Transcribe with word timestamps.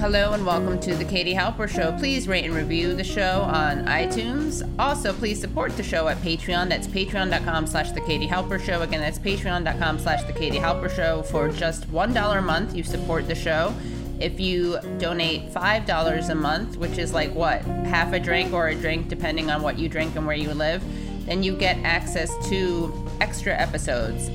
Hello 0.00 0.32
and 0.32 0.46
welcome 0.46 0.80
to 0.80 0.94
the 0.94 1.04
Katie 1.04 1.34
Halper 1.34 1.68
Show. 1.68 1.94
Please 1.98 2.26
rate 2.26 2.46
and 2.46 2.54
review 2.54 2.94
the 2.94 3.04
show 3.04 3.42
on 3.42 3.84
iTunes. 3.84 4.66
Also, 4.78 5.12
please 5.12 5.38
support 5.38 5.76
the 5.76 5.82
show 5.82 6.08
at 6.08 6.16
Patreon. 6.22 6.70
That's 6.70 6.86
patreon.com 6.86 7.66
slash 7.66 7.90
the 7.90 8.00
Katie 8.00 8.26
Halper 8.26 8.58
Show. 8.58 8.80
Again, 8.80 9.00
that's 9.00 9.18
patreon.com 9.18 9.98
slash 9.98 10.24
the 10.24 10.32
Katie 10.32 10.56
Halper 10.56 10.88
Show. 10.88 11.20
For 11.24 11.50
just 11.50 11.86
$1 11.92 12.38
a 12.38 12.40
month, 12.40 12.74
you 12.74 12.82
support 12.82 13.28
the 13.28 13.34
show. 13.34 13.74
If 14.18 14.40
you 14.40 14.78
donate 14.96 15.52
$5 15.52 16.28
a 16.30 16.34
month, 16.34 16.78
which 16.78 16.96
is 16.96 17.12
like 17.12 17.34
what, 17.34 17.60
half 17.60 18.14
a 18.14 18.18
drink 18.18 18.54
or 18.54 18.68
a 18.68 18.74
drink, 18.74 19.08
depending 19.08 19.50
on 19.50 19.60
what 19.60 19.78
you 19.78 19.90
drink 19.90 20.16
and 20.16 20.26
where 20.26 20.34
you 20.34 20.54
live, 20.54 20.82
then 21.26 21.42
you 21.42 21.54
get 21.54 21.76
access 21.84 22.32
to 22.48 22.90
extra 23.20 23.52
episodes 23.52 24.30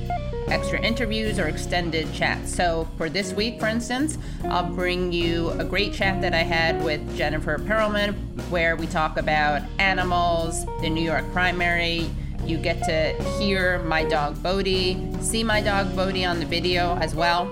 extra 0.48 0.80
interviews 0.80 1.38
or 1.38 1.46
extended 1.46 2.12
chats. 2.12 2.54
So, 2.54 2.88
for 2.96 3.08
this 3.08 3.32
week, 3.32 3.58
for 3.60 3.66
instance, 3.66 4.18
I'll 4.44 4.70
bring 4.70 5.12
you 5.12 5.50
a 5.50 5.64
great 5.64 5.92
chat 5.92 6.20
that 6.22 6.34
I 6.34 6.42
had 6.42 6.82
with 6.84 7.16
Jennifer 7.16 7.58
Perelman, 7.58 8.14
where 8.50 8.76
we 8.76 8.86
talk 8.86 9.16
about 9.16 9.62
animals, 9.78 10.64
the 10.80 10.90
New 10.90 11.02
York 11.02 11.30
primary. 11.32 12.10
You 12.44 12.58
get 12.58 12.84
to 12.84 13.12
hear 13.38 13.80
my 13.80 14.04
dog 14.04 14.40
Bodie, 14.42 15.08
see 15.20 15.42
my 15.42 15.60
dog 15.60 15.96
Bodie 15.96 16.24
on 16.24 16.38
the 16.38 16.46
video 16.46 16.96
as 16.96 17.14
well. 17.14 17.50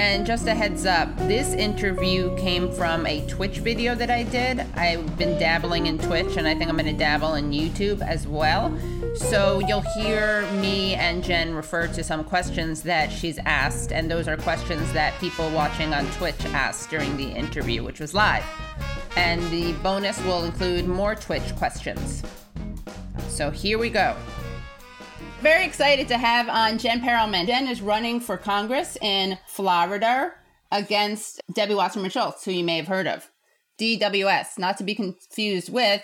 And 0.00 0.24
just 0.24 0.46
a 0.46 0.54
heads 0.54 0.86
up, 0.86 1.14
this 1.28 1.52
interview 1.52 2.34
came 2.38 2.72
from 2.72 3.04
a 3.06 3.24
Twitch 3.26 3.58
video 3.58 3.94
that 3.96 4.10
I 4.10 4.22
did. 4.22 4.60
I've 4.74 5.18
been 5.18 5.38
dabbling 5.38 5.88
in 5.88 5.98
Twitch 5.98 6.38
and 6.38 6.48
I 6.48 6.54
think 6.54 6.70
I'm 6.70 6.76
going 6.78 6.86
to 6.86 6.98
dabble 6.98 7.34
in 7.34 7.50
YouTube 7.50 8.00
as 8.00 8.26
well. 8.26 8.74
So 9.14 9.60
you'll 9.68 9.84
hear 9.98 10.50
me 10.52 10.94
and 10.94 11.22
Jen 11.22 11.54
refer 11.54 11.86
to 11.88 12.02
some 12.02 12.24
questions 12.24 12.80
that 12.84 13.12
she's 13.12 13.38
asked, 13.40 13.92
and 13.92 14.10
those 14.10 14.26
are 14.26 14.38
questions 14.38 14.90
that 14.94 15.12
people 15.20 15.50
watching 15.50 15.92
on 15.92 16.06
Twitch 16.12 16.46
asked 16.46 16.88
during 16.88 17.18
the 17.18 17.28
interview, 17.28 17.84
which 17.84 18.00
was 18.00 18.14
live. 18.14 18.44
And 19.16 19.42
the 19.50 19.74
bonus 19.82 20.18
will 20.24 20.44
include 20.44 20.88
more 20.88 21.14
Twitch 21.14 21.54
questions. 21.56 22.22
So 23.28 23.50
here 23.50 23.76
we 23.76 23.90
go. 23.90 24.16
Very 25.40 25.64
excited 25.64 26.06
to 26.08 26.18
have 26.18 26.50
on 26.50 26.76
Jen 26.76 27.00
Perelman. 27.00 27.46
Jen 27.46 27.66
is 27.66 27.80
running 27.80 28.20
for 28.20 28.36
Congress 28.36 28.98
in 29.00 29.38
Florida 29.48 30.34
against 30.70 31.40
Debbie 31.50 31.74
Wasserman 31.74 32.10
Schultz, 32.10 32.44
who 32.44 32.50
you 32.50 32.62
may 32.62 32.76
have 32.76 32.88
heard 32.88 33.06
of. 33.06 33.30
DWS, 33.80 34.58
not 34.58 34.76
to 34.76 34.84
be 34.84 34.94
confused 34.94 35.72
with 35.72 36.02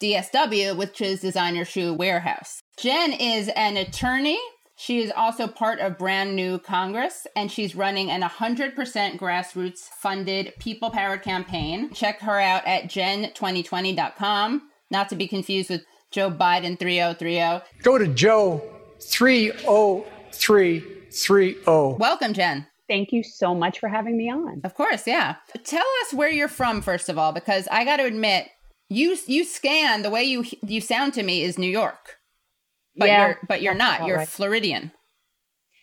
DSW, 0.00 0.74
which 0.74 1.02
is 1.02 1.20
Designer 1.20 1.66
Shoe 1.66 1.92
Warehouse. 1.92 2.62
Jen 2.78 3.12
is 3.12 3.50
an 3.54 3.76
attorney. 3.76 4.38
She 4.74 5.02
is 5.02 5.12
also 5.14 5.46
part 5.46 5.80
of 5.80 5.98
Brand 5.98 6.34
New 6.34 6.58
Congress, 6.58 7.26
and 7.36 7.52
she's 7.52 7.76
running 7.76 8.10
an 8.10 8.22
100% 8.22 8.74
grassroots 9.18 9.80
funded 9.80 10.54
people 10.58 10.88
powered 10.88 11.20
campaign. 11.20 11.92
Check 11.92 12.20
her 12.20 12.40
out 12.40 12.66
at 12.66 12.84
jen2020.com, 12.84 14.62
not 14.90 15.10
to 15.10 15.14
be 15.14 15.28
confused 15.28 15.68
with 15.68 15.84
Joe 16.10 16.30
Biden 16.30 16.78
3030. 16.78 17.66
Go 17.82 17.98
to 17.98 18.06
Joe 18.06 18.77
30330. 19.00 21.96
Welcome, 21.98 22.32
Jen. 22.32 22.66
Thank 22.88 23.12
you 23.12 23.22
so 23.22 23.54
much 23.54 23.78
for 23.78 23.88
having 23.88 24.16
me 24.16 24.30
on. 24.30 24.60
Of 24.64 24.74
course, 24.74 25.06
yeah. 25.06 25.36
Tell 25.64 25.84
us 26.02 26.14
where 26.14 26.30
you're 26.30 26.48
from 26.48 26.80
first 26.80 27.08
of 27.08 27.18
all 27.18 27.32
because 27.32 27.68
I 27.70 27.84
got 27.84 27.98
to 27.98 28.04
admit, 28.04 28.48
you 28.88 29.16
you 29.26 29.44
scan 29.44 30.02
the 30.02 30.10
way 30.10 30.24
you 30.24 30.44
you 30.62 30.80
sound 30.80 31.12
to 31.14 31.22
me 31.22 31.42
is 31.42 31.58
New 31.58 31.70
York. 31.70 32.16
But 32.96 33.08
Yeah, 33.08 33.26
you're 33.26 33.38
but 33.46 33.62
you're 33.62 33.74
not. 33.74 34.06
You're 34.06 34.18
right. 34.18 34.28
Floridian. 34.28 34.92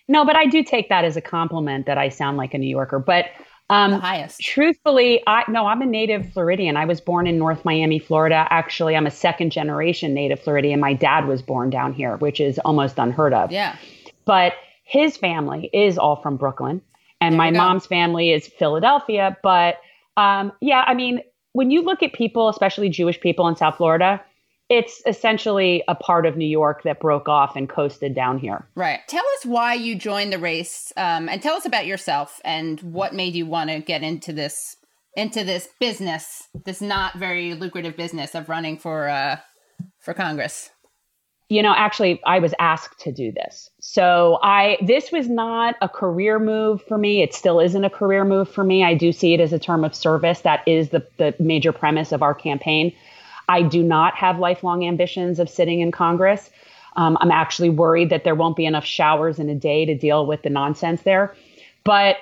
No, 0.07 0.25
but 0.25 0.35
I 0.35 0.45
do 0.45 0.63
take 0.63 0.89
that 0.89 1.05
as 1.05 1.17
a 1.17 1.21
compliment 1.21 1.85
that 1.85 1.97
I 1.97 2.09
sound 2.09 2.37
like 2.37 2.53
a 2.53 2.57
New 2.57 2.69
Yorker. 2.69 2.99
But 2.99 3.25
The 3.69 3.75
um, 3.75 3.93
highest. 3.93 4.41
truthfully, 4.41 5.23
I 5.25 5.43
no, 5.47 5.65
I'm 5.65 5.81
a 5.81 5.87
native 5.87 6.31
Floridian. 6.33 6.77
I 6.77 6.85
was 6.85 7.01
born 7.01 7.25
in 7.25 7.39
North 7.39 7.65
Miami, 7.65 7.97
Florida. 7.97 8.45
Actually, 8.51 8.95
I'm 8.95 9.07
a 9.07 9.11
second 9.11 9.51
generation 9.51 10.13
native 10.13 10.39
Floridian. 10.39 10.79
My 10.79 10.93
dad 10.93 11.25
was 11.25 11.41
born 11.41 11.71
down 11.71 11.93
here, 11.93 12.17
which 12.17 12.39
is 12.39 12.59
almost 12.59 12.99
unheard 12.99 13.33
of. 13.33 13.51
Yeah. 13.51 13.75
But 14.25 14.53
his 14.83 15.17
family 15.17 15.69
is 15.73 15.97
all 15.97 16.15
from 16.15 16.37
Brooklyn, 16.37 16.79
and 17.19 17.35
my 17.35 17.49
go. 17.49 17.57
mom's 17.57 17.87
family 17.87 18.31
is 18.31 18.47
Philadelphia. 18.47 19.35
But 19.41 19.77
um, 20.15 20.51
yeah, 20.61 20.83
I 20.85 20.93
mean, 20.93 21.21
when 21.53 21.71
you 21.71 21.81
look 21.81 22.03
at 22.03 22.13
people, 22.13 22.49
especially 22.49 22.89
Jewish 22.89 23.19
people 23.19 23.47
in 23.47 23.55
South 23.55 23.77
Florida, 23.77 24.21
it's 24.69 25.01
essentially 25.05 25.83
a 25.87 25.95
part 25.95 26.25
of 26.25 26.37
New 26.37 26.47
York 26.47 26.83
that 26.83 26.99
broke 26.99 27.29
off 27.29 27.55
and 27.55 27.69
coasted 27.69 28.15
down 28.15 28.39
here. 28.39 28.67
Right. 28.75 28.99
Tell 29.07 29.23
us 29.37 29.45
why 29.45 29.75
you 29.75 29.95
joined 29.95 30.33
the 30.33 30.39
race, 30.39 30.91
um, 30.97 31.29
and 31.29 31.41
tell 31.41 31.55
us 31.55 31.65
about 31.65 31.85
yourself 31.85 32.41
and 32.43 32.79
what 32.81 33.13
made 33.13 33.35
you 33.35 33.45
want 33.45 33.69
to 33.69 33.79
get 33.79 34.01
into 34.03 34.33
this 34.33 34.77
into 35.15 35.45
this 35.45 35.69
business, 35.79 36.49
this 36.65 36.81
not 36.81 37.17
very 37.17 37.53
lucrative 37.53 37.95
business 37.95 38.35
of 38.35 38.49
running 38.49 38.77
for 38.77 39.07
uh, 39.07 39.37
for 39.99 40.13
Congress. 40.13 40.69
you 41.49 41.61
know 41.61 41.73
actually 41.75 42.19
i 42.25 42.39
was 42.39 42.55
asked 42.59 42.99
to 42.99 43.11
do 43.11 43.31
this 43.31 43.69
so 43.79 44.39
i 44.41 44.77
this 44.81 45.11
was 45.11 45.29
not 45.29 45.75
a 45.81 45.87
career 45.87 46.39
move 46.39 46.81
for 46.87 46.97
me 46.97 47.21
it 47.21 47.33
still 47.35 47.59
isn't 47.59 47.83
a 47.83 47.89
career 47.89 48.25
move 48.25 48.49
for 48.49 48.63
me 48.63 48.83
i 48.83 48.95
do 48.95 49.11
see 49.11 49.33
it 49.35 49.39
as 49.39 49.53
a 49.53 49.59
term 49.59 49.83
of 49.83 49.93
service 49.93 50.41
that 50.41 50.67
is 50.67 50.89
the, 50.89 51.05
the 51.17 51.35
major 51.39 51.71
premise 51.71 52.11
of 52.11 52.23
our 52.23 52.33
campaign 52.33 52.91
i 53.49 53.61
do 53.61 53.83
not 53.83 54.15
have 54.15 54.39
lifelong 54.39 54.85
ambitions 54.85 55.39
of 55.39 55.49
sitting 55.49 55.79
in 55.79 55.91
congress 55.91 56.49
um, 56.97 57.17
i'm 57.21 57.31
actually 57.31 57.69
worried 57.69 58.09
that 58.09 58.23
there 58.23 58.35
won't 58.35 58.55
be 58.55 58.65
enough 58.65 58.85
showers 58.85 59.39
in 59.39 59.49
a 59.49 59.55
day 59.55 59.85
to 59.85 59.95
deal 59.95 60.25
with 60.25 60.41
the 60.43 60.49
nonsense 60.49 61.01
there 61.03 61.35
but 61.83 62.17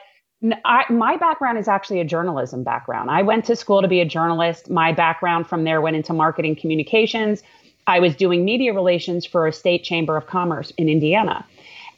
I, 0.66 0.84
my 0.89 1.16
background 1.16 1.57
is 1.57 1.67
actually 1.69 2.01
a 2.01 2.06
journalism 2.06 2.63
background. 2.63 3.09
I 3.09 3.22
went 3.22 3.45
to 3.45 3.56
school 3.56 3.81
to 3.81 3.88
be 3.88 4.01
a 4.01 4.06
journalist. 4.06 4.69
My 4.69 4.91
background 4.91 5.47
from 5.47 5.63
there 5.63 5.79
went 5.79 5.95
into 5.95 6.11
marketing 6.11 6.57
communications. 6.57 7.44
I 7.88 8.00
was 8.00 8.16
doing 8.16 8.44
media 8.44 8.73
relations 8.73 9.25
for 9.25 9.47
a 9.47 9.53
state 9.53 9.84
chamber 9.84 10.17
of 10.17 10.28
commerce 10.28 10.72
in 10.78 10.90
Indiana 10.90 11.45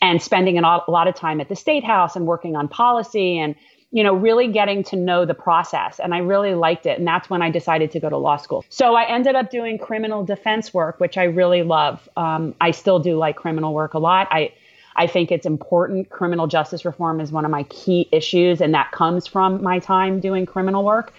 and 0.02 0.22
spending 0.22 0.58
an, 0.58 0.64
a 0.64 0.82
lot 0.88 1.08
of 1.08 1.16
time 1.16 1.42
at 1.42 1.50
the 1.50 1.56
state 1.56 1.84
house 1.84 2.16
and 2.16 2.28
working 2.28 2.56
on 2.56 2.68
policy 2.68 3.40
and 3.40 3.56
you 3.96 4.04
know 4.04 4.14
really 4.14 4.50
getting 4.50 4.84
to 4.84 4.98
know 4.98 5.26
the 5.26 5.34
process 5.34 6.00
and 6.02 6.14
i 6.14 6.18
really 6.18 6.54
liked 6.54 6.86
it 6.86 7.00
and 7.00 7.08
that's 7.08 7.30
when 7.30 7.42
i 7.42 7.50
decided 7.50 7.90
to 7.92 8.00
go 8.00 8.10
to 8.10 8.18
law 8.18 8.36
school 8.36 8.64
so 8.70 8.94
i 8.94 9.06
ended 9.06 9.36
up 9.36 9.50
doing 9.50 9.78
criminal 9.78 10.24
defense 10.24 10.74
work 10.74 11.00
which 11.00 11.18
i 11.18 11.24
really 11.24 11.64
love 11.64 12.08
um, 12.18 12.54
i 12.60 12.72
still 12.72 13.00
do 13.00 13.18
like 13.18 13.38
criminal 13.38 13.74
work 13.74 13.94
a 13.94 14.00
lot 14.00 14.28
i 14.32 14.52
i 14.98 15.08
think 15.08 15.32
it's 15.32 15.46
important 15.46 16.10
criminal 16.10 16.46
justice 16.46 16.84
reform 16.84 17.22
is 17.22 17.32
one 17.32 17.46
of 17.46 17.52
my 17.52 17.64
key 17.64 18.10
issues 18.12 18.60
and 18.60 18.74
that 18.74 18.92
comes 18.92 19.26
from 19.28 19.64
my 19.64 19.80
time 19.80 20.20
doing 20.20 20.46
criminal 20.46 20.84
work 20.84 21.14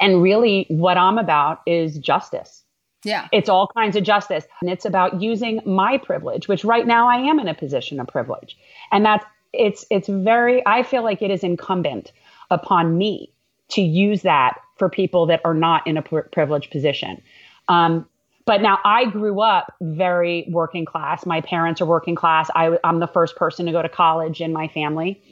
and 0.00 0.20
really 0.20 0.66
what 0.68 0.98
i'm 0.98 1.16
about 1.16 1.60
is 1.64 1.96
justice 1.98 2.64
Yeah. 3.04 3.28
it's 3.30 3.48
all 3.48 3.68
kinds 3.76 3.96
of 3.96 4.02
justice. 4.04 4.44
And 4.60 4.70
it's 4.70 4.84
about 4.84 5.20
using 5.20 5.60
my 5.66 5.98
privilege, 5.98 6.46
which 6.46 6.64
right 6.64 6.86
now 6.86 7.08
I 7.08 7.16
am 7.30 7.40
in 7.40 7.48
a 7.48 7.54
position 7.54 7.98
of 8.00 8.06
privilege. 8.06 8.56
And 8.92 9.04
that's 9.04 9.24
it's 9.52 9.84
it's 9.90 10.08
very 10.08 10.62
I 10.66 10.82
feel 10.82 11.02
like 11.02 11.22
it 11.22 11.30
is 11.30 11.42
incumbent 11.42 12.12
upon 12.50 12.96
me 12.96 13.32
to 13.70 13.80
use 13.80 14.22
that 14.22 14.58
for 14.76 14.88
people 14.88 15.26
that 15.26 15.40
are 15.44 15.54
not 15.54 15.86
in 15.86 15.96
a 15.96 16.02
pri- 16.02 16.22
privileged 16.32 16.70
position. 16.70 17.22
Um, 17.68 18.06
but 18.44 18.60
now 18.60 18.78
I 18.84 19.04
grew 19.04 19.40
up 19.40 19.72
very 19.80 20.46
working 20.50 20.84
class. 20.84 21.24
My 21.24 21.40
parents 21.40 21.80
are 21.80 21.86
working 21.86 22.14
class. 22.14 22.50
I, 22.54 22.76
I'm 22.82 22.98
the 22.98 23.06
first 23.06 23.36
person 23.36 23.66
to 23.66 23.72
go 23.72 23.82
to 23.82 23.88
college 23.88 24.40
in 24.40 24.52
my 24.52 24.68
family. 24.68 25.22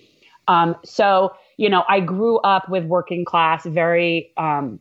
Um, 0.47 0.77
so, 0.85 1.35
you 1.57 1.69
know, 1.69 1.85
I 1.89 2.01
grew 2.01 2.39
up 2.39 2.69
with 2.69 2.85
working 2.85 3.25
class, 3.25 3.65
very 3.67 4.33
um, 4.37 4.79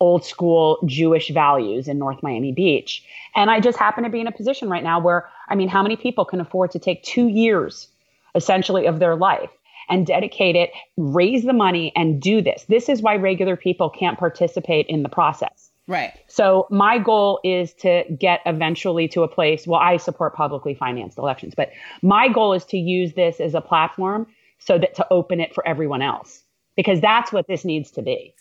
old 0.00 0.24
school 0.24 0.78
Jewish 0.86 1.30
values 1.30 1.88
in 1.88 1.98
North 1.98 2.22
Miami 2.22 2.52
Beach. 2.52 3.04
And 3.34 3.50
I 3.50 3.60
just 3.60 3.78
happen 3.78 4.04
to 4.04 4.10
be 4.10 4.20
in 4.20 4.26
a 4.26 4.32
position 4.32 4.68
right 4.68 4.82
now 4.82 5.00
where, 5.00 5.28
I 5.48 5.54
mean, 5.54 5.68
how 5.68 5.82
many 5.82 5.96
people 5.96 6.24
can 6.24 6.40
afford 6.40 6.70
to 6.72 6.78
take 6.78 7.02
two 7.02 7.28
years 7.28 7.88
essentially 8.34 8.86
of 8.86 8.98
their 8.98 9.16
life 9.16 9.50
and 9.88 10.06
dedicate 10.06 10.56
it, 10.56 10.70
raise 10.96 11.44
the 11.44 11.52
money, 11.52 11.92
and 11.94 12.20
do 12.20 12.40
this? 12.40 12.64
This 12.68 12.88
is 12.88 13.02
why 13.02 13.16
regular 13.16 13.56
people 13.56 13.90
can't 13.90 14.18
participate 14.18 14.86
in 14.88 15.02
the 15.02 15.08
process. 15.08 15.70
Right. 15.86 16.12
So 16.28 16.66
my 16.70 16.98
goal 16.98 17.40
is 17.44 17.74
to 17.74 18.04
get 18.18 18.40
eventually 18.46 19.06
to 19.08 19.22
a 19.22 19.28
place. 19.28 19.66
Well, 19.66 19.80
I 19.80 19.98
support 19.98 20.34
publicly 20.34 20.74
financed 20.74 21.18
elections, 21.18 21.54
but 21.54 21.70
my 22.02 22.28
goal 22.28 22.54
is 22.54 22.64
to 22.66 22.78
use 22.78 23.12
this 23.12 23.38
as 23.38 23.54
a 23.54 23.60
platform 23.60 24.26
so 24.58 24.78
that 24.78 24.94
to 24.94 25.06
open 25.10 25.40
it 25.40 25.54
for 25.54 25.66
everyone 25.68 26.00
else 26.00 26.42
because 26.76 27.00
that's 27.00 27.32
what 27.32 27.46
this 27.46 27.64
needs 27.64 27.90
to 27.92 28.02
be. 28.02 28.34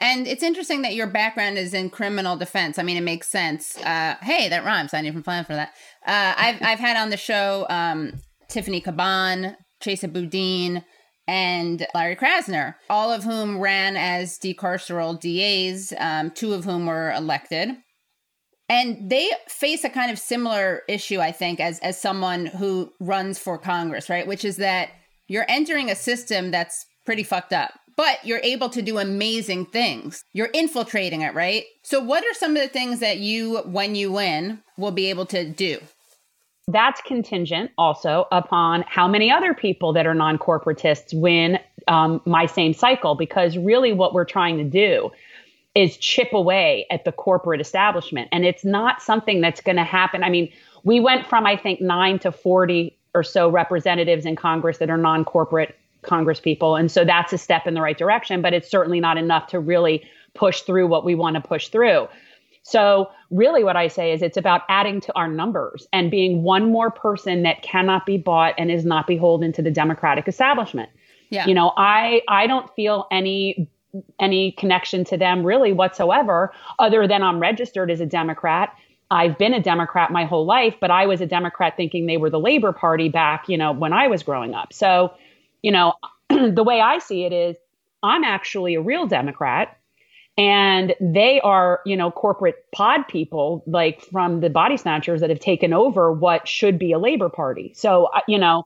And 0.00 0.26
it's 0.26 0.42
interesting 0.42 0.82
that 0.82 0.94
your 0.94 1.08
background 1.08 1.58
is 1.58 1.74
in 1.74 1.90
criminal 1.90 2.36
defense. 2.36 2.78
I 2.78 2.82
mean, 2.84 2.96
it 2.96 3.02
makes 3.02 3.28
sense. 3.28 3.76
Uh, 3.78 4.14
hey, 4.22 4.48
that 4.48 4.64
rhymes. 4.64 4.94
I 4.94 4.98
didn't 4.98 5.08
even 5.08 5.22
plan 5.22 5.44
for 5.44 5.54
that. 5.54 5.70
Uh, 6.06 6.34
I've 6.36 6.62
I've 6.62 6.78
had 6.78 6.96
on 6.96 7.10
the 7.10 7.16
show 7.16 7.66
um, 7.68 8.14
Tiffany 8.48 8.80
Caban, 8.80 9.56
Chesa 9.82 10.12
Boudin, 10.12 10.84
and 11.26 11.86
Larry 11.94 12.16
Krasner, 12.16 12.74
all 12.88 13.12
of 13.12 13.24
whom 13.24 13.60
ran 13.60 13.96
as 13.96 14.38
decarceral 14.38 15.20
DAs, 15.20 15.92
um, 15.98 16.30
two 16.30 16.54
of 16.54 16.64
whom 16.64 16.86
were 16.86 17.12
elected. 17.12 17.70
And 18.70 19.10
they 19.10 19.30
face 19.48 19.84
a 19.84 19.90
kind 19.90 20.10
of 20.10 20.18
similar 20.18 20.82
issue, 20.88 21.20
I 21.20 21.32
think, 21.32 21.60
as 21.60 21.78
as 21.80 22.00
someone 22.00 22.46
who 22.46 22.92
runs 23.00 23.38
for 23.38 23.58
Congress, 23.58 24.10
right? 24.10 24.26
Which 24.26 24.44
is 24.44 24.56
that 24.56 24.90
you're 25.26 25.46
entering 25.48 25.90
a 25.90 25.94
system 25.94 26.50
that's 26.50 26.84
pretty 27.04 27.22
fucked 27.22 27.52
up 27.52 27.72
but 27.98 28.24
you're 28.24 28.40
able 28.44 28.68
to 28.70 28.80
do 28.80 28.96
amazing 28.96 29.66
things. 29.66 30.22
You're 30.32 30.50
infiltrating 30.54 31.22
it, 31.22 31.34
right? 31.34 31.64
So, 31.82 32.00
what 32.00 32.22
are 32.24 32.32
some 32.32 32.56
of 32.56 32.62
the 32.62 32.68
things 32.68 33.00
that 33.00 33.18
you, 33.18 33.58
when 33.66 33.96
you 33.96 34.12
win, 34.12 34.62
will 34.78 34.92
be 34.92 35.10
able 35.10 35.26
to 35.26 35.50
do? 35.50 35.80
That's 36.68 37.00
contingent 37.00 37.70
also 37.78 38.28
upon 38.30 38.84
how 38.86 39.08
many 39.08 39.30
other 39.30 39.54
people 39.54 39.94
that 39.94 40.06
are 40.06 40.14
non 40.14 40.38
corporatists 40.38 41.18
win 41.18 41.58
um, 41.88 42.20
my 42.26 42.44
same 42.44 42.74
cycle, 42.74 43.14
because 43.14 43.56
really 43.56 43.94
what 43.94 44.12
we're 44.12 44.26
trying 44.26 44.58
to 44.58 44.64
do 44.64 45.10
is 45.74 45.96
chip 45.96 46.32
away 46.34 46.86
at 46.90 47.06
the 47.06 47.12
corporate 47.12 47.60
establishment. 47.60 48.28
And 48.32 48.44
it's 48.44 48.64
not 48.64 49.00
something 49.00 49.40
that's 49.40 49.62
going 49.62 49.76
to 49.76 49.84
happen. 49.84 50.22
I 50.22 50.28
mean, 50.28 50.52
we 50.84 51.00
went 51.00 51.26
from, 51.26 51.46
I 51.46 51.56
think, 51.56 51.80
nine 51.80 52.18
to 52.20 52.30
40 52.30 52.94
or 53.14 53.22
so 53.22 53.48
representatives 53.48 54.26
in 54.26 54.36
Congress 54.36 54.76
that 54.78 54.90
are 54.90 54.98
non 54.98 55.24
corporate 55.24 55.74
Congress 56.02 56.38
people. 56.38 56.76
And 56.76 56.90
so 56.90 57.02
that's 57.02 57.32
a 57.32 57.38
step 57.38 57.66
in 57.66 57.72
the 57.72 57.80
right 57.80 57.96
direction, 57.96 58.42
but 58.42 58.52
it's 58.52 58.70
certainly 58.70 59.00
not 59.00 59.16
enough 59.16 59.46
to 59.48 59.58
really 59.58 60.04
push 60.34 60.60
through 60.60 60.86
what 60.86 61.04
we 61.04 61.14
want 61.14 61.34
to 61.36 61.40
push 61.40 61.68
through. 61.68 62.08
So, 62.68 63.10
really, 63.30 63.64
what 63.64 63.76
I 63.76 63.88
say 63.88 64.12
is 64.12 64.20
it's 64.20 64.36
about 64.36 64.60
adding 64.68 65.00
to 65.00 65.16
our 65.16 65.26
numbers 65.26 65.88
and 65.90 66.10
being 66.10 66.42
one 66.42 66.70
more 66.70 66.90
person 66.90 67.42
that 67.44 67.62
cannot 67.62 68.04
be 68.04 68.18
bought 68.18 68.54
and 68.58 68.70
is 68.70 68.84
not 68.84 69.06
beholden 69.06 69.54
to 69.54 69.62
the 69.62 69.70
Democratic 69.70 70.28
establishment. 70.28 70.90
Yeah. 71.30 71.46
You 71.46 71.54
know, 71.54 71.72
I 71.78 72.20
I 72.28 72.46
don't 72.46 72.68
feel 72.74 73.06
any 73.10 73.70
any 74.20 74.52
connection 74.52 75.04
to 75.04 75.16
them 75.16 75.44
really 75.44 75.72
whatsoever, 75.72 76.52
other 76.78 77.08
than 77.08 77.22
I'm 77.22 77.40
registered 77.40 77.90
as 77.90 78.02
a 78.02 78.06
Democrat. 78.06 78.74
I've 79.10 79.38
been 79.38 79.54
a 79.54 79.62
Democrat 79.62 80.12
my 80.12 80.26
whole 80.26 80.44
life, 80.44 80.74
but 80.78 80.90
I 80.90 81.06
was 81.06 81.22
a 81.22 81.26
Democrat 81.26 81.74
thinking 81.74 82.04
they 82.04 82.18
were 82.18 82.28
the 82.28 82.38
Labor 82.38 82.72
Party 82.74 83.08
back, 83.08 83.48
you 83.48 83.56
know, 83.56 83.72
when 83.72 83.94
I 83.94 84.08
was 84.08 84.22
growing 84.22 84.52
up. 84.52 84.74
So, 84.74 85.14
you 85.62 85.72
know, 85.72 85.94
the 86.28 86.62
way 86.62 86.82
I 86.82 86.98
see 86.98 87.24
it 87.24 87.32
is 87.32 87.56
I'm 88.02 88.24
actually 88.24 88.74
a 88.74 88.82
real 88.82 89.06
Democrat 89.06 89.77
and 90.38 90.94
they 91.00 91.40
are, 91.40 91.80
you 91.84 91.96
know, 91.96 92.12
corporate 92.12 92.64
pod 92.72 93.06
people 93.08 93.64
like 93.66 94.00
from 94.00 94.40
the 94.40 94.48
body 94.48 94.76
snatchers 94.76 95.20
that 95.20 95.30
have 95.30 95.40
taken 95.40 95.72
over 95.72 96.12
what 96.12 96.46
should 96.46 96.78
be 96.78 96.92
a 96.92 96.98
Labor 96.98 97.28
Party. 97.28 97.72
So, 97.74 98.08
you 98.28 98.38
know, 98.38 98.64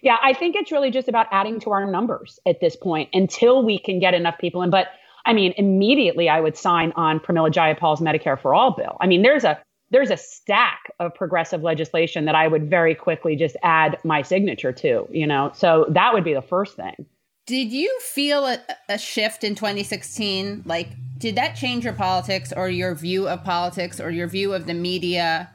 yeah, 0.00 0.16
I 0.22 0.32
think 0.32 0.54
it's 0.54 0.70
really 0.70 0.92
just 0.92 1.08
about 1.08 1.26
adding 1.32 1.58
to 1.60 1.72
our 1.72 1.90
numbers 1.90 2.38
at 2.46 2.60
this 2.60 2.76
point 2.76 3.10
until 3.12 3.64
we 3.64 3.80
can 3.80 3.98
get 3.98 4.14
enough 4.14 4.38
people 4.38 4.62
in. 4.62 4.70
But 4.70 4.86
I 5.26 5.32
mean, 5.32 5.52
immediately 5.56 6.28
I 6.28 6.40
would 6.40 6.56
sign 6.56 6.92
on 6.94 7.18
Pramila 7.18 7.52
Jayapal's 7.52 8.00
Medicare 8.00 8.40
for 8.40 8.54
All 8.54 8.70
bill. 8.70 8.96
I 9.00 9.08
mean, 9.08 9.22
there's 9.22 9.42
a 9.42 9.60
there's 9.90 10.10
a 10.10 10.16
stack 10.16 10.92
of 11.00 11.14
progressive 11.14 11.62
legislation 11.62 12.26
that 12.26 12.34
I 12.34 12.46
would 12.46 12.70
very 12.70 12.94
quickly 12.94 13.34
just 13.34 13.56
add 13.62 13.98
my 14.04 14.22
signature 14.22 14.72
to, 14.72 15.08
you 15.10 15.26
know. 15.26 15.50
So 15.54 15.86
that 15.88 16.12
would 16.12 16.24
be 16.24 16.34
the 16.34 16.42
first 16.42 16.76
thing. 16.76 17.06
Did 17.48 17.72
you 17.72 17.98
feel 18.00 18.44
a, 18.44 18.60
a 18.90 18.98
shift 18.98 19.42
in 19.42 19.54
2016? 19.54 20.64
Like, 20.66 20.90
did 21.16 21.34
that 21.36 21.56
change 21.56 21.82
your 21.82 21.94
politics 21.94 22.52
or 22.54 22.68
your 22.68 22.94
view 22.94 23.26
of 23.26 23.42
politics 23.42 23.98
or 23.98 24.10
your 24.10 24.28
view 24.28 24.52
of 24.52 24.66
the 24.66 24.74
media? 24.74 25.50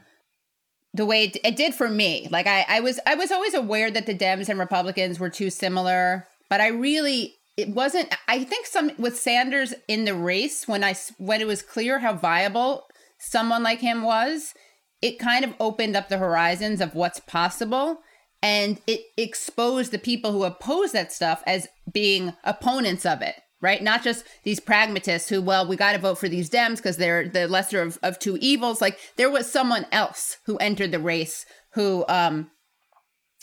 the 0.92 1.04
way 1.04 1.24
it, 1.24 1.36
it, 1.44 1.56
did 1.56 1.74
for 1.74 1.88
me. 1.88 2.28
Like 2.30 2.46
I, 2.46 2.64
I 2.68 2.80
was 2.80 3.00
I 3.04 3.16
was 3.16 3.32
always 3.32 3.52
aware 3.52 3.90
that 3.90 4.06
the 4.06 4.16
Dems 4.16 4.48
and 4.48 4.60
Republicans 4.60 5.18
were 5.18 5.28
too 5.28 5.50
similar, 5.50 6.28
but 6.48 6.60
I 6.60 6.68
really 6.68 7.34
it 7.56 7.70
wasn't 7.70 8.14
I 8.28 8.44
think 8.44 8.66
some 8.66 8.92
with 8.96 9.18
Sanders 9.18 9.74
in 9.88 10.04
the 10.04 10.14
race 10.14 10.68
when 10.68 10.84
I 10.84 10.94
when 11.18 11.40
it 11.40 11.48
was 11.48 11.62
clear 11.62 11.98
how 11.98 12.14
viable 12.14 12.84
someone 13.18 13.64
like 13.64 13.80
him 13.80 14.02
was, 14.02 14.54
it 15.02 15.18
kind 15.18 15.44
of 15.44 15.54
opened 15.58 15.96
up 15.96 16.08
the 16.08 16.18
horizons 16.18 16.80
of 16.80 16.94
what's 16.94 17.18
possible 17.18 17.98
and 18.44 18.78
it 18.86 19.00
exposed 19.16 19.90
the 19.90 19.98
people 19.98 20.30
who 20.30 20.44
oppose 20.44 20.92
that 20.92 21.10
stuff 21.10 21.42
as 21.46 21.66
being 21.90 22.34
opponents 22.44 23.06
of 23.06 23.22
it 23.22 23.36
right? 23.60 23.82
Not 23.82 24.02
just 24.02 24.26
these 24.42 24.60
pragmatists 24.60 25.30
who, 25.30 25.40
well, 25.40 25.66
we 25.66 25.74
got 25.74 25.92
to 25.92 25.98
vote 25.98 26.18
for 26.18 26.28
these 26.28 26.50
Dems 26.50 26.76
because 26.76 26.98
they're 26.98 27.26
the 27.26 27.48
lesser 27.48 27.80
of, 27.80 27.98
of 28.02 28.18
two 28.18 28.36
evils. 28.42 28.82
Like 28.82 28.98
there 29.16 29.30
was 29.30 29.50
someone 29.50 29.86
else 29.90 30.36
who 30.44 30.58
entered 30.58 30.92
the 30.92 30.98
race 30.98 31.46
who 31.72 32.04
um, 32.06 32.50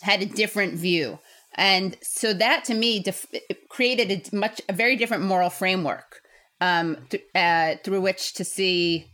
had 0.02 0.22
a 0.22 0.28
different 0.28 0.76
view. 0.76 1.18
And 1.56 1.98
so 2.04 2.34
that 2.34 2.66
to 2.66 2.76
me 2.76 3.02
def- 3.02 3.26
created 3.68 4.12
a 4.32 4.36
much, 4.36 4.62
a 4.70 4.74
very 4.74 4.96
different 4.96 5.24
moral 5.24 5.50
framework 5.50 6.22
um, 6.60 6.98
th- 7.10 7.24
uh, 7.34 7.82
through 7.84 8.02
which 8.02 8.36
to 8.36 8.44
see 8.44 9.08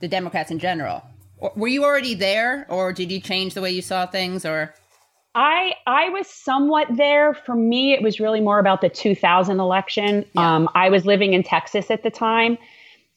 the 0.00 0.08
Democrats 0.08 0.50
in 0.50 0.58
general. 0.58 1.02
Were 1.54 1.68
you 1.68 1.84
already 1.84 2.14
there 2.14 2.64
or 2.70 2.94
did 2.94 3.12
you 3.12 3.20
change 3.20 3.52
the 3.52 3.60
way 3.60 3.72
you 3.72 3.82
saw 3.82 4.06
things 4.06 4.46
or? 4.46 4.72
I 5.34 5.74
I 5.86 6.10
was 6.10 6.28
somewhat 6.28 6.88
there. 6.96 7.34
For 7.34 7.54
me, 7.54 7.92
it 7.92 8.02
was 8.02 8.20
really 8.20 8.40
more 8.40 8.58
about 8.58 8.80
the 8.80 8.88
2000 8.88 9.58
election. 9.58 10.24
Yeah. 10.34 10.54
Um, 10.54 10.68
I 10.74 10.88
was 10.90 11.04
living 11.04 11.32
in 11.32 11.42
Texas 11.42 11.90
at 11.90 12.02
the 12.02 12.10
time, 12.10 12.56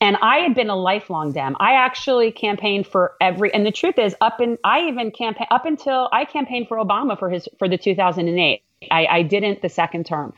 and 0.00 0.16
I 0.20 0.38
had 0.38 0.54
been 0.54 0.70
a 0.70 0.76
lifelong 0.76 1.32
Dem. 1.32 1.56
I 1.60 1.74
actually 1.74 2.32
campaigned 2.32 2.86
for 2.86 3.14
every. 3.20 3.52
And 3.54 3.64
the 3.64 3.72
truth 3.72 3.98
is, 3.98 4.16
up 4.20 4.40
in 4.40 4.58
I 4.64 4.88
even 4.88 5.10
campaign 5.10 5.46
up 5.50 5.64
until 5.64 6.08
I 6.12 6.24
campaigned 6.24 6.68
for 6.68 6.76
Obama 6.76 7.18
for 7.18 7.30
his 7.30 7.48
for 7.58 7.68
the 7.68 7.78
2008. 7.78 8.62
I, 8.90 9.06
I 9.06 9.22
didn't 9.22 9.62
the 9.62 9.68
second 9.68 10.06
term. 10.06 10.32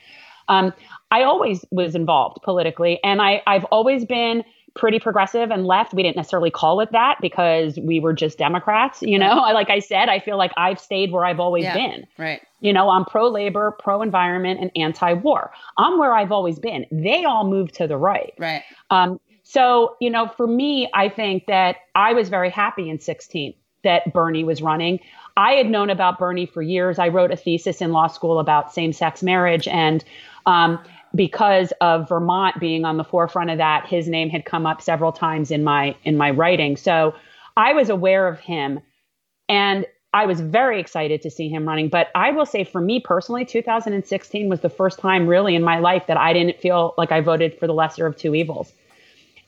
Um, 0.48 0.72
I 1.10 1.22
always 1.22 1.64
was 1.70 1.94
involved 1.94 2.42
politically, 2.42 2.98
and 3.02 3.22
I 3.22 3.42
I've 3.46 3.64
always 3.66 4.04
been 4.04 4.44
pretty 4.74 4.98
progressive 4.98 5.50
and 5.50 5.66
left. 5.66 5.94
We 5.94 6.02
didn't 6.02 6.16
necessarily 6.16 6.50
call 6.50 6.80
it 6.80 6.92
that 6.92 7.18
because 7.20 7.78
we 7.78 8.00
were 8.00 8.12
just 8.12 8.38
Democrats, 8.38 9.02
you 9.02 9.18
know. 9.18 9.36
Right. 9.36 9.54
Like 9.60 9.68
I 9.68 9.80
said, 9.80 10.08
I 10.08 10.20
feel 10.20 10.38
like 10.38 10.52
I've 10.56 10.80
stayed 10.80 11.12
where 11.12 11.24
I've 11.24 11.40
always 11.40 11.64
yeah, 11.64 11.74
been. 11.74 12.06
Right. 12.16 12.40
You 12.60 12.72
know, 12.72 12.88
I'm 12.88 13.04
pro 13.04 13.28
labor, 13.28 13.76
pro 13.78 14.00
environment, 14.00 14.58
and 14.60 14.70
anti 14.74 15.12
war. 15.12 15.50
I'm 15.76 15.98
where 15.98 16.14
I've 16.14 16.32
always 16.32 16.58
been. 16.58 16.86
They 16.90 17.24
all 17.24 17.46
moved 17.46 17.74
to 17.74 17.86
the 17.86 17.98
right. 17.98 18.32
Right. 18.38 18.62
Um, 18.88 19.20
so, 19.42 19.96
you 20.00 20.08
know, 20.08 20.28
for 20.28 20.46
me, 20.46 20.88
I 20.94 21.10
think 21.10 21.46
that 21.46 21.76
I 21.94 22.14
was 22.14 22.30
very 22.30 22.48
happy 22.48 22.88
in 22.88 23.00
16 23.00 23.52
that 23.82 24.12
Bernie 24.12 24.44
was 24.44 24.62
running. 24.62 25.00
I 25.36 25.52
had 25.52 25.68
known 25.68 25.90
about 25.90 26.18
Bernie 26.18 26.46
for 26.46 26.62
years. 26.62 26.98
I 26.98 27.08
wrote 27.08 27.32
a 27.32 27.36
thesis 27.36 27.80
in 27.80 27.92
law 27.92 28.06
school 28.06 28.38
about 28.38 28.72
same 28.72 28.92
sex 28.92 29.22
marriage. 29.22 29.66
And 29.68 30.04
um, 30.46 30.78
because 31.14 31.72
of 31.80 32.08
Vermont 32.08 32.60
being 32.60 32.84
on 32.84 32.96
the 32.96 33.04
forefront 33.04 33.50
of 33.50 33.58
that, 33.58 33.86
his 33.86 34.08
name 34.08 34.30
had 34.30 34.44
come 34.44 34.66
up 34.66 34.80
several 34.80 35.12
times 35.12 35.50
in 35.50 35.64
my 35.64 35.96
in 36.04 36.16
my 36.16 36.30
writing. 36.30 36.76
So 36.76 37.14
I 37.56 37.72
was 37.72 37.88
aware 37.88 38.28
of 38.28 38.40
him 38.40 38.80
and 39.48 39.86
I 40.12 40.26
was 40.26 40.40
very 40.40 40.80
excited 40.80 41.22
to 41.22 41.30
see 41.30 41.48
him 41.48 41.66
running. 41.66 41.88
But 41.88 42.08
I 42.14 42.32
will 42.32 42.46
say 42.46 42.64
for 42.64 42.80
me 42.80 43.00
personally, 43.00 43.44
2016 43.44 44.48
was 44.48 44.60
the 44.60 44.68
first 44.68 44.98
time 44.98 45.26
really 45.26 45.54
in 45.54 45.62
my 45.62 45.78
life 45.78 46.06
that 46.08 46.16
I 46.16 46.32
didn't 46.32 46.60
feel 46.60 46.94
like 46.98 47.12
I 47.12 47.20
voted 47.20 47.58
for 47.58 47.66
the 47.66 47.74
lesser 47.74 48.06
of 48.06 48.16
two 48.16 48.34
evils. 48.34 48.72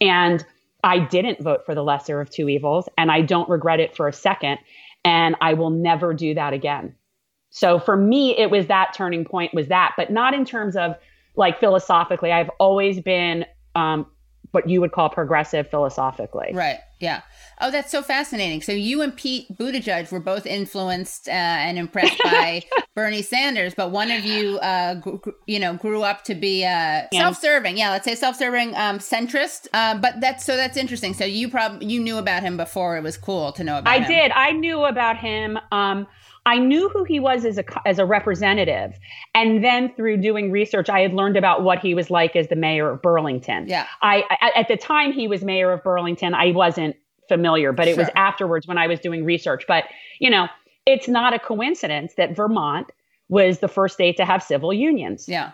And 0.00 0.44
I 0.84 0.98
didn't 0.98 1.40
vote 1.40 1.64
for 1.64 1.74
the 1.74 1.82
lesser 1.82 2.20
of 2.20 2.30
two 2.30 2.48
evils, 2.48 2.88
and 2.98 3.10
I 3.10 3.22
don't 3.22 3.48
regret 3.48 3.78
it 3.78 3.94
for 3.96 4.08
a 4.08 4.12
second. 4.12 4.58
And 5.04 5.36
I 5.40 5.54
will 5.54 5.70
never 5.70 6.12
do 6.12 6.34
that 6.34 6.52
again. 6.52 6.94
So 7.50 7.78
for 7.78 7.96
me, 7.96 8.36
it 8.36 8.50
was 8.50 8.66
that 8.68 8.94
turning 8.94 9.24
point 9.24 9.54
was 9.54 9.68
that, 9.68 9.92
but 9.96 10.10
not 10.10 10.32
in 10.32 10.44
terms 10.44 10.76
of 10.76 10.96
like 11.36 11.60
philosophically, 11.60 12.32
I've 12.32 12.50
always 12.58 13.00
been 13.00 13.46
um, 13.74 14.06
what 14.52 14.68
you 14.68 14.80
would 14.80 14.92
call 14.92 15.08
progressive 15.08 15.68
philosophically. 15.70 16.50
Right. 16.52 16.78
Yeah. 17.00 17.22
Oh, 17.60 17.70
that's 17.70 17.90
so 17.90 18.02
fascinating. 18.02 18.62
So 18.62 18.72
you 18.72 19.02
and 19.02 19.16
Pete 19.16 19.46
Buttigieg 19.56 20.12
were 20.12 20.20
both 20.20 20.46
influenced 20.46 21.26
uh, 21.26 21.32
and 21.32 21.78
impressed 21.78 22.20
by 22.24 22.62
Bernie 22.94 23.22
Sanders, 23.22 23.74
but 23.74 23.90
one 23.90 24.10
of 24.10 24.24
you, 24.24 24.58
uh, 24.58 24.94
gr- 24.94 25.30
you 25.46 25.58
know, 25.58 25.74
grew 25.74 26.02
up 26.02 26.22
to 26.24 26.34
be 26.34 26.64
uh, 26.64 27.02
self-serving. 27.12 27.78
Yeah, 27.78 27.90
let's 27.90 28.04
say 28.04 28.14
self-serving, 28.14 28.74
um, 28.76 28.98
centrist. 28.98 29.68
Uh, 29.72 29.96
but 29.98 30.20
that's 30.20 30.44
so 30.44 30.56
that's 30.56 30.76
interesting. 30.76 31.14
So 31.14 31.24
you 31.24 31.48
probably 31.48 31.86
you 31.86 32.00
knew 32.00 32.18
about 32.18 32.42
him 32.42 32.56
before 32.56 32.96
it 32.96 33.02
was 33.02 33.16
cool 33.16 33.52
to 33.52 33.64
know 33.64 33.78
about. 33.78 33.90
I 33.90 34.00
him. 34.00 34.08
did. 34.08 34.32
I 34.32 34.52
knew 34.52 34.84
about 34.84 35.16
him. 35.16 35.58
Um, 35.72 36.06
I 36.44 36.58
knew 36.58 36.88
who 36.88 37.04
he 37.04 37.20
was 37.20 37.44
as 37.44 37.58
a 37.58 37.64
as 37.86 37.98
a 37.98 38.04
representative, 38.04 38.98
and 39.34 39.62
then 39.62 39.94
through 39.94 40.16
doing 40.18 40.50
research, 40.50 40.88
I 40.88 41.00
had 41.00 41.14
learned 41.14 41.36
about 41.36 41.62
what 41.62 41.78
he 41.78 41.94
was 41.94 42.10
like 42.10 42.34
as 42.34 42.48
the 42.48 42.56
mayor 42.56 42.90
of 42.90 43.02
Burlington. 43.02 43.68
Yeah, 43.68 43.86
I 44.02 44.24
at 44.56 44.66
the 44.68 44.76
time 44.76 45.12
he 45.12 45.28
was 45.28 45.44
mayor 45.44 45.70
of 45.70 45.82
Burlington, 45.84 46.34
I 46.34 46.50
wasn't 46.50 46.96
familiar, 47.28 47.72
but 47.72 47.86
it 47.86 47.94
sure. 47.94 48.04
was 48.04 48.12
afterwards 48.16 48.66
when 48.66 48.76
I 48.76 48.88
was 48.88 48.98
doing 48.98 49.24
research. 49.24 49.64
But 49.68 49.84
you 50.18 50.30
know, 50.30 50.48
it's 50.84 51.06
not 51.06 51.32
a 51.32 51.38
coincidence 51.38 52.14
that 52.16 52.34
Vermont 52.34 52.90
was 53.28 53.60
the 53.60 53.68
first 53.68 53.94
state 53.94 54.16
to 54.16 54.24
have 54.24 54.42
civil 54.42 54.72
unions. 54.72 55.28
Yeah, 55.28 55.52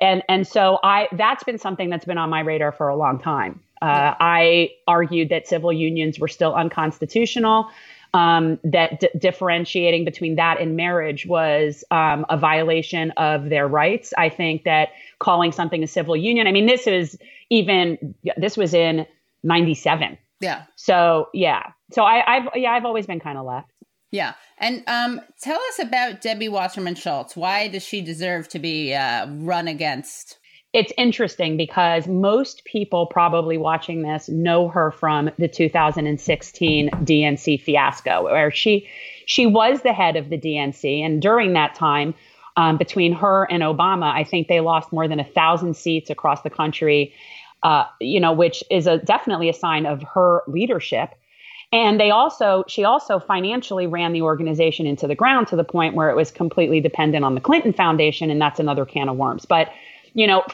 and 0.00 0.22
and 0.28 0.46
so 0.46 0.78
I 0.84 1.08
that's 1.12 1.42
been 1.42 1.58
something 1.58 1.90
that's 1.90 2.04
been 2.04 2.18
on 2.18 2.30
my 2.30 2.40
radar 2.40 2.70
for 2.70 2.88
a 2.88 2.96
long 2.96 3.18
time. 3.18 3.60
Uh, 3.82 4.14
I 4.18 4.70
argued 4.86 5.28
that 5.30 5.48
civil 5.48 5.72
unions 5.72 6.20
were 6.20 6.28
still 6.28 6.54
unconstitutional 6.54 7.68
um, 8.14 8.60
that 8.62 9.00
d- 9.00 9.10
differentiating 9.18 10.04
between 10.04 10.36
that 10.36 10.60
and 10.60 10.76
marriage 10.76 11.26
was 11.26 11.84
um, 11.90 12.24
a 12.30 12.38
violation 12.38 13.10
of 13.12 13.50
their 13.50 13.66
rights. 13.66 14.14
I 14.16 14.28
think 14.28 14.62
that 14.64 14.90
calling 15.18 15.50
something 15.50 15.82
a 15.82 15.88
civil 15.88 16.16
union, 16.16 16.46
I 16.46 16.52
mean, 16.52 16.66
this 16.66 16.86
is 16.86 17.18
even, 17.50 18.14
this 18.36 18.56
was 18.56 18.72
in 18.72 19.04
97. 19.42 20.16
Yeah. 20.40 20.62
So, 20.76 21.28
yeah. 21.34 21.72
So 21.90 22.04
I, 22.04 22.36
I've, 22.36 22.48
yeah, 22.54 22.70
I've 22.70 22.84
always 22.84 23.06
been 23.06 23.20
kind 23.20 23.36
of 23.36 23.44
left. 23.44 23.70
Yeah. 24.12 24.34
And 24.58 24.84
um, 24.86 25.20
tell 25.40 25.58
us 25.70 25.80
about 25.80 26.20
Debbie 26.20 26.48
Wasserman 26.48 26.94
Schultz. 26.94 27.36
Why 27.36 27.66
does 27.66 27.82
she 27.82 28.00
deserve 28.00 28.48
to 28.50 28.60
be 28.60 28.94
uh, 28.94 29.26
run 29.28 29.66
against? 29.66 30.38
It's 30.74 30.92
interesting 30.98 31.56
because 31.56 32.08
most 32.08 32.64
people 32.64 33.06
probably 33.06 33.56
watching 33.56 34.02
this 34.02 34.28
know 34.28 34.68
her 34.68 34.90
from 34.90 35.30
the 35.38 35.46
2016 35.46 36.90
DNC 36.90 37.62
fiasco, 37.62 38.24
where 38.24 38.50
she 38.50 38.88
she 39.24 39.46
was 39.46 39.82
the 39.82 39.92
head 39.92 40.16
of 40.16 40.28
the 40.28 40.36
DNC, 40.36 41.00
and 41.00 41.22
during 41.22 41.52
that 41.54 41.76
time, 41.76 42.12
um, 42.56 42.76
between 42.76 43.12
her 43.12 43.44
and 43.50 43.62
Obama, 43.62 44.12
I 44.12 44.24
think 44.24 44.48
they 44.48 44.60
lost 44.60 44.92
more 44.92 45.06
than 45.06 45.20
a 45.20 45.24
thousand 45.24 45.76
seats 45.76 46.10
across 46.10 46.42
the 46.42 46.50
country. 46.50 47.14
Uh, 47.62 47.86
you 47.98 48.20
know, 48.20 48.32
which 48.32 48.62
is 48.70 48.86
a 48.86 48.98
definitely 48.98 49.48
a 49.48 49.54
sign 49.54 49.86
of 49.86 50.02
her 50.02 50.42
leadership. 50.46 51.14
And 51.72 51.98
they 51.98 52.10
also, 52.10 52.62
she 52.68 52.84
also 52.84 53.18
financially 53.18 53.86
ran 53.86 54.12
the 54.12 54.20
organization 54.20 54.86
into 54.86 55.06
the 55.06 55.14
ground 55.14 55.48
to 55.48 55.56
the 55.56 55.64
point 55.64 55.94
where 55.94 56.10
it 56.10 56.14
was 56.14 56.30
completely 56.30 56.80
dependent 56.80 57.24
on 57.24 57.34
the 57.34 57.40
Clinton 57.40 57.72
Foundation, 57.72 58.30
and 58.30 58.38
that's 58.38 58.60
another 58.60 58.84
can 58.84 59.08
of 59.08 59.16
worms. 59.16 59.46
But 59.46 59.72
you 60.12 60.26
know, 60.26 60.44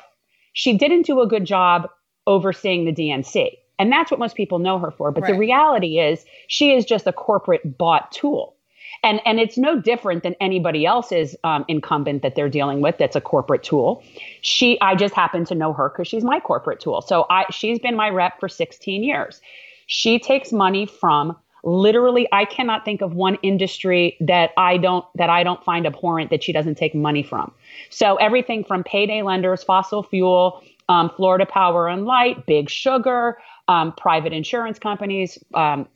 she 0.53 0.77
didn't 0.77 1.07
do 1.07 1.21
a 1.21 1.27
good 1.27 1.45
job 1.45 1.89
overseeing 2.27 2.85
the 2.85 2.93
DNC. 2.93 3.57
And 3.79 3.91
that's 3.91 4.11
what 4.11 4.21
most 4.21 4.37
people 4.37 4.59
know 4.59 4.79
her 4.79 4.91
for. 4.91 5.11
But 5.11 5.23
right. 5.23 5.33
the 5.33 5.39
reality 5.39 5.99
is, 5.99 6.25
she 6.49 6.73
is 6.73 6.85
just 6.85 7.07
a 7.07 7.13
corporate 7.13 7.79
bought 7.79 8.13
tool. 8.13 8.55
And, 9.03 9.21
and 9.25 9.41
it's 9.41 9.57
no 9.57 9.81
different 9.81 10.23
than 10.23 10.35
anybody 10.41 10.85
else's 10.85 11.35
um, 11.45 11.65
incumbent 11.69 12.23
that 12.23 12.35
they're 12.35 12.51
dealing 12.51 12.83
with 12.83 12.99
that's 12.99 13.17
a 13.17 13.21
corporate 13.21 13.63
tool. 13.63 14.03
She, 14.43 14.79
I 14.83 14.95
just 14.95 15.15
happen 15.15 15.47
to 15.47 15.55
know 15.55 15.73
her 15.73 15.89
because 15.89 16.07
she's 16.07 16.25
my 16.25 16.41
corporate 16.41 16.81
tool. 16.81 17.01
So 17.01 17.25
I, 17.31 17.47
she's 17.51 17.79
been 17.79 17.97
my 17.97 18.11
rep 18.11 18.39
for 18.39 18.49
16 18.49 19.03
years. 19.03 19.41
She 19.87 20.19
takes 20.19 20.53
money 20.53 20.85
from 20.85 21.35
literally 21.63 22.27
i 22.33 22.45
cannot 22.45 22.85
think 22.85 23.01
of 23.01 23.15
one 23.15 23.37
industry 23.43 24.17
that 24.21 24.51
i 24.57 24.77
don't 24.77 25.05
that 25.15 25.31
i 25.31 25.43
don't 25.43 25.63
find 25.65 25.87
abhorrent 25.87 26.31
that 26.31 26.43
she 26.43 26.53
doesn't 26.53 26.77
take 26.77 26.95
money 26.95 27.23
from 27.23 27.53
so 27.91 28.17
everything 28.17 28.65
from 28.65 28.83
payday 28.83 29.23
lenders 29.23 29.63
fossil 29.63 30.03
fuel 30.03 30.63
um, 30.89 31.11
florida 31.17 31.47
power 31.47 31.89
and 31.89 32.05
light 32.05 32.47
big 32.47 32.69
sugar 32.69 33.39
um, 33.69 33.93
private 33.93 34.33
insurance 34.33 34.79
companies 34.79 35.39
um, 35.55 35.87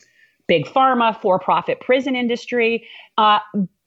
big 0.47 0.67
pharma 0.67 1.19
for-profit 1.21 1.81
prison 1.81 2.15
industry 2.15 2.87
uh, 3.19 3.39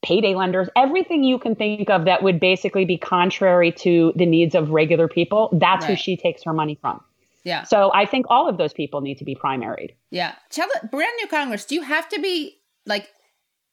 payday 0.04 0.36
lenders 0.36 0.70
everything 0.76 1.24
you 1.24 1.38
can 1.38 1.56
think 1.56 1.90
of 1.90 2.06
that 2.06 2.24
would 2.24 2.40
basically 2.40 2.86
be 2.86 2.98
contrary 2.98 3.72
to 3.72 4.14
the 4.16 4.26
needs 4.26 4.56
of 4.56 4.70
regular 4.72 5.08
people 5.08 5.50
that's 5.54 5.84
right. 5.84 5.92
who 5.92 5.96
she 5.96 6.18
takes 6.18 6.44
her 6.44 6.54
money 6.54 6.78
from 6.82 7.02
yeah. 7.48 7.64
So 7.64 7.92
I 7.94 8.06
think 8.06 8.26
all 8.30 8.50
of 8.50 8.58
those 8.58 8.74
people 8.74 9.00
need 9.00 9.18
to 9.20 9.24
be 9.24 9.34
primaried. 9.34 9.92
Yeah. 10.12 10.36
Tell 10.50 10.68
brand 10.92 11.14
new 11.22 11.28
Congress, 11.28 11.64
do 11.64 11.76
you 11.76 11.82
have 11.82 12.10
to 12.10 12.20
be 12.20 12.58
like 12.86 13.08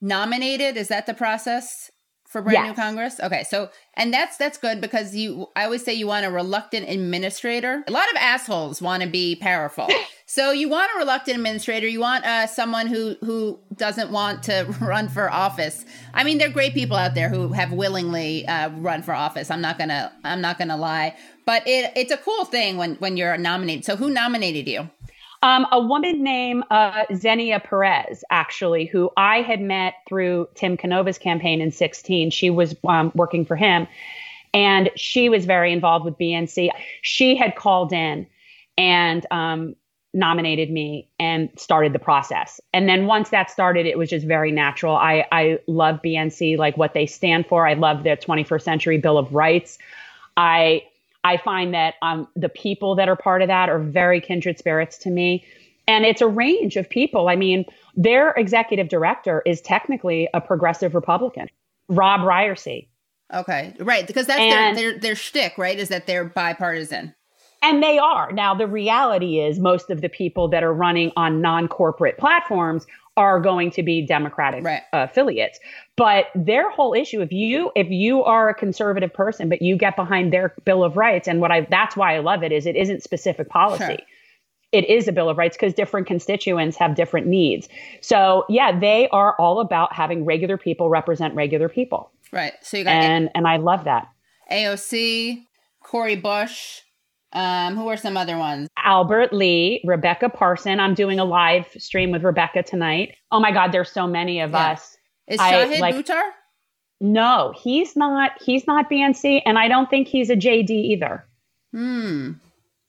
nominated? 0.00 0.76
Is 0.76 0.88
that 0.88 1.06
the 1.06 1.14
process 1.14 1.90
for 2.34 2.42
brand 2.42 2.66
yes. 2.66 2.76
new 2.76 2.82
Congress? 2.82 3.20
Okay. 3.20 3.44
So, 3.44 3.70
and 3.94 4.12
that's, 4.12 4.36
that's 4.36 4.58
good 4.58 4.80
because 4.80 5.14
you, 5.14 5.46
I 5.54 5.62
always 5.62 5.84
say 5.84 5.94
you 5.94 6.08
want 6.08 6.26
a 6.26 6.30
reluctant 6.32 6.88
administrator. 6.88 7.84
A 7.86 7.92
lot 7.92 8.10
of 8.10 8.16
assholes 8.16 8.82
want 8.82 9.04
to 9.04 9.08
be 9.08 9.36
powerful. 9.36 9.88
so 10.26 10.50
you 10.50 10.68
want 10.68 10.90
a 10.96 10.98
reluctant 10.98 11.36
administrator. 11.36 11.86
You 11.86 12.00
want 12.00 12.24
uh, 12.24 12.48
someone 12.48 12.88
who, 12.88 13.14
who 13.20 13.60
doesn't 13.76 14.10
want 14.10 14.42
to 14.44 14.66
run 14.80 15.08
for 15.08 15.30
office. 15.30 15.84
I 16.12 16.24
mean, 16.24 16.38
there 16.38 16.48
are 16.48 16.52
great 16.52 16.74
people 16.74 16.96
out 16.96 17.14
there 17.14 17.28
who 17.28 17.52
have 17.52 17.72
willingly 17.72 18.44
uh, 18.48 18.70
run 18.70 19.04
for 19.04 19.14
office. 19.14 19.48
I'm 19.48 19.60
not 19.60 19.78
gonna, 19.78 20.12
I'm 20.24 20.40
not 20.40 20.58
gonna 20.58 20.76
lie 20.76 21.14
but 21.46 21.62
it, 21.66 21.92
it's 21.94 22.10
a 22.10 22.16
cool 22.16 22.44
thing 22.44 22.76
when 22.76 22.94
when 22.96 23.16
you're 23.16 23.36
nominated. 23.36 23.84
So 23.84 23.96
who 23.96 24.10
nominated 24.10 24.66
you? 24.66 24.88
Um, 25.44 25.66
a 25.72 25.78
woman 25.78 26.22
named 26.22 26.64
uh, 26.70 27.04
Xenia 27.14 27.60
Perez, 27.60 28.24
actually, 28.30 28.86
who 28.86 29.10
I 29.18 29.42
had 29.42 29.60
met 29.60 29.96
through 30.08 30.48
Tim 30.54 30.78
Canova's 30.78 31.18
campaign 31.18 31.60
in 31.60 31.70
16. 31.70 32.30
She 32.30 32.48
was 32.48 32.74
um, 32.88 33.12
working 33.14 33.44
for 33.44 33.54
him, 33.54 33.86
and 34.54 34.90
she 34.96 35.28
was 35.28 35.44
very 35.44 35.70
involved 35.70 36.06
with 36.06 36.16
BNC. 36.16 36.70
She 37.02 37.36
had 37.36 37.56
called 37.56 37.92
in 37.92 38.26
and 38.78 39.26
um, 39.30 39.76
nominated 40.14 40.70
me 40.70 41.10
and 41.18 41.50
started 41.56 41.92
the 41.92 41.98
process. 41.98 42.58
And 42.72 42.88
then 42.88 43.04
once 43.04 43.28
that 43.28 43.50
started, 43.50 43.84
it 43.84 43.98
was 43.98 44.08
just 44.08 44.26
very 44.26 44.50
natural. 44.50 44.96
I, 44.96 45.26
I 45.30 45.58
love 45.66 46.00
BNC, 46.02 46.56
like 46.56 46.78
what 46.78 46.94
they 46.94 47.04
stand 47.04 47.46
for. 47.48 47.68
I 47.68 47.74
love 47.74 48.02
their 48.02 48.16
21st 48.16 48.62
Century 48.62 48.96
Bill 48.96 49.18
of 49.18 49.34
Rights. 49.34 49.76
I 50.38 50.84
I 51.24 51.38
find 51.38 51.72
that 51.74 51.94
um, 52.02 52.28
the 52.36 52.48
people 52.48 52.94
that 52.96 53.08
are 53.08 53.16
part 53.16 53.42
of 53.42 53.48
that 53.48 53.68
are 53.68 53.78
very 53.78 54.20
kindred 54.20 54.58
spirits 54.58 54.98
to 54.98 55.10
me. 55.10 55.44
And 55.88 56.04
it's 56.04 56.20
a 56.20 56.28
range 56.28 56.76
of 56.76 56.88
people. 56.88 57.28
I 57.28 57.36
mean, 57.36 57.64
their 57.96 58.32
executive 58.32 58.88
director 58.88 59.42
is 59.44 59.60
technically 59.60 60.28
a 60.32 60.40
progressive 60.40 60.94
Republican, 60.94 61.48
Rob 61.88 62.20
Riercy. 62.20 62.88
Okay, 63.32 63.74
right, 63.80 64.06
because 64.06 64.26
that's 64.26 64.40
and, 64.40 64.76
their, 64.76 64.92
their 64.92 65.00
their 65.00 65.14
shtick, 65.14 65.58
right? 65.58 65.78
Is 65.78 65.88
that 65.88 66.06
they're 66.06 66.24
bipartisan. 66.24 67.14
And 67.62 67.82
they 67.82 67.98
are. 67.98 68.30
Now, 68.30 68.54
the 68.54 68.66
reality 68.66 69.40
is, 69.40 69.58
most 69.58 69.88
of 69.88 70.02
the 70.02 70.10
people 70.10 70.48
that 70.48 70.62
are 70.62 70.72
running 70.72 71.10
on 71.16 71.40
non 71.40 71.66
corporate 71.66 72.18
platforms 72.18 72.86
are 73.16 73.40
going 73.40 73.70
to 73.72 73.82
be 73.82 74.04
Democratic 74.06 74.64
right. 74.64 74.82
Uh, 74.92 75.06
affiliates. 75.08 75.58
But 75.96 76.26
their 76.34 76.70
whole 76.70 76.94
issue, 76.94 77.20
if 77.20 77.32
you 77.32 77.70
if 77.76 77.88
you 77.90 78.24
are 78.24 78.48
a 78.48 78.54
conservative 78.54 79.12
person, 79.12 79.48
but 79.48 79.62
you 79.62 79.76
get 79.76 79.96
behind 79.96 80.32
their 80.32 80.54
Bill 80.64 80.82
of 80.82 80.96
Rights, 80.96 81.28
and 81.28 81.40
what 81.40 81.52
I 81.52 81.66
that's 81.70 81.96
why 81.96 82.16
I 82.16 82.18
love 82.18 82.42
it 82.42 82.52
is 82.52 82.66
it 82.66 82.76
isn't 82.76 83.02
specific 83.02 83.48
policy. 83.48 83.84
Sure. 83.84 83.96
It 84.72 84.90
is 84.90 85.06
a 85.06 85.12
Bill 85.12 85.28
of 85.28 85.38
Rights 85.38 85.56
because 85.56 85.72
different 85.72 86.08
constituents 86.08 86.76
have 86.78 86.96
different 86.96 87.28
needs. 87.28 87.68
So 88.00 88.44
yeah, 88.48 88.76
they 88.76 89.08
are 89.10 89.36
all 89.38 89.60
about 89.60 89.92
having 89.92 90.24
regular 90.24 90.58
people 90.58 90.88
represent 90.88 91.34
regular 91.36 91.68
people. 91.68 92.10
Right. 92.32 92.54
So 92.62 92.78
you 92.78 92.84
got 92.84 92.90
and 92.90 93.28
a- 93.28 93.36
and 93.36 93.46
I 93.46 93.58
love 93.58 93.84
that. 93.84 94.08
AOC, 94.50 95.44
Cori 95.80 96.16
Bush, 96.16 96.80
um, 97.34 97.76
who 97.76 97.88
are 97.88 97.96
some 97.96 98.16
other 98.16 98.38
ones? 98.38 98.68
Albert 98.78 99.32
Lee, 99.32 99.82
Rebecca 99.84 100.28
Parson. 100.28 100.80
I'm 100.80 100.94
doing 100.94 101.18
a 101.18 101.24
live 101.24 101.66
stream 101.78 102.10
with 102.10 102.22
Rebecca 102.22 102.62
tonight. 102.62 103.16
Oh 103.32 103.40
my 103.40 103.52
God, 103.52 103.72
there's 103.72 103.90
so 103.90 104.06
many 104.06 104.40
of 104.40 104.52
yeah. 104.52 104.72
us. 104.72 104.96
Is 105.26 105.40
Shahid 105.40 105.80
like, 105.80 105.94
Buttar? 105.94 106.22
No, 107.00 107.52
he's 107.56 107.96
not. 107.96 108.32
He's 108.42 108.66
not 108.66 108.90
BNC, 108.90 109.42
and 109.44 109.58
I 109.58 109.68
don't 109.68 109.90
think 109.90 110.08
he's 110.08 110.30
a 110.30 110.36
JD 110.36 110.70
either. 110.70 111.26
Hmm. 111.72 112.32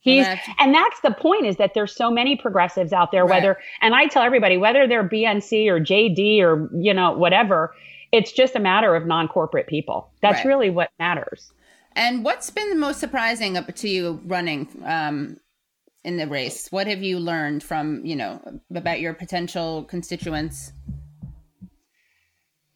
He's 0.05 0.27
and 0.59 0.71
that's 0.71 0.99
the 1.01 1.09
point 1.09 1.47
is 1.47 1.55
that 1.55 1.73
there's 1.73 1.95
so 1.95 2.11
many 2.11 2.35
progressives 2.35 2.93
out 2.93 3.11
there. 3.11 3.25
Right. 3.25 3.41
Whether 3.41 3.57
and 3.81 3.95
I 3.95 4.05
tell 4.05 4.21
everybody 4.21 4.55
whether 4.55 4.87
they're 4.87 5.07
BNC 5.07 5.67
or 5.67 5.79
JD 5.79 6.41
or 6.41 6.69
you 6.79 6.93
know 6.93 7.13
whatever, 7.13 7.73
it's 8.11 8.31
just 8.31 8.55
a 8.55 8.59
matter 8.59 8.95
of 8.95 9.07
non-corporate 9.07 9.65
people. 9.65 10.11
That's 10.21 10.37
right. 10.37 10.45
really 10.45 10.69
what 10.69 10.91
matters. 10.99 11.51
And 11.95 12.25
what's 12.25 12.49
been 12.49 12.69
the 12.69 12.75
most 12.75 12.99
surprising 12.99 13.57
up 13.57 13.73
to 13.73 13.89
you 13.89 14.21
running 14.25 14.67
um, 14.83 15.39
in 16.03 16.17
the 16.17 16.27
race? 16.27 16.67
What 16.71 16.87
have 16.87 17.01
you 17.01 17.19
learned 17.19 17.63
from, 17.63 18.05
you 18.05 18.15
know, 18.15 18.41
about 18.73 18.99
your 18.99 19.13
potential 19.13 19.83
constituents? 19.85 20.73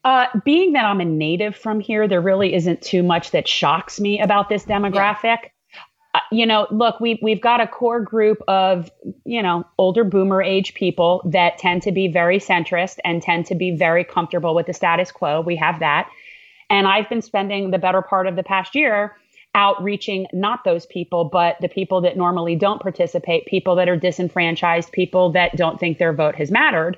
Uh, 0.02 0.26
being 0.44 0.72
that 0.72 0.86
I'm 0.86 1.00
a 1.00 1.04
native 1.04 1.54
from 1.54 1.80
here, 1.80 2.08
there 2.08 2.22
really 2.22 2.54
isn't 2.54 2.80
too 2.80 3.02
much 3.02 3.32
that 3.32 3.46
shocks 3.46 4.00
me 4.00 4.20
about 4.20 4.48
this 4.48 4.64
demographic. 4.64 5.22
Yeah. 5.22 5.48
Uh, 6.12 6.20
you 6.32 6.44
know, 6.44 6.66
look, 6.70 6.98
we 6.98 7.20
we've 7.22 7.40
got 7.40 7.60
a 7.60 7.68
core 7.68 8.00
group 8.00 8.38
of 8.48 8.90
you 9.24 9.40
know 9.42 9.64
older 9.78 10.02
boomer 10.02 10.42
age 10.42 10.74
people 10.74 11.22
that 11.24 11.58
tend 11.58 11.82
to 11.82 11.92
be 11.92 12.08
very 12.08 12.38
centrist 12.38 12.98
and 13.04 13.22
tend 13.22 13.46
to 13.46 13.54
be 13.54 13.76
very 13.76 14.02
comfortable 14.02 14.54
with 14.54 14.66
the 14.66 14.72
status 14.72 15.12
quo. 15.12 15.40
We 15.40 15.54
have 15.56 15.78
that, 15.80 16.10
and 16.70 16.86
I've 16.86 17.08
been 17.08 17.22
spending 17.22 17.70
the 17.70 17.78
better 17.78 18.00
part 18.00 18.26
of 18.26 18.36
the 18.36 18.42
past 18.42 18.74
year 18.74 19.16
outreaching 19.54 20.26
not 20.32 20.62
those 20.64 20.86
people, 20.86 21.24
but 21.24 21.56
the 21.60 21.68
people 21.68 22.00
that 22.02 22.16
normally 22.16 22.54
don't 22.54 22.80
participate, 22.80 23.46
people 23.46 23.74
that 23.74 23.88
are 23.88 23.96
disenfranchised, 23.96 24.92
people 24.92 25.32
that 25.32 25.56
don't 25.56 25.80
think 25.80 25.98
their 25.98 26.12
vote 26.12 26.36
has 26.36 26.50
mattered, 26.50 26.96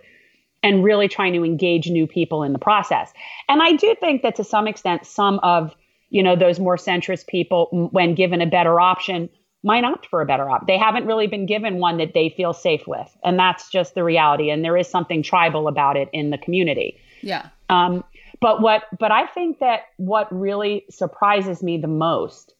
and 0.62 0.84
really 0.84 1.08
trying 1.08 1.32
to 1.32 1.44
engage 1.44 1.88
new 1.88 2.06
people 2.06 2.42
in 2.42 2.52
the 2.52 2.58
process. 2.58 3.12
And 3.48 3.62
I 3.62 3.72
do 3.72 3.96
think 3.98 4.22
that 4.22 4.36
to 4.36 4.44
some 4.44 4.68
extent, 4.68 5.06
some 5.06 5.40
of 5.42 5.74
you 6.10 6.22
know 6.22 6.36
those 6.36 6.60
more 6.60 6.76
centrist 6.76 7.26
people, 7.26 7.88
when 7.92 8.14
given 8.14 8.42
a 8.42 8.46
better 8.46 8.78
option, 8.78 9.30
might 9.62 9.84
opt 9.84 10.06
for 10.06 10.20
a 10.20 10.26
better 10.26 10.48
option. 10.48 10.66
They 10.66 10.78
haven't 10.78 11.06
really 11.06 11.26
been 11.26 11.46
given 11.46 11.78
one 11.78 11.96
that 11.96 12.12
they 12.12 12.28
feel 12.28 12.52
safe 12.52 12.86
with, 12.86 13.16
and 13.24 13.38
that's 13.38 13.70
just 13.70 13.94
the 13.94 14.04
reality. 14.04 14.50
And 14.50 14.62
there 14.62 14.76
is 14.76 14.88
something 14.88 15.22
tribal 15.22 15.68
about 15.68 15.96
it 15.96 16.10
in 16.12 16.28
the 16.28 16.38
community. 16.38 16.98
Yeah. 17.22 17.48
Um, 17.70 18.04
but 18.42 18.60
what 18.60 18.82
but 18.98 19.10
I 19.10 19.26
think 19.26 19.60
that 19.60 19.84
what 19.96 20.28
really 20.30 20.84
surprises 20.90 21.62
me 21.62 21.78
the 21.78 21.88
most 21.88 22.54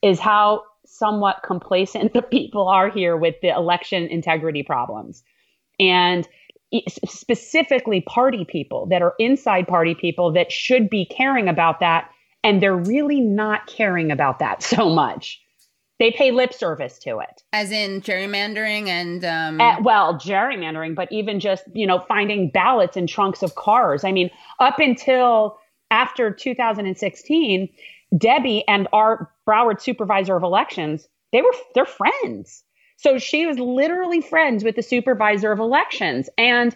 is 0.00 0.20
how 0.20 0.62
somewhat 0.86 1.42
complacent 1.44 2.12
the 2.14 2.22
people 2.22 2.68
are 2.68 2.88
here 2.88 3.16
with 3.16 3.34
the 3.42 3.48
election 3.48 4.06
integrity 4.06 4.62
problems. 4.62 5.22
And 5.78 6.26
specifically 6.88 8.00
party 8.00 8.44
people 8.44 8.86
that 8.86 9.02
are 9.02 9.14
inside 9.18 9.68
party 9.68 9.94
people 9.94 10.32
that 10.32 10.50
should 10.50 10.88
be 10.90 11.04
caring 11.04 11.48
about 11.48 11.80
that 11.80 12.10
and 12.42 12.62
they're 12.62 12.76
really 12.76 13.20
not 13.20 13.66
caring 13.66 14.10
about 14.10 14.38
that 14.38 14.62
so 14.74 14.88
much 14.88 15.40
they 15.98 16.10
pay 16.10 16.30
lip 16.30 16.52
service 16.52 16.98
to 16.98 17.18
it 17.18 17.42
as 17.52 17.70
in 17.70 18.00
gerrymandering 18.00 18.88
and 18.88 19.24
um... 19.24 19.60
uh, 19.60 19.76
well 19.82 20.14
gerrymandering 20.14 20.94
but 20.94 21.10
even 21.12 21.40
just 21.40 21.64
you 21.72 21.86
know 21.86 22.04
finding 22.08 22.50
ballots 22.50 22.96
in 22.96 23.06
trunks 23.06 23.42
of 23.42 23.54
cars 23.54 24.04
i 24.04 24.12
mean 24.12 24.30
up 24.60 24.78
until 24.78 25.58
after 25.90 26.30
2016 26.30 27.68
debbie 28.16 28.64
and 28.68 28.88
our 28.92 29.30
Broward 29.46 29.80
supervisor 29.80 30.36
of 30.36 30.42
elections, 30.42 31.08
they 31.32 31.42
were 31.42 31.54
they're 31.74 31.84
friends. 31.84 32.64
So 32.96 33.18
she 33.18 33.46
was 33.46 33.58
literally 33.58 34.20
friends 34.20 34.64
with 34.64 34.76
the 34.76 34.82
supervisor 34.82 35.52
of 35.52 35.58
elections. 35.58 36.28
And 36.38 36.74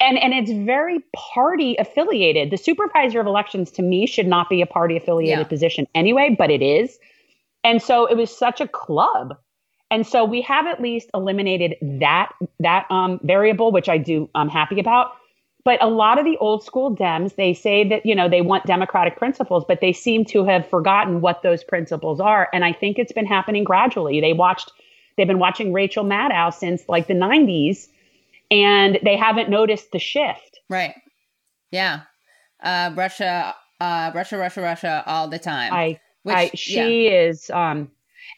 and 0.00 0.18
and 0.18 0.32
it's 0.32 0.52
very 0.52 1.00
party 1.14 1.76
affiliated. 1.78 2.50
The 2.50 2.56
supervisor 2.56 3.20
of 3.20 3.26
elections 3.26 3.70
to 3.72 3.82
me 3.82 4.06
should 4.06 4.26
not 4.26 4.48
be 4.48 4.62
a 4.62 4.66
party 4.66 4.96
affiliated 4.96 5.38
yeah. 5.38 5.48
position 5.48 5.86
anyway, 5.94 6.34
but 6.38 6.50
it 6.50 6.62
is. 6.62 6.98
And 7.64 7.82
so 7.82 8.06
it 8.06 8.16
was 8.16 8.36
such 8.36 8.60
a 8.60 8.68
club. 8.68 9.36
And 9.90 10.06
so 10.06 10.24
we 10.24 10.42
have 10.42 10.66
at 10.66 10.80
least 10.80 11.10
eliminated 11.14 11.76
that 11.80 12.32
that 12.60 12.86
um, 12.90 13.20
variable, 13.22 13.72
which 13.72 13.88
I 13.88 13.98
do 13.98 14.28
I'm 14.34 14.48
happy 14.48 14.78
about. 14.78 15.12
But 15.64 15.82
a 15.82 15.88
lot 15.88 16.18
of 16.18 16.24
the 16.24 16.36
old 16.38 16.64
school 16.64 16.94
Dems, 16.94 17.36
they 17.36 17.52
say 17.52 17.86
that 17.88 18.04
you 18.04 18.14
know 18.14 18.28
they 18.28 18.42
want 18.42 18.66
democratic 18.66 19.16
principles, 19.16 19.64
but 19.66 19.80
they 19.80 19.92
seem 19.92 20.24
to 20.26 20.44
have 20.44 20.68
forgotten 20.68 21.20
what 21.20 21.42
those 21.42 21.64
principles 21.64 22.20
are. 22.20 22.48
And 22.52 22.64
I 22.64 22.72
think 22.72 22.98
it's 22.98 23.12
been 23.12 23.26
happening 23.26 23.64
gradually. 23.64 24.20
They 24.20 24.32
watched, 24.32 24.70
they've 25.16 25.26
been 25.26 25.38
watching 25.38 25.72
Rachel 25.72 26.04
Maddow 26.04 26.52
since 26.52 26.84
like 26.88 27.06
the 27.06 27.14
'90s, 27.14 27.88
and 28.50 28.98
they 29.02 29.16
haven't 29.16 29.48
noticed 29.48 29.92
the 29.92 29.98
shift. 29.98 30.60
Right. 30.68 30.94
Yeah. 31.70 32.02
Uh, 32.62 32.92
Russia, 32.94 33.54
uh, 33.80 34.10
Russia, 34.14 34.38
Russia, 34.38 34.60
Russia, 34.62 35.02
all 35.06 35.28
the 35.28 35.38
time. 35.38 35.72
I, 35.72 36.00
Which, 36.28 36.36
I 36.36 36.50
she 36.54 37.06
yeah. 37.06 37.28
is. 37.28 37.50
Um, 37.50 37.90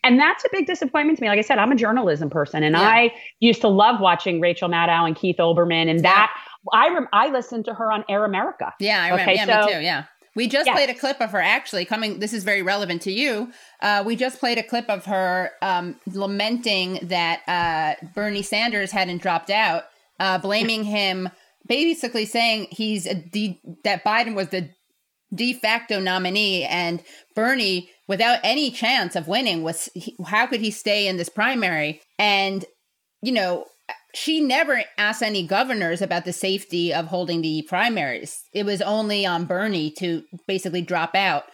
and 0.03 0.19
that's 0.19 0.45
a 0.45 0.49
big 0.51 0.67
disappointment 0.67 1.19
to 1.19 1.23
me. 1.23 1.29
Like 1.29 1.39
I 1.39 1.43
said, 1.43 1.59
I'm 1.59 1.73
a 1.73 1.77
journalism 1.77 2.31
person, 2.31 2.63
and 2.63 2.75
yeah. 2.75 2.83
I 2.83 3.13
used 3.41 3.61
to 3.61 3.69
love 3.69 4.01
watching 4.01 4.41
Rachel 4.41 4.69
Maddow 4.69 5.07
and 5.07 5.15
Keith 5.15 5.37
Olbermann, 5.39 5.91
and 5.91 6.05
that 6.05 6.33
I 6.73 6.89
rem- 6.89 7.09
I 7.13 7.29
listened 7.29 7.67
to 7.67 7.75
her 7.75 7.93
on 7.93 8.05
Air 8.09 8.25
America. 8.25 8.73
Yeah, 8.81 9.03
I 9.03 9.11
remember. 9.11 9.23
Okay, 9.23 9.35
yeah, 9.35 9.61
so, 9.61 9.67
me 9.67 9.73
too. 9.73 9.81
Yeah. 9.81 10.05
We 10.37 10.47
just 10.47 10.67
yes. 10.67 10.77
played 10.77 10.91
a 10.91 10.95
clip 10.95 11.21
of 11.21 11.33
her 11.33 11.41
actually 11.41 11.85
coming. 11.85 12.21
This 12.21 12.33
is 12.33 12.45
very 12.45 12.63
relevant 12.63 13.03
to 13.03 13.13
you. 13.13 13.53
Uh, 13.83 14.05
we 14.07 14.15
just 14.15 14.39
played 14.39 14.59
a 14.59 14.63
clip 14.63 14.89
of 14.89 15.05
her 15.07 15.51
um, 15.61 15.99
lamenting 16.07 17.01
that 17.03 17.41
uh, 17.49 18.07
Bernie 18.15 18.43
Sanders 18.43 18.93
hadn't 18.93 19.23
dropped 19.23 19.51
out, 19.51 19.85
uh, 20.21 20.39
blaming 20.39 20.85
him, 20.85 21.29
basically 21.67 22.27
saying 22.27 22.69
he's 22.71 23.05
de- 23.33 23.61
that 23.83 24.05
Biden 24.05 24.37
was 24.37 24.51
the 24.51 24.71
de 25.35 25.53
facto 25.53 26.01
nominee 26.01 26.65
and 26.65 27.03
Bernie, 27.35 27.91
without 28.09 28.41
any 28.43 28.71
chance 28.71 29.15
of 29.17 29.29
winning, 29.29 29.63
was 29.63 29.89
he, 29.95 30.17
how 30.27 30.47
could 30.47 30.61
he 30.61 30.71
stay 30.71 31.07
in 31.07 31.17
this 31.17 31.29
primary? 31.29 32.01
And 32.19 32.65
you 33.23 33.33
know, 33.33 33.67
she 34.15 34.41
never 34.41 34.83
asked 34.99 35.23
any 35.23 35.47
governors 35.47 36.03
about 36.03 36.25
the 36.25 36.33
safety 36.33 36.93
of 36.93 37.07
holding 37.07 37.43
the 37.43 37.63
primaries. 37.63 38.43
It 38.53 38.65
was 38.65 38.83
only 38.83 39.27
on 39.27 39.45
Bernie 39.45 39.91
to 39.99 40.25
basically 40.47 40.83
drop 40.83 41.15
out. 41.15 41.45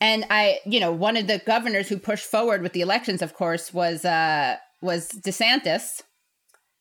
And 0.00 0.26
I, 0.28 0.58
you 0.66 0.80
know, 0.80 0.92
one 0.92 1.16
of 1.16 1.26
the 1.26 1.40
governors 1.46 1.88
who 1.88 1.98
pushed 1.98 2.26
forward 2.26 2.62
with 2.62 2.72
the 2.72 2.82
elections, 2.82 3.22
of 3.22 3.34
course, 3.34 3.72
was 3.72 4.04
uh, 4.04 4.56
was 4.82 5.08
DeSantis, 5.08 6.02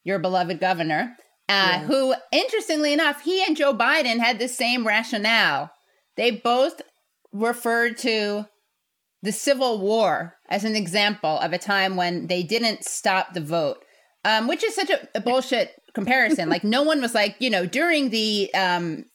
your 0.04 0.20
beloved 0.20 0.60
governor, 0.60 1.16
uh, 1.48 1.70
yeah. 1.72 1.84
who, 1.84 2.14
interestingly 2.32 2.92
enough, 2.92 3.22
he 3.22 3.44
and 3.46 3.56
Joe 3.56 3.74
Biden 3.74 4.20
had 4.20 4.40
the 4.40 4.50
same 4.50 4.86
rationale. 4.86 5.72
They 6.18 6.32
both 6.32 6.82
referred 7.32 7.98
to 8.00 8.48
the 9.22 9.32
Civil 9.32 9.80
War 9.80 10.36
as 10.50 10.64
an 10.64 10.76
example 10.76 11.40
of 11.40 11.54
a 11.54 11.58
time 11.58 11.96
when 11.96 12.28
they 12.28 12.44
didn't 12.44 12.84
stop 12.84 13.34
the 13.34 13.42
vote 13.42 13.78
um, 14.26 14.48
which 14.48 14.64
is 14.64 14.76
such 14.76 14.90
a, 14.90 15.08
a 15.16 15.22
bullshit 15.22 15.72
comparison. 15.94 16.50
like 16.50 16.64
no 16.64 16.84
one 16.84 17.02
was 17.02 17.14
like, 17.14 17.36
you 17.40 17.50
know, 17.50 17.66
during 17.66 18.10
the, 18.10 18.54
um, 18.54 19.06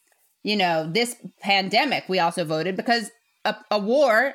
you 0.43 0.57
know, 0.57 0.91
this 0.91 1.17
pandemic, 1.41 2.05
we 2.09 2.19
also 2.19 2.45
voted 2.45 2.77
because 2.77 3.11
a, 3.45 3.57
a 3.71 3.79
war, 3.79 4.35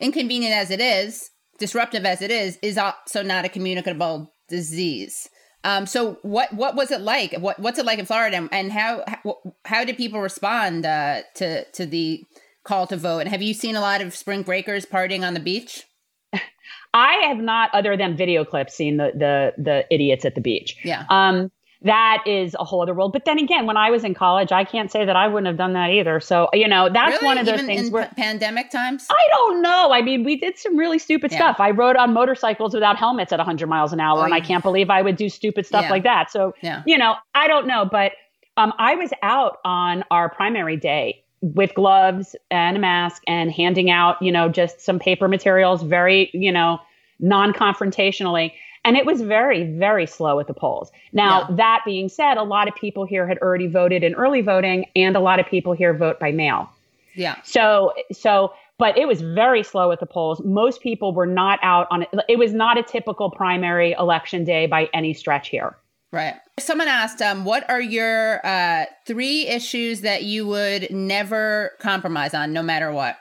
inconvenient 0.00 0.54
as 0.54 0.70
it 0.70 0.80
is, 0.80 1.30
disruptive 1.58 2.04
as 2.04 2.22
it 2.22 2.30
is, 2.30 2.58
is 2.62 2.78
also 2.78 3.22
not 3.22 3.44
a 3.44 3.48
communicable 3.48 4.32
disease. 4.48 5.28
Um, 5.64 5.86
so 5.86 6.18
what 6.22 6.52
what 6.52 6.76
was 6.76 6.90
it 6.90 7.00
like? 7.00 7.34
What 7.34 7.58
what's 7.58 7.78
it 7.78 7.84
like 7.84 7.98
in 7.98 8.06
Florida, 8.06 8.48
and 8.52 8.72
how 8.72 9.02
how, 9.06 9.38
how 9.64 9.84
did 9.84 9.96
people 9.96 10.20
respond 10.20 10.86
uh, 10.86 11.22
to 11.36 11.64
to 11.64 11.86
the 11.86 12.24
call 12.64 12.86
to 12.86 12.96
vote? 12.96 13.20
And 13.20 13.28
have 13.28 13.42
you 13.42 13.54
seen 13.54 13.76
a 13.76 13.80
lot 13.80 14.00
of 14.00 14.14
spring 14.14 14.42
breakers 14.42 14.86
partying 14.86 15.26
on 15.26 15.34
the 15.34 15.40
beach? 15.40 15.84
I 16.94 17.14
have 17.26 17.38
not, 17.38 17.70
other 17.74 17.96
than 17.96 18.16
video 18.16 18.44
clips, 18.44 18.74
seen 18.74 18.96
the 18.98 19.10
the 19.14 19.62
the 19.62 19.84
idiots 19.90 20.24
at 20.24 20.34
the 20.34 20.40
beach. 20.40 20.76
Yeah. 20.84 21.04
Um, 21.10 21.50
that 21.82 22.24
is 22.26 22.56
a 22.58 22.64
whole 22.64 22.82
other 22.82 22.92
world. 22.92 23.12
But 23.12 23.24
then 23.24 23.38
again, 23.38 23.66
when 23.66 23.76
I 23.76 23.90
was 23.90 24.02
in 24.02 24.12
college, 24.14 24.50
I 24.50 24.64
can't 24.64 24.90
say 24.90 25.04
that 25.04 25.14
I 25.14 25.28
wouldn't 25.28 25.46
have 25.46 25.56
done 25.56 25.74
that 25.74 25.90
either. 25.90 26.18
So 26.20 26.48
you 26.52 26.66
know, 26.66 26.88
that's 26.92 27.14
really? 27.14 27.26
one 27.26 27.38
of 27.38 27.46
those 27.46 27.54
Even 27.54 27.66
things 27.66 27.86
in 27.86 27.92
where 27.92 28.10
pandemic 28.16 28.70
times. 28.70 29.06
I 29.10 29.28
don't 29.30 29.62
know. 29.62 29.92
I 29.92 30.02
mean, 30.02 30.24
we 30.24 30.36
did 30.36 30.58
some 30.58 30.76
really 30.76 30.98
stupid 30.98 31.30
yeah. 31.30 31.38
stuff. 31.38 31.60
I 31.60 31.70
rode 31.70 31.96
on 31.96 32.12
motorcycles 32.12 32.74
without 32.74 32.96
helmets 32.96 33.32
at 33.32 33.38
100 33.38 33.68
miles 33.68 33.92
an 33.92 34.00
hour, 34.00 34.20
oh, 34.20 34.24
and 34.24 34.34
I 34.34 34.40
can't 34.40 34.62
believe 34.62 34.90
I 34.90 35.02
would 35.02 35.16
do 35.16 35.28
stupid 35.28 35.66
stuff 35.66 35.84
yeah. 35.84 35.90
like 35.90 36.02
that. 36.02 36.30
So 36.30 36.54
yeah. 36.62 36.82
you 36.86 36.98
know, 36.98 37.14
I 37.34 37.46
don't 37.46 37.66
know, 37.66 37.84
but 37.84 38.12
um, 38.56 38.72
I 38.78 38.96
was 38.96 39.12
out 39.22 39.58
on 39.64 40.04
our 40.10 40.28
primary 40.28 40.76
day 40.76 41.22
with 41.40 41.74
gloves 41.74 42.34
and 42.50 42.76
a 42.76 42.80
mask 42.80 43.22
and 43.26 43.52
handing 43.52 43.90
out, 43.90 44.20
you 44.20 44.32
know, 44.32 44.48
just 44.48 44.80
some 44.80 44.98
paper 44.98 45.28
materials, 45.28 45.82
very, 45.82 46.30
you 46.32 46.50
know, 46.50 46.80
non 47.20 47.52
confrontationally. 47.52 48.52
And 48.84 48.96
it 48.96 49.04
was 49.04 49.20
very, 49.20 49.64
very 49.64 50.06
slow 50.06 50.40
at 50.40 50.46
the 50.46 50.54
polls. 50.54 50.90
Now, 51.12 51.46
yeah. 51.48 51.56
that 51.56 51.82
being 51.84 52.08
said, 52.08 52.36
a 52.36 52.42
lot 52.42 52.68
of 52.68 52.74
people 52.74 53.04
here 53.04 53.26
had 53.26 53.38
already 53.38 53.66
voted 53.66 54.02
in 54.02 54.14
early 54.14 54.40
voting, 54.40 54.86
and 54.96 55.16
a 55.16 55.20
lot 55.20 55.40
of 55.40 55.46
people 55.46 55.72
here 55.72 55.92
vote 55.92 56.18
by 56.18 56.32
mail. 56.32 56.70
Yeah. 57.14 57.36
So, 57.42 57.92
so, 58.12 58.52
but 58.78 58.96
it 58.96 59.08
was 59.08 59.20
very 59.20 59.62
slow 59.62 59.90
at 59.90 60.00
the 60.00 60.06
polls. 60.06 60.40
Most 60.44 60.80
people 60.80 61.12
were 61.12 61.26
not 61.26 61.58
out 61.62 61.88
on 61.90 62.02
it. 62.02 62.08
It 62.28 62.38
was 62.38 62.52
not 62.52 62.78
a 62.78 62.82
typical 62.82 63.30
primary 63.30 63.92
election 63.98 64.44
day 64.44 64.66
by 64.66 64.88
any 64.94 65.12
stretch 65.12 65.48
here. 65.48 65.76
Right. 66.10 66.36
Someone 66.58 66.88
asked, 66.88 67.20
um, 67.20 67.44
what 67.44 67.68
are 67.68 67.80
your 67.80 68.44
uh, 68.46 68.86
three 69.04 69.46
issues 69.46 70.00
that 70.00 70.22
you 70.22 70.46
would 70.46 70.90
never 70.90 71.72
compromise 71.80 72.32
on, 72.32 72.52
no 72.52 72.62
matter 72.62 72.90
what? 72.90 73.18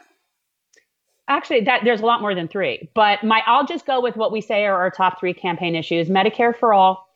Actually, 1.30 1.62
that 1.62 1.82
there's 1.84 2.02
a 2.02 2.06
lot 2.06 2.22
more 2.22 2.34
than 2.34 2.48
three, 2.48 2.90
but 2.94 3.24
my 3.24 3.42
I'll 3.46 3.66
just 3.66 3.86
go 3.86 4.02
with 4.02 4.16
what 4.16 4.32
we 4.32 4.40
say 4.40 4.66
are 4.66 4.78
our 4.78 4.90
top 4.90 5.20
three 5.20 5.34
campaign 5.34 5.76
issues: 5.76 6.08
Medicare 6.08 6.56
for 6.56 6.74
all, 6.74 7.08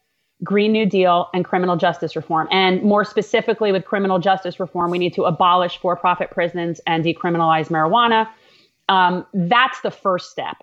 Green 0.44 0.74
New 0.74 0.86
Deal, 0.86 1.30
and 1.34 1.46
criminal 1.46 1.78
justice 1.78 2.16
reform. 2.16 2.50
And 2.52 2.84
more 2.84 3.06
specifically, 3.06 3.72
with 3.72 3.86
criminal 3.86 4.20
justice 4.20 4.60
reform, 4.60 4.92
we 4.92 4.98
need 4.98 5.14
to 5.14 5.24
abolish 5.24 5.78
for-profit 5.78 6.32
prisons 6.32 6.82
and 6.86 7.06
decriminalize 7.06 7.70
marijuana. 7.70 8.28
Um, 8.90 9.26
that's 9.34 9.80
the 9.82 9.92
first 9.92 10.32
step. 10.32 10.58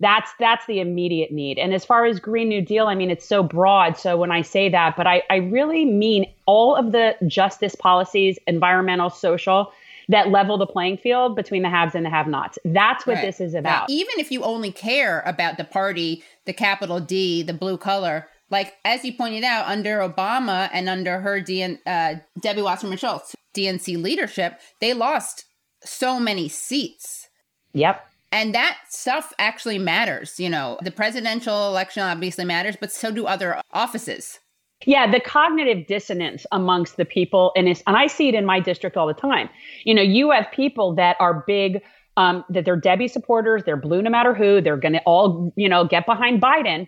That's 0.00 0.30
that's 0.40 0.66
the 0.66 0.80
immediate 0.80 1.30
need. 1.30 1.58
And 1.58 1.74
as 1.74 1.84
far 1.84 2.04
as 2.04 2.18
Green 2.18 2.48
New 2.48 2.62
Deal, 2.62 2.86
I 2.86 2.94
mean, 2.94 3.10
it's 3.10 3.26
so 3.26 3.42
broad. 3.42 3.96
So 3.96 4.16
when 4.16 4.32
I 4.32 4.42
say 4.42 4.68
that, 4.68 4.96
but 4.96 5.06
I, 5.06 5.22
I 5.28 5.36
really 5.36 5.84
mean 5.84 6.26
all 6.46 6.74
of 6.74 6.92
the 6.92 7.16
justice 7.26 7.74
policies, 7.74 8.38
environmental, 8.46 9.10
social, 9.10 9.72
that 10.08 10.30
level 10.30 10.56
the 10.56 10.66
playing 10.66 10.96
field 10.96 11.36
between 11.36 11.62
the 11.62 11.68
haves 11.68 11.94
and 11.94 12.04
the 12.04 12.10
have-nots. 12.10 12.58
That's 12.64 13.06
what 13.06 13.16
right. 13.16 13.26
this 13.26 13.40
is 13.40 13.54
about. 13.54 13.90
even 13.90 14.14
if 14.18 14.30
you 14.30 14.42
only 14.42 14.72
care 14.72 15.22
about 15.26 15.58
the 15.58 15.64
party, 15.64 16.22
the 16.46 16.52
capital 16.52 16.98
D, 17.00 17.42
the 17.42 17.52
blue 17.52 17.76
color, 17.76 18.26
like 18.50 18.74
as 18.84 19.04
you 19.04 19.12
pointed 19.12 19.44
out, 19.44 19.66
under 19.66 19.98
Obama 19.98 20.70
and 20.72 20.88
under 20.88 21.20
her 21.20 21.40
DN, 21.40 21.78
uh, 21.86 22.14
Debbie 22.40 22.62
Wasserman 22.62 22.98
Schultz 22.98 23.34
DNC 23.54 24.02
leadership, 24.02 24.60
they 24.80 24.94
lost 24.94 25.44
so 25.84 26.18
many 26.18 26.48
seats. 26.48 27.28
Yep. 27.74 28.04
And 28.30 28.54
that 28.54 28.78
stuff 28.88 29.32
actually 29.38 29.78
matters. 29.78 30.38
You 30.38 30.50
know, 30.50 30.78
the 30.82 30.90
presidential 30.90 31.68
election 31.68 32.02
obviously 32.02 32.44
matters, 32.44 32.76
but 32.78 32.92
so 32.92 33.10
do 33.10 33.26
other 33.26 33.60
offices. 33.72 34.40
Yeah, 34.86 35.10
the 35.10 35.20
cognitive 35.20 35.86
dissonance 35.86 36.46
amongst 36.52 36.96
the 36.96 37.04
people, 37.04 37.52
and 37.56 37.68
it's, 37.68 37.82
and 37.86 37.96
I 37.96 38.06
see 38.06 38.28
it 38.28 38.34
in 38.34 38.44
my 38.44 38.60
district 38.60 38.96
all 38.96 39.06
the 39.06 39.14
time. 39.14 39.48
You 39.84 39.94
know, 39.94 40.02
you 40.02 40.30
have 40.30 40.46
people 40.52 40.94
that 40.94 41.16
are 41.18 41.42
big, 41.46 41.82
um, 42.16 42.44
that 42.50 42.64
they're 42.64 42.76
Debbie 42.76 43.08
supporters, 43.08 43.64
they're 43.64 43.76
blue 43.76 44.02
no 44.02 44.10
matter 44.10 44.34
who, 44.34 44.60
they're 44.60 44.76
going 44.76 44.92
to 44.92 45.00
all, 45.00 45.52
you 45.56 45.68
know, 45.68 45.84
get 45.84 46.06
behind 46.06 46.40
Biden. 46.40 46.86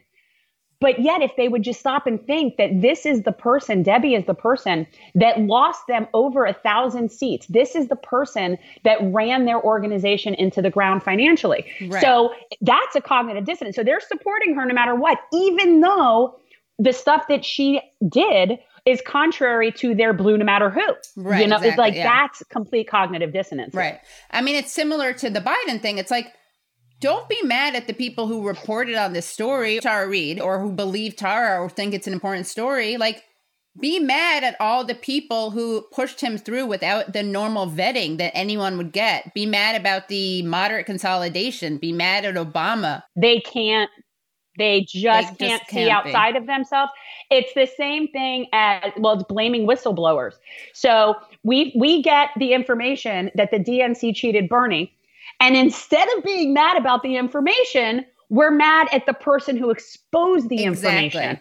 But 0.81 1.01
yet, 1.01 1.21
if 1.21 1.37
they 1.37 1.49
would 1.49 1.63
just 1.63 1.79
stop 1.79 2.07
and 2.07 2.25
think 2.27 2.57
that 2.57 2.81
this 2.81 3.05
is 3.05 3.23
the 3.25 3.33
person, 3.33 3.83
Debbie 3.83 4.15
is 4.15 4.25
the 4.25 4.35
person 4.35 4.87
that 5.15 5.39
lost 5.41 5.87
them 5.89 6.07
over 6.15 6.47
a 6.47 6.55
thousand 6.55 7.13
seats. 7.13 7.47
This 7.49 7.75
is 7.75 7.89
the 7.89 7.97
person 7.97 8.57
that 8.85 8.99
ran 9.03 9.45
their 9.45 9.63
organization 9.63 10.33
into 10.33 10.63
the 10.63 10.71
ground 10.71 11.03
financially. 11.03 11.67
Right. 11.87 12.01
So 12.01 12.33
that's 12.63 12.97
a 12.97 13.03
cognitive 13.03 13.45
dissonance. 13.45 13.77
So 13.77 13.85
they're 13.85 14.01
supporting 14.01 14.55
her 14.55 14.65
no 14.65 14.73
matter 14.73 14.95
what, 14.95 15.19
even 15.35 15.81
though 15.81 16.41
the 16.81 16.93
stuff 16.93 17.29
that 17.29 17.45
she 17.45 17.81
did 18.09 18.59
is 18.87 19.03
contrary 19.07 19.71
to 19.71 19.95
their 19.95 20.13
blue 20.13 20.39
no 20.39 20.45
matter 20.45 20.71
who. 20.71 20.83
Right. 21.17 21.43
You 21.43 21.47
know, 21.47 21.57
exactly, 21.57 21.69
it's 21.69 21.79
like 21.79 21.95
yeah. 21.95 22.27
that's 22.27 22.43
complete 22.49 22.89
cognitive 22.89 23.33
dissonance. 23.33 23.75
Right. 23.75 23.99
I 24.31 24.41
mean, 24.41 24.57
it's 24.57 24.73
similar 24.73 25.13
to 25.15 25.29
the 25.29 25.41
Biden 25.41 25.83
thing. 25.83 25.99
It's 25.99 26.11
like, 26.11 26.33
don't 27.01 27.29
be 27.29 27.41
mad 27.43 27.75
at 27.75 27.87
the 27.87 27.93
people 27.93 28.27
who 28.27 28.47
reported 28.47 28.95
on 28.95 29.13
this 29.13 29.27
story, 29.27 29.81
Tara 29.81 30.09
Reade, 30.09 30.41
or 30.41 30.61
who 30.61 30.73
believe 30.73 31.17
Tara 31.17 31.61
or 31.61 31.69
think 31.69 31.95
it's 31.95 32.07
an 32.07 32.13
important 32.13 32.47
story. 32.47 32.97
Like, 32.97 33.23
be 33.79 34.01
mad 34.01 34.43
at 34.43 34.57
all 34.61 34.85
the 34.85 34.95
people 34.95 35.51
who 35.51 35.87
pushed 35.93 36.21
him 36.21 36.37
through 36.37 36.67
without 36.67 37.13
the 37.13 37.23
normal 37.23 37.67
vetting 37.69 38.19
that 38.19 38.33
anyone 38.35 38.77
would 38.77 38.93
get. 38.93 39.33
Be 39.33 39.47
mad 39.47 39.81
about 39.81 40.09
the 40.09 40.43
moderate 40.43 40.87
consolidation. 40.87 41.79
Be 41.79 41.93
mad 41.93 42.25
at 42.25 42.35
Obama. 42.35 43.03
They 43.17 43.41
can't 43.41 43.91
they 44.61 44.83
just, 44.83 45.39
they 45.39 45.49
can't, 45.49 45.63
can't, 45.63 45.71
see 45.71 45.91
outside 45.91 46.33
be. 46.33 46.39
of 46.39 46.47
themselves. 46.47 46.93
It's 47.31 47.53
the 47.55 47.67
same 47.77 48.09
thing 48.09 48.47
as 48.53 48.93
well, 48.99 49.15
it's 49.15 49.25
blaming 49.25 49.67
whistleblowers. 49.67 50.35
So 50.73 51.15
we 51.43 51.73
we 51.77 52.03
get 52.03 52.31
the 52.37 52.53
information 52.53 53.31
that 53.35 53.51
the 53.51 53.59
DNC 53.59 54.15
cheated 54.15 54.49
Bernie. 54.49 54.93
And 55.39 55.57
instead 55.57 56.07
of 56.17 56.25
being 56.25 56.53
mad 56.53 56.77
about 56.77 57.03
the 57.03 57.17
information, 57.17 58.05
we're 58.29 58.51
mad 58.51 58.89
at 58.93 59.07
the 59.07 59.15
person 59.15 59.57
who 59.57 59.71
exposed 59.71 60.49
the 60.49 60.65
exactly. 60.65 61.05
information. 61.05 61.41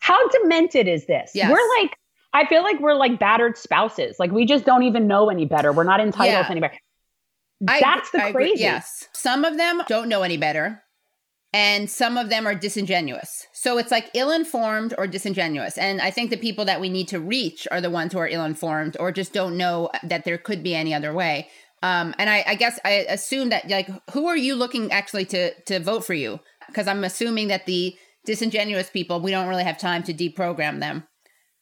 How 0.00 0.28
demented 0.28 0.86
is 0.86 1.06
this? 1.06 1.32
Yes. 1.34 1.50
We're 1.50 1.80
like, 1.80 1.96
I 2.32 2.46
feel 2.46 2.62
like 2.62 2.78
we're 2.80 2.94
like 2.94 3.18
battered 3.18 3.56
spouses. 3.56 4.16
Like 4.18 4.30
we 4.30 4.44
just 4.44 4.64
don't 4.64 4.82
even 4.82 5.06
know 5.06 5.30
any 5.30 5.46
better. 5.46 5.72
We're 5.72 5.84
not 5.84 6.00
entitled 6.00 6.32
yeah. 6.32 6.42
to 6.42 6.50
any 6.50 6.60
better. 6.60 6.78
That's 7.60 8.10
I, 8.14 8.18
the 8.18 8.24
I 8.24 8.32
crazy. 8.32 8.52
Agree. 8.52 8.60
Yes. 8.60 9.08
Some 9.12 9.44
of 9.44 9.56
them 9.56 9.82
don't 9.88 10.08
know 10.08 10.22
any 10.22 10.36
better. 10.36 10.82
And 11.52 11.88
some 11.88 12.18
of 12.18 12.28
them 12.28 12.46
are 12.46 12.54
disingenuous. 12.54 13.46
So 13.52 13.78
it's 13.78 13.90
like 13.90 14.10
ill 14.14 14.30
informed 14.30 14.94
or 14.98 15.06
disingenuous. 15.06 15.78
And 15.78 16.00
I 16.00 16.10
think 16.10 16.30
the 16.30 16.36
people 16.36 16.66
that 16.66 16.80
we 16.80 16.90
need 16.90 17.08
to 17.08 17.20
reach 17.20 17.66
are 17.70 17.80
the 17.80 17.90
ones 17.90 18.12
who 18.12 18.18
are 18.18 18.28
ill 18.28 18.44
informed 18.44 18.98
or 19.00 19.12
just 19.12 19.32
don't 19.32 19.56
know 19.56 19.88
that 20.02 20.24
there 20.24 20.36
could 20.36 20.62
be 20.62 20.74
any 20.74 20.92
other 20.92 21.12
way. 21.12 21.48
Um, 21.82 22.14
and 22.18 22.28
I, 22.28 22.44
I 22.46 22.54
guess 22.54 22.78
I 22.84 23.06
assume 23.08 23.48
that 23.48 23.68
like 23.70 23.88
who 24.10 24.26
are 24.26 24.36
you 24.36 24.56
looking 24.56 24.92
actually 24.92 25.24
to 25.26 25.54
to 25.62 25.80
vote 25.80 26.04
for 26.04 26.14
you? 26.14 26.40
Because 26.66 26.86
I'm 26.86 27.04
assuming 27.04 27.48
that 27.48 27.66
the 27.66 27.96
disingenuous 28.26 28.90
people 28.90 29.20
we 29.20 29.30
don't 29.30 29.48
really 29.48 29.64
have 29.64 29.78
time 29.78 30.02
to 30.04 30.12
deprogram 30.12 30.80
them. 30.80 31.07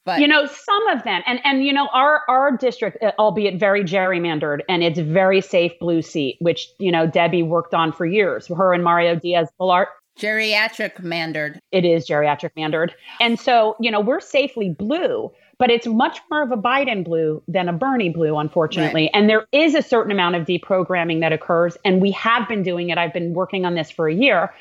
But 0.07 0.21
you 0.21 0.29
know 0.29 0.47
some 0.47 0.89
of 0.89 1.03
them, 1.03 1.23
and 1.27 1.41
and 1.45 1.65
you 1.65 1.73
know 1.73 1.89
our 1.93 2.23
our 2.29 2.57
district, 2.57 3.03
uh, 3.03 3.11
albeit 3.19 3.59
very 3.59 3.83
gerrymandered, 3.83 4.61
and 4.69 4.83
it's 4.85 5.01
very 5.01 5.41
safe 5.41 5.73
blue 5.81 6.01
seat, 6.01 6.37
which 6.41 6.69
you 6.79 6.93
know 6.93 7.07
Debbie 7.09 7.43
worked 7.43 7.75
on 7.75 7.93
for 7.93 8.07
years. 8.07 8.47
Her 8.47 8.73
and 8.73 8.85
Mario 8.85 9.17
Diaz 9.17 9.49
Balart. 9.61 9.87
Geriatric 10.17 11.01
mandered. 11.01 11.59
It 11.73 11.85
is 11.85 12.09
geriatric 12.09 12.53
mandered, 12.57 12.95
and 13.21 13.39
so 13.39 13.77
you 13.81 13.91
know 13.91 14.01
we're 14.01 14.21
safely 14.21 14.71
blue 14.71 15.31
but 15.59 15.71
it's 15.71 15.87
much 15.87 16.21
more 16.31 16.43
of 16.43 16.53
a 16.53 16.57
Biden 16.57 17.03
blue 17.03 17.43
than 17.49 17.67
a 17.67 17.73
Bernie 17.73 18.11
blue, 18.11 18.37
unfortunately. 18.37 19.05
Right. 19.05 19.11
And 19.15 19.27
there 19.27 19.47
is 19.53 19.75
a 19.75 19.81
certain 19.81 20.13
amount 20.13 20.37
of 20.37 20.45
deprogramming 20.45 21.21
that 21.21 21.33
occurs, 21.33 21.79
and 21.83 22.03
we 22.03 22.11
have 22.11 22.47
been 22.47 22.63
doing 22.63 22.91
it. 22.91 22.99
I've 22.99 23.15
been 23.15 23.33
working 23.33 23.65
on 23.65 23.75
this 23.75 23.91
for 23.91 24.07
a 24.07 24.15
year. 24.15 24.53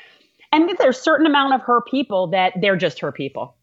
And 0.52 0.70
there's 0.78 0.96
a 0.96 0.98
certain 0.98 1.26
amount 1.26 1.54
of 1.54 1.60
her 1.62 1.82
people 1.82 2.28
that 2.28 2.54
they're 2.62 2.76
just 2.76 2.98
her 3.00 3.12
people. 3.12 3.55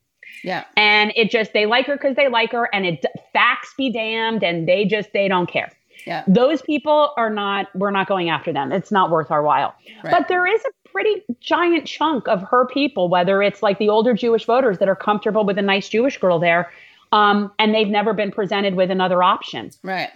Yeah. 0.44 0.66
And 0.78 1.12
it 1.16 1.32
just, 1.32 1.54
they 1.54 1.66
like 1.66 1.88
her 1.88 1.96
because 1.96 2.16
they 2.16 2.28
like 2.28 2.52
her, 2.52 2.70
and 2.74 2.86
it 2.86 3.06
facts 3.32 3.74
be 3.78 3.92
damned, 3.92 4.44
and 4.44 4.68
they 4.68 4.86
just, 4.86 5.14
they 5.14 5.28
don't 5.28 5.50
care. 5.50 5.72
Yeah. 6.06 6.24
Those 6.28 6.62
people 6.62 7.14
are 7.16 7.30
not, 7.30 7.68
we're 7.76 7.92
not 7.92 8.08
going 8.08 8.30
after 8.30 8.52
them. 8.52 8.72
It's 8.72 8.92
not 8.92 9.10
worth 9.10 9.32
our 9.32 9.42
while. 9.42 9.74
Right. 10.04 10.12
But 10.12 10.28
there 10.28 10.46
is 10.46 10.62
a 10.66 10.90
pretty 10.90 11.24
giant 11.40 11.88
chunk 11.88 12.28
of 12.28 12.42
her 12.44 12.68
people, 12.68 13.08
whether 13.08 13.42
it's 13.42 13.64
like 13.64 13.80
the 13.80 13.90
older 13.90 14.14
Jewish 14.14 14.46
voters 14.46 14.80
that 14.80 14.90
are 14.90 14.96
comfortable 14.96 15.46
with 15.46 15.58
a 15.58 15.62
nice 15.62 15.88
Jewish 15.88 16.18
girl 16.18 16.40
there 16.40 16.70
um, 17.14 17.52
and 17.60 17.74
they've 17.74 17.88
never 17.88 18.14
been 18.14 18.32
presented 18.32 18.76
with 18.76 18.92
another 18.92 19.24
option. 19.24 19.70
Right. 19.84 20.10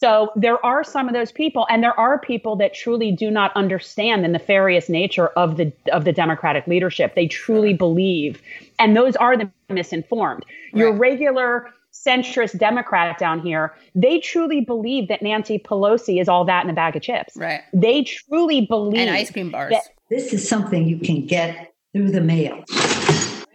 So 0.00 0.30
there 0.36 0.64
are 0.64 0.84
some 0.84 1.08
of 1.08 1.14
those 1.14 1.32
people, 1.32 1.66
and 1.68 1.82
there 1.82 1.98
are 1.98 2.20
people 2.20 2.54
that 2.56 2.72
truly 2.72 3.10
do 3.10 3.32
not 3.32 3.50
understand 3.56 4.22
the 4.22 4.28
nefarious 4.28 4.88
nature 4.88 5.28
of 5.28 5.56
the 5.56 5.72
of 5.92 6.04
the 6.04 6.12
Democratic 6.12 6.68
leadership. 6.68 7.16
They 7.16 7.26
truly 7.26 7.74
believe, 7.74 8.40
and 8.78 8.96
those 8.96 9.16
are 9.16 9.36
the 9.36 9.50
misinformed. 9.68 10.44
Right. 10.72 10.80
Your 10.80 10.92
regular 10.92 11.70
centrist 11.92 12.58
Democrat 12.58 13.18
down 13.18 13.40
here, 13.40 13.74
they 13.96 14.20
truly 14.20 14.60
believe 14.60 15.08
that 15.08 15.20
Nancy 15.20 15.58
Pelosi 15.58 16.20
is 16.20 16.28
all 16.28 16.44
that 16.44 16.62
in 16.62 16.70
a 16.70 16.74
bag 16.74 16.94
of 16.94 17.02
chips. 17.02 17.36
Right. 17.36 17.62
They 17.72 18.04
truly 18.04 18.66
believe 18.66 19.00
and 19.00 19.10
ice 19.10 19.32
cream 19.32 19.50
bars. 19.50 19.74
this 20.10 20.32
is 20.32 20.48
something 20.48 20.86
you 20.86 20.98
can 20.98 21.26
get 21.26 21.72
through 21.92 22.12
the 22.12 22.20
mail 22.20 22.62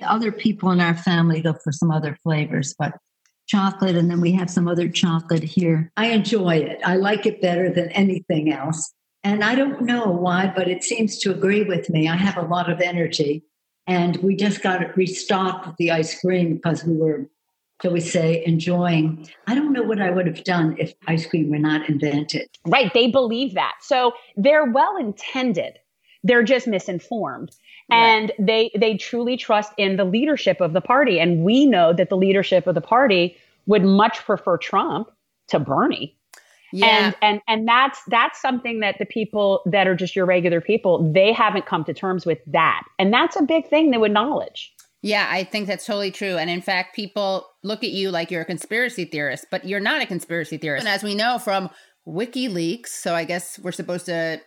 other 0.04 0.32
people 0.32 0.72
in 0.72 0.82
our 0.82 0.96
family 0.96 1.42
go 1.42 1.54
for 1.54 1.72
some 1.72 1.92
other 1.92 2.18
flavors, 2.24 2.76
but 2.78 2.94
chocolate, 3.48 3.96
and 3.96 4.10
then 4.10 4.22
we 4.22 4.32
have 4.32 4.50
some 4.50 4.68
other 4.68 4.90
chocolate 4.90 5.44
here. 5.44 5.92
I 5.98 6.08
enjoy 6.08 6.58
it. 6.58 6.80
I 6.86 6.96
like 6.96 7.26
it 7.26 7.42
better 7.42 7.70
than 7.70 7.90
anything 7.92 8.52
else. 8.52 8.94
And 9.24 9.44
I 9.44 9.56
don't 9.56 9.82
know 9.82 10.06
why, 10.06 10.52
but 10.54 10.68
it 10.68 10.84
seems 10.84 11.18
to 11.20 11.32
agree 11.32 11.64
with 11.64 11.90
me. 11.90 12.10
I 12.10 12.16
have 12.16 12.38
a 12.38 12.46
lot 12.46 12.70
of 12.70 12.82
energy. 12.82 13.44
And 13.88 14.18
we 14.18 14.36
just 14.36 14.62
got 14.62 14.82
it 14.82 14.96
restocked 14.96 15.68
with 15.68 15.78
the 15.78 15.92
ice 15.92 16.20
cream 16.20 16.56
because 16.56 16.84
we 16.84 16.96
were, 16.96 17.30
shall 17.82 17.92
we 17.92 18.00
say, 18.00 18.44
enjoying. 18.46 19.28
I 19.48 19.56
don't 19.56 19.74
know 19.74 19.84
what 19.84 20.02
I 20.02 20.10
would 20.10 20.28
have 20.28 20.44
done 20.44 20.76
if 20.78 20.94
ice 21.08 21.26
cream 21.26 21.50
were 21.50 21.60
not 21.60 21.90
invented. 21.90 22.50
Right. 22.66 22.94
They 22.94 23.08
believe 23.08 23.54
that. 23.56 23.76
So 23.82 24.14
they're 24.36 24.66
well 24.66 24.98
intended. 24.98 25.80
They're 26.24 26.44
just 26.44 26.68
misinformed 26.68 27.52
and 27.90 28.32
right. 28.38 28.48
they 28.48 28.72
they 28.80 28.98
truly 28.98 29.38
trust 29.38 29.72
in 29.78 29.98
the 29.98 30.06
leadership 30.06 30.62
of 30.62 30.74
the 30.74 30.82
party 30.82 31.20
and 31.20 31.44
we 31.44 31.66
know 31.66 31.94
that 31.94 32.10
the 32.10 32.18
leadership 32.18 32.68
of 32.68 32.76
the 32.76 32.82
party 32.82 33.38
would 33.66 33.84
much 33.84 34.20
prefer 34.20 34.58
Trump 34.58 35.10
to 35.48 35.60
Bernie 35.60 36.18
yeah. 36.74 36.88
And 36.88 37.16
and 37.22 37.42
and 37.48 37.68
that's 37.68 38.02
that's 38.08 38.42
something 38.42 38.80
that 38.80 38.96
the 38.98 39.06
people 39.06 39.62
that 39.68 39.88
are 39.88 39.96
just 39.96 40.16
your 40.16 40.26
regular 40.26 40.60
people, 40.60 41.12
they 41.14 41.32
haven't 41.32 41.68
come 41.68 41.84
to 41.84 41.94
terms 41.94 42.26
with 42.26 42.40
that. 42.48 42.84
And 42.98 43.14
that's 43.14 43.36
a 43.36 43.44
big 43.44 43.70
thing 43.70 43.94
to 43.94 44.04
acknowledge. 44.04 44.74
Yeah, 45.04 45.28
I 45.30 45.44
think 45.44 45.68
that's 45.68 45.86
totally 45.86 46.12
true. 46.12 46.38
And 46.38 46.50
in 46.50 46.62
fact, 46.62 46.96
people 46.96 47.46
look 47.62 47.84
at 47.84 47.92
you 47.92 48.10
like 48.10 48.32
you're 48.32 48.42
a 48.42 48.46
conspiracy 48.46 49.06
theorist, 49.06 49.46
but 49.52 49.66
you're 49.66 49.80
not 49.80 50.02
a 50.02 50.08
conspiracy 50.08 50.58
theorist. 50.58 50.86
And 50.86 50.94
as 50.94 51.04
we 51.04 51.14
know 51.14 51.38
from 51.38 51.70
WikiLeaks, 52.08 52.88
so 52.88 53.14
I 53.14 53.26
guess 53.26 53.60
we're 53.60 53.72
supposed 53.72 54.08
to 54.08 54.42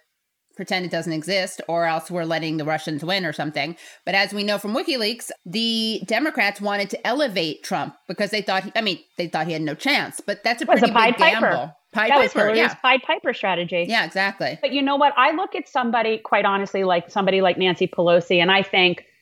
pretend 0.57 0.85
it 0.85 0.90
doesn't 0.90 1.12
exist 1.12 1.61
or 1.69 1.85
else 1.85 2.11
we're 2.11 2.25
letting 2.25 2.57
the 2.57 2.64
Russians 2.64 3.05
win 3.05 3.25
or 3.25 3.33
something. 3.33 3.77
But 4.05 4.14
as 4.14 4.33
we 4.33 4.42
know 4.42 4.59
from 4.59 4.75
WikiLeaks, 4.75 5.31
the 5.45 6.03
Democrats 6.07 6.61
wanted 6.61 6.90
to 6.90 7.07
elevate 7.07 7.62
Trump 7.62 7.95
because 8.09 8.31
they 8.31 8.42
thought, 8.42 8.64
he, 8.64 8.73
I 8.75 8.81
mean, 8.81 8.99
they 9.19 9.29
thought 9.29 9.47
he 9.47 9.53
had 9.53 9.62
no 9.62 9.75
chance, 9.75 10.21
but 10.21 10.42
that's 10.42 10.62
a 10.62 10.66
pretty 10.66 10.83
a 10.83 10.87
big 10.87 10.95
Piper. 10.95 11.19
gamble. 11.19 11.77
Pied 11.92 12.11
that 12.11 12.33
Piper, 12.33 12.51
was 12.51 12.59
yeah. 12.59 12.75
Pied 12.75 13.03
Piper 13.03 13.33
strategy. 13.33 13.87
Yeah, 13.88 14.05
exactly. 14.05 14.59
But 14.61 14.73
you 14.73 14.83
know 14.83 14.97
what? 14.97 15.12
I 15.16 15.31
look 15.33 15.55
at 15.55 15.69
somebody, 15.69 16.19
quite 16.19 16.45
honestly, 16.45 16.85
like 16.85 17.11
somebody 17.11 17.40
like 17.40 17.59
Nancy 17.59 17.87
Pelosi, 17.87 18.40
and 18.40 18.51
I 18.51 18.62
think– 18.62 19.05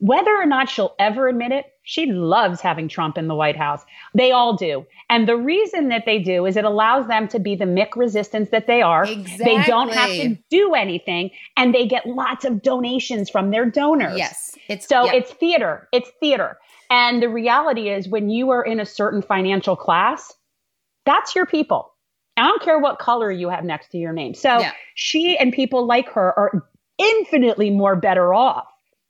whether 0.00 0.30
or 0.30 0.46
not 0.46 0.68
she'll 0.68 0.94
ever 1.00 1.26
admit 1.26 1.50
it, 1.50 1.64
she 1.88 2.04
loves 2.04 2.60
having 2.60 2.86
Trump 2.86 3.16
in 3.16 3.28
the 3.28 3.34
White 3.34 3.56
House. 3.56 3.82
They 4.12 4.30
all 4.30 4.54
do. 4.54 4.84
And 5.08 5.26
the 5.26 5.38
reason 5.38 5.88
that 5.88 6.04
they 6.04 6.18
do 6.18 6.44
is 6.44 6.54
it 6.58 6.66
allows 6.66 7.06
them 7.08 7.26
to 7.28 7.38
be 7.38 7.56
the 7.56 7.64
McResistance 7.64 8.50
that 8.50 8.66
they 8.66 8.82
are. 8.82 9.04
Exactly. 9.04 9.42
They 9.42 9.62
don't 9.62 9.90
have 9.90 10.10
to 10.10 10.36
do 10.50 10.74
anything 10.74 11.30
and 11.56 11.74
they 11.74 11.86
get 11.86 12.04
lots 12.04 12.44
of 12.44 12.60
donations 12.60 13.30
from 13.30 13.52
their 13.52 13.64
donors. 13.64 14.18
Yes. 14.18 14.54
It's 14.68 14.86
so 14.86 15.06
yeah. 15.06 15.14
it's 15.14 15.32
theater. 15.32 15.88
It's 15.90 16.10
theater. 16.20 16.58
And 16.90 17.22
the 17.22 17.30
reality 17.30 17.88
is 17.88 18.06
when 18.06 18.28
you 18.28 18.50
are 18.50 18.62
in 18.62 18.80
a 18.80 18.86
certain 18.86 19.22
financial 19.22 19.74
class, 19.74 20.34
that's 21.06 21.34
your 21.34 21.46
people. 21.46 21.94
I 22.36 22.48
don't 22.48 22.60
care 22.60 22.78
what 22.78 22.98
color 22.98 23.32
you 23.32 23.48
have 23.48 23.64
next 23.64 23.88
to 23.92 23.96
your 23.96 24.12
name. 24.12 24.34
So 24.34 24.58
yeah. 24.58 24.72
she 24.94 25.38
and 25.38 25.54
people 25.54 25.86
like 25.86 26.10
her 26.10 26.38
are 26.38 26.68
infinitely 26.98 27.70
more 27.70 27.96
better 27.96 28.34
off 28.34 28.66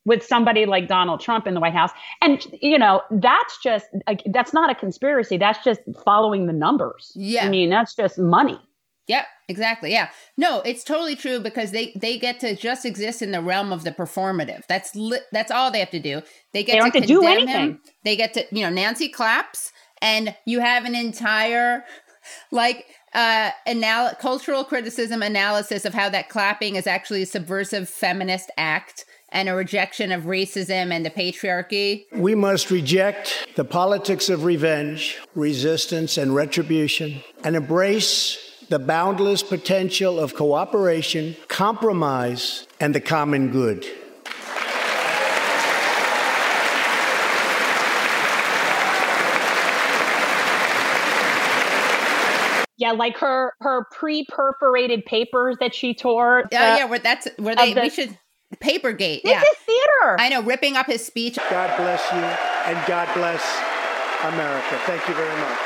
with 0.09 0.25
somebody 0.25 0.67
like 0.67 0.89
Donald 0.89 1.21
Trump 1.21 1.47
in 1.47 1.55
the 1.55 1.61
White 1.61 1.75
House. 1.75 1.93
And, 2.21 2.45
you 2.61 2.79
know, 2.79 3.03
that's 3.11 3.59
just, 3.63 3.87
that's 4.27 4.53
not 4.53 4.71
a 4.71 4.75
conspiracy. 4.75 5.37
That's 5.37 5.63
just 5.63 5.81
following 6.05 6.47
the 6.47 6.53
numbers. 6.53 7.13
Yeah. 7.15 7.47
I 7.47 7.49
mean, 7.49 7.71
that's 7.71 7.95
just 7.95 8.19
money. 8.19 8.59
Yep, 9.07 9.25
exactly. 9.49 9.91
Yeah. 9.91 10.11
No, 10.37 10.61
it's 10.61 10.85
totally 10.85 11.17
true 11.17 11.41
because 11.41 11.71
they 11.71 11.93
they 11.97 12.19
get 12.19 12.41
to 12.41 12.55
just 12.55 12.85
exist 12.85 13.23
in 13.23 13.33
the 13.33 13.41
realm 13.41 13.73
of 13.73 13.83
the 13.83 13.91
performative. 13.91 14.67
That's 14.67 14.95
li- 14.95 15.25
that's 15.33 15.51
all 15.51 15.71
they 15.71 15.81
have 15.81 15.91
to 15.93 15.99
do. 15.99 16.21
They 16.53 16.63
get 16.63 16.83
they 16.83 16.91
to, 16.91 17.01
to 17.01 17.07
do 17.07 17.27
anything. 17.27 17.71
Him. 17.71 17.81
They 18.05 18.17
get 18.17 18.35
to, 18.35 18.45
you 18.53 18.63
know, 18.63 18.69
Nancy 18.69 19.09
claps 19.09 19.73
and 20.03 20.37
you 20.45 20.61
have 20.61 20.85
an 20.85 20.95
entire 20.95 21.85
like 22.53 22.85
uh 23.15 23.51
anal- 23.67 24.13
cultural 24.21 24.63
criticism 24.63 25.23
analysis 25.23 25.87
of 25.87 25.95
how 25.95 26.11
that 26.11 26.29
clapping 26.29 26.77
is 26.77 26.87
actually 26.87 27.23
a 27.23 27.27
subversive 27.27 27.89
feminist 27.89 28.51
act 28.59 29.07
and 29.31 29.49
a 29.49 29.55
rejection 29.55 30.13
of 30.13 30.25
racism 30.25 30.93
and 30.93 31.05
the 31.05 31.11
patriarchy. 31.11 32.05
We 32.13 32.35
must 32.35 32.71
reject 32.71 33.49
the 33.57 33.65
politics 33.65 34.29
of 34.29 34.45
revenge, 34.45 35.19
resistance, 35.35 36.17
and 36.17 36.35
retribution 36.35 37.23
and 37.45 37.57
embrace 37.57 38.67
the 38.69 38.79
boundless 38.79 39.43
potential 39.43 40.19
of 40.19 40.35
cooperation, 40.35 41.37
compromise, 41.49 42.67
and 42.81 42.95
the 42.95 43.01
common 43.01 43.51
good. 43.51 43.87
Yeah, 52.77 52.93
like 52.93 53.17
her 53.19 53.53
her 53.61 53.87
pre-perforated 53.91 55.05
papers 55.05 55.57
that 55.59 55.75
she 55.75 55.95
tore. 55.95 56.45
Yeah, 56.53 56.75
uh, 56.75 56.77
yeah, 56.77 56.85
where 56.85 57.01
that's 57.01 57.27
where 57.37 57.57
they 57.57 57.75
the, 57.75 57.81
we 57.81 57.91
should 57.91 58.17
Papergate. 58.57 59.23
This 59.23 59.33
yeah. 59.33 59.43
is 59.43 59.59
theater. 59.59 60.17
I 60.19 60.29
know, 60.31 60.43
ripping 60.43 60.77
up 60.77 60.87
his 60.87 61.05
speech. 61.05 61.37
God 61.51 61.77
bless 61.77 62.03
you, 62.13 62.19
and 62.19 62.87
God 62.87 63.09
bless 63.15 63.45
America. 64.25 64.79
Thank 64.87 65.07
you 65.07 65.15
very 65.15 65.41
much. 65.41 65.59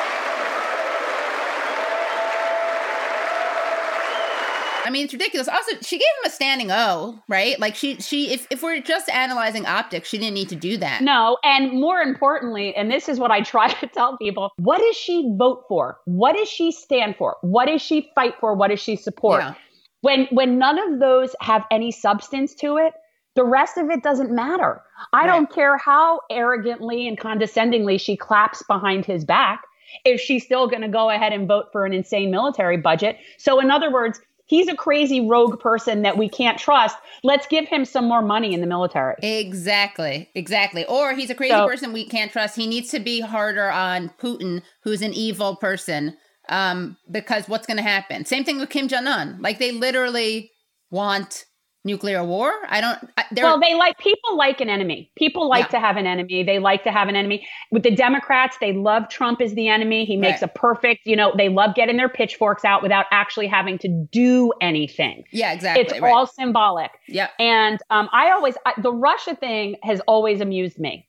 I 4.85 4.91
mean, 4.91 5.05
it's 5.05 5.13
ridiculous. 5.13 5.47
Also, 5.49 5.77
she 5.81 5.97
gave 5.97 6.09
him 6.23 6.27
a 6.27 6.31
standing 6.31 6.71
O, 6.73 7.19
right? 7.29 7.59
Like 7.61 7.77
she, 7.77 7.97
she. 8.01 8.33
If 8.33 8.49
if 8.51 8.63
we're 8.63 8.81
just 8.81 9.09
analyzing 9.09 9.65
optics, 9.65 10.09
she 10.09 10.19
didn't 10.19 10.35
need 10.35 10.49
to 10.49 10.57
do 10.57 10.77
that. 10.79 11.03
No, 11.03 11.39
and 11.45 11.73
more 11.73 12.01
importantly, 12.01 12.75
and 12.75 12.91
this 12.91 13.09
is 13.09 13.19
what 13.19 13.31
I 13.31 13.43
try 13.43 13.73
to 13.73 13.87
tell 13.87 14.19
people: 14.19 14.51
what 14.59 14.79
does 14.79 14.97
she 14.97 15.33
vote 15.39 15.65
for? 15.69 15.99
What 16.05 16.35
does 16.37 16.49
she 16.49 16.73
stand 16.73 17.15
for? 17.17 17.37
What 17.43 17.67
does 17.67 17.81
she 17.81 18.11
fight 18.15 18.35
for? 18.41 18.55
What 18.55 18.69
does 18.69 18.81
she 18.81 18.97
support? 18.97 19.43
Yeah. 19.43 19.55
When 20.03 20.27
when 20.31 20.59
none 20.59 20.79
of 20.79 21.01
those 21.01 21.35
have 21.41 21.65
any 21.71 21.91
substance 21.91 22.55
to 22.57 22.77
it, 22.77 22.93
the 23.35 23.45
rest 23.45 23.79
of 23.79 23.89
it 23.91 24.03
doesn't 24.03 24.31
matter. 24.31 24.83
I 25.13 25.21
right. 25.21 25.27
don't 25.29 25.51
care 25.51 25.79
how 25.79 26.21
arrogantly 26.31 27.09
and 27.09 27.19
condescendingly 27.19 27.99
she 27.99 28.17
claps 28.17 28.63
behind 28.65 29.07
his 29.07 29.25
back 29.25 29.63
if 30.05 30.21
she's 30.21 30.45
still 30.45 30.69
going 30.69 30.83
to 30.83 30.89
go 30.89 31.11
ahead 31.11 31.33
and 31.33 31.49
vote 31.49 31.67
for 31.73 31.85
an 31.87 31.93
insane 31.93 32.31
military 32.31 32.77
budget. 32.77 33.17
So, 33.39 33.61
in 33.61 33.71
other 33.71 33.91
words, 33.91 34.21
he's 34.47 34.69
a 34.69 34.75
crazy 34.75 35.27
rogue 35.27 35.61
person 35.61 36.03
that 36.03 36.19
we 36.19 36.29
can't 36.29 36.59
trust. 36.59 36.97
Let's 37.23 37.47
give 37.47 37.67
him 37.67 37.85
some 37.85 38.07
more 38.07 38.23
money 38.23 38.53
in 38.53 38.61
the 38.61 38.67
military. 38.67 39.17
Exactly. 39.23 40.29
Exactly. 40.35 40.85
Or 40.87 41.15
he's 41.15 41.31
a 41.31 41.35
crazy 41.35 41.53
so, 41.53 41.67
person 41.67 41.93
we 41.93 42.05
can't 42.05 42.33
trust. 42.33 42.57
He 42.57 42.67
needs 42.67 42.91
to 42.91 43.01
be 43.01 43.21
harder 43.21 43.71
on 43.71 44.11
Putin, 44.21 44.63
who's 44.83 45.03
an 45.03 45.13
evil 45.13 45.57
person. 45.57 46.17
Um, 46.49 46.97
because 47.11 47.49
what's 47.49 47.67
going 47.67 47.77
to 47.77 47.83
happen? 47.83 48.25
Same 48.25 48.45
thing 48.45 48.59
with 48.59 48.69
Kim 48.69 48.89
Jong 48.89 49.07
Un. 49.07 49.39
Like 49.41 49.59
they 49.59 49.73
literally 49.73 50.51
want 50.91 51.45
nuclear 51.85 52.25
war. 52.25 52.53
I 52.69 52.81
don't. 52.81 52.99
well, 53.37 53.61
they 53.61 53.75
like 53.75 53.99
people 53.99 54.37
like 54.37 54.61
an 54.61 54.69
enemy. 54.69 55.11
People 55.17 55.49
like 55.49 55.65
yeah. 55.65 55.79
to 55.79 55.81
have 55.81 55.97
an 55.97 56.07
enemy. 56.07 56.43
They 56.45 56.59
like 56.59 56.85
to 56.85 56.93
have 56.93 57.09
an 57.09 57.17
enemy. 57.17 57.47
With 57.71 57.83
the 57.83 57.95
Democrats, 57.95 58.57
they 58.61 58.73
love 58.73 59.09
Trump 59.09 59.41
as 59.41 59.55
the 59.55 59.69
enemy. 59.69 60.05
He 60.05 60.17
makes 60.17 60.43
right. 60.43 60.51
a 60.55 60.59
perfect. 60.59 61.01
You 61.05 61.17
know, 61.17 61.33
they 61.37 61.49
love 61.49 61.75
getting 61.75 61.97
their 61.97 62.09
pitchforks 62.09 62.65
out 62.65 62.83
without 62.83 63.07
actually 63.11 63.49
having 63.49 63.79
to 63.79 64.07
do 64.13 64.53
anything. 64.61 65.25
Yeah, 65.33 65.53
exactly. 65.53 65.85
It's 65.85 66.01
right. 66.01 66.13
all 66.13 66.27
symbolic. 66.27 66.91
Yeah. 67.09 67.29
And 67.39 67.81
um, 67.91 68.09
I 68.13 68.31
always 68.31 68.57
I, 68.65 68.75
the 68.81 68.93
Russia 68.93 69.35
thing 69.35 69.77
has 69.83 70.01
always 70.07 70.41
amused 70.41 70.79
me. 70.79 71.09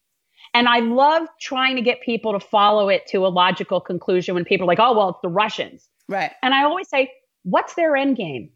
And 0.53 0.67
I 0.67 0.79
love 0.79 1.27
trying 1.41 1.75
to 1.77 1.81
get 1.81 2.01
people 2.01 2.33
to 2.33 2.39
follow 2.39 2.89
it 2.89 3.07
to 3.07 3.25
a 3.25 3.29
logical 3.29 3.81
conclusion 3.81 4.35
when 4.35 4.45
people 4.45 4.65
are 4.65 4.67
like, 4.67 4.79
oh, 4.79 4.95
well, 4.95 5.09
it's 5.09 5.19
the 5.21 5.29
Russians. 5.29 5.89
Right. 6.07 6.31
And 6.43 6.53
I 6.53 6.63
always 6.63 6.87
say, 6.89 7.11
what's 7.43 7.73
their 7.73 7.95
end 7.95 8.17
game? 8.17 8.51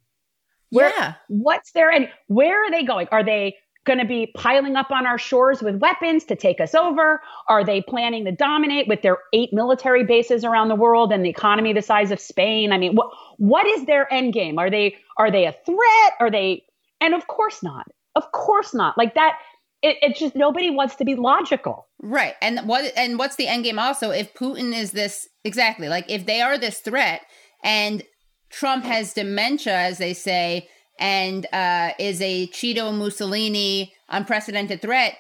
Where, 0.70 0.90
yeah. 0.90 1.14
What's 1.30 1.72
their 1.72 1.90
and 1.90 2.10
where 2.28 2.66
are 2.66 2.72
they 2.72 2.84
going? 2.84 3.08
Are 3.12 3.24
they 3.24 3.56
going 3.86 4.00
to 4.00 4.06
be 4.06 4.32
piling 4.36 4.76
up 4.76 4.92
on 4.92 5.08
our 5.08 5.18
shores 5.18 5.64
with 5.64 5.78
weapons 5.78 6.26
to 6.26 6.36
take 6.36 6.60
us 6.60 6.76
over? 6.76 7.22
Are 7.48 7.64
they 7.64 7.82
planning 7.82 8.26
to 8.26 8.32
dominate 8.32 8.88
with 8.88 9.02
their 9.02 9.18
eight 9.34 9.50
military 9.54 10.04
bases 10.04 10.44
around 10.44 10.68
the 10.68 10.76
world 10.76 11.14
and 11.14 11.24
the 11.24 11.30
economy 11.30 11.72
the 11.72 11.82
size 11.82 12.12
of 12.12 12.20
Spain? 12.20 12.74
I 12.74 12.78
mean, 12.78 12.96
what 12.96 13.10
what 13.38 13.66
is 13.66 13.86
their 13.86 14.12
end 14.14 14.34
game? 14.34 14.60
Are 14.60 14.70
they 14.70 14.98
are 15.16 15.32
they 15.32 15.46
a 15.46 15.56
threat? 15.66 16.14
Are 16.20 16.30
they 16.30 16.64
and 17.00 17.14
of 17.16 17.26
course 17.28 17.64
not. 17.64 17.88
Of 18.16 18.32
course 18.32 18.74
not. 18.74 18.98
Like 18.98 19.16
that 19.16 19.38
it, 19.82 19.98
it's 20.02 20.20
just 20.20 20.36
nobody 20.36 20.70
wants 20.70 20.96
to 20.96 21.06
be 21.06 21.16
logical. 21.16 21.88
Right. 22.02 22.36
And 22.42 22.68
what 22.68 22.92
and 22.96 23.18
what's 23.18 23.36
the 23.36 23.48
end 23.48 23.64
game 23.64 23.80
also 23.80 24.12
if 24.12 24.34
Putin 24.34 24.76
is 24.76 24.92
this 24.92 25.28
exactly 25.44 25.88
like 25.90 26.10
if 26.10 26.26
they 26.26 26.42
are 26.42 26.58
this 26.58 26.80
threat 26.80 27.22
and 27.64 28.04
Trump 28.50 28.86
has 28.86 29.14
dementia, 29.14 29.76
as 29.76 29.98
they 29.98 30.14
say, 30.14 30.70
and 31.00 31.46
uh, 31.54 31.92
is 32.00 32.22
a 32.22 32.48
Cheeto 32.48 32.98
Mussolini 32.98 33.94
unprecedented 34.10 34.82
threat. 34.82 35.16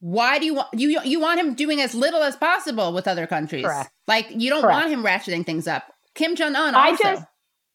Why 0.00 0.38
do 0.38 0.46
you 0.46 0.54
want 0.54 0.68
you 0.74 1.00
you 1.02 1.20
want 1.20 1.40
him 1.40 1.54
doing 1.54 1.80
as 1.80 1.94
little 1.94 2.22
as 2.22 2.36
possible 2.36 2.92
with 2.92 3.08
other 3.08 3.26
countries? 3.26 3.64
Correct. 3.64 3.90
Like 4.06 4.26
you 4.30 4.50
don't 4.50 4.62
Correct. 4.62 4.80
want 4.80 4.90
him 4.90 5.02
ratcheting 5.02 5.46
things 5.46 5.66
up. 5.66 5.84
Kim 6.14 6.36
Jong 6.36 6.54
Un. 6.54 6.74
I 6.74 6.96
just 6.96 7.24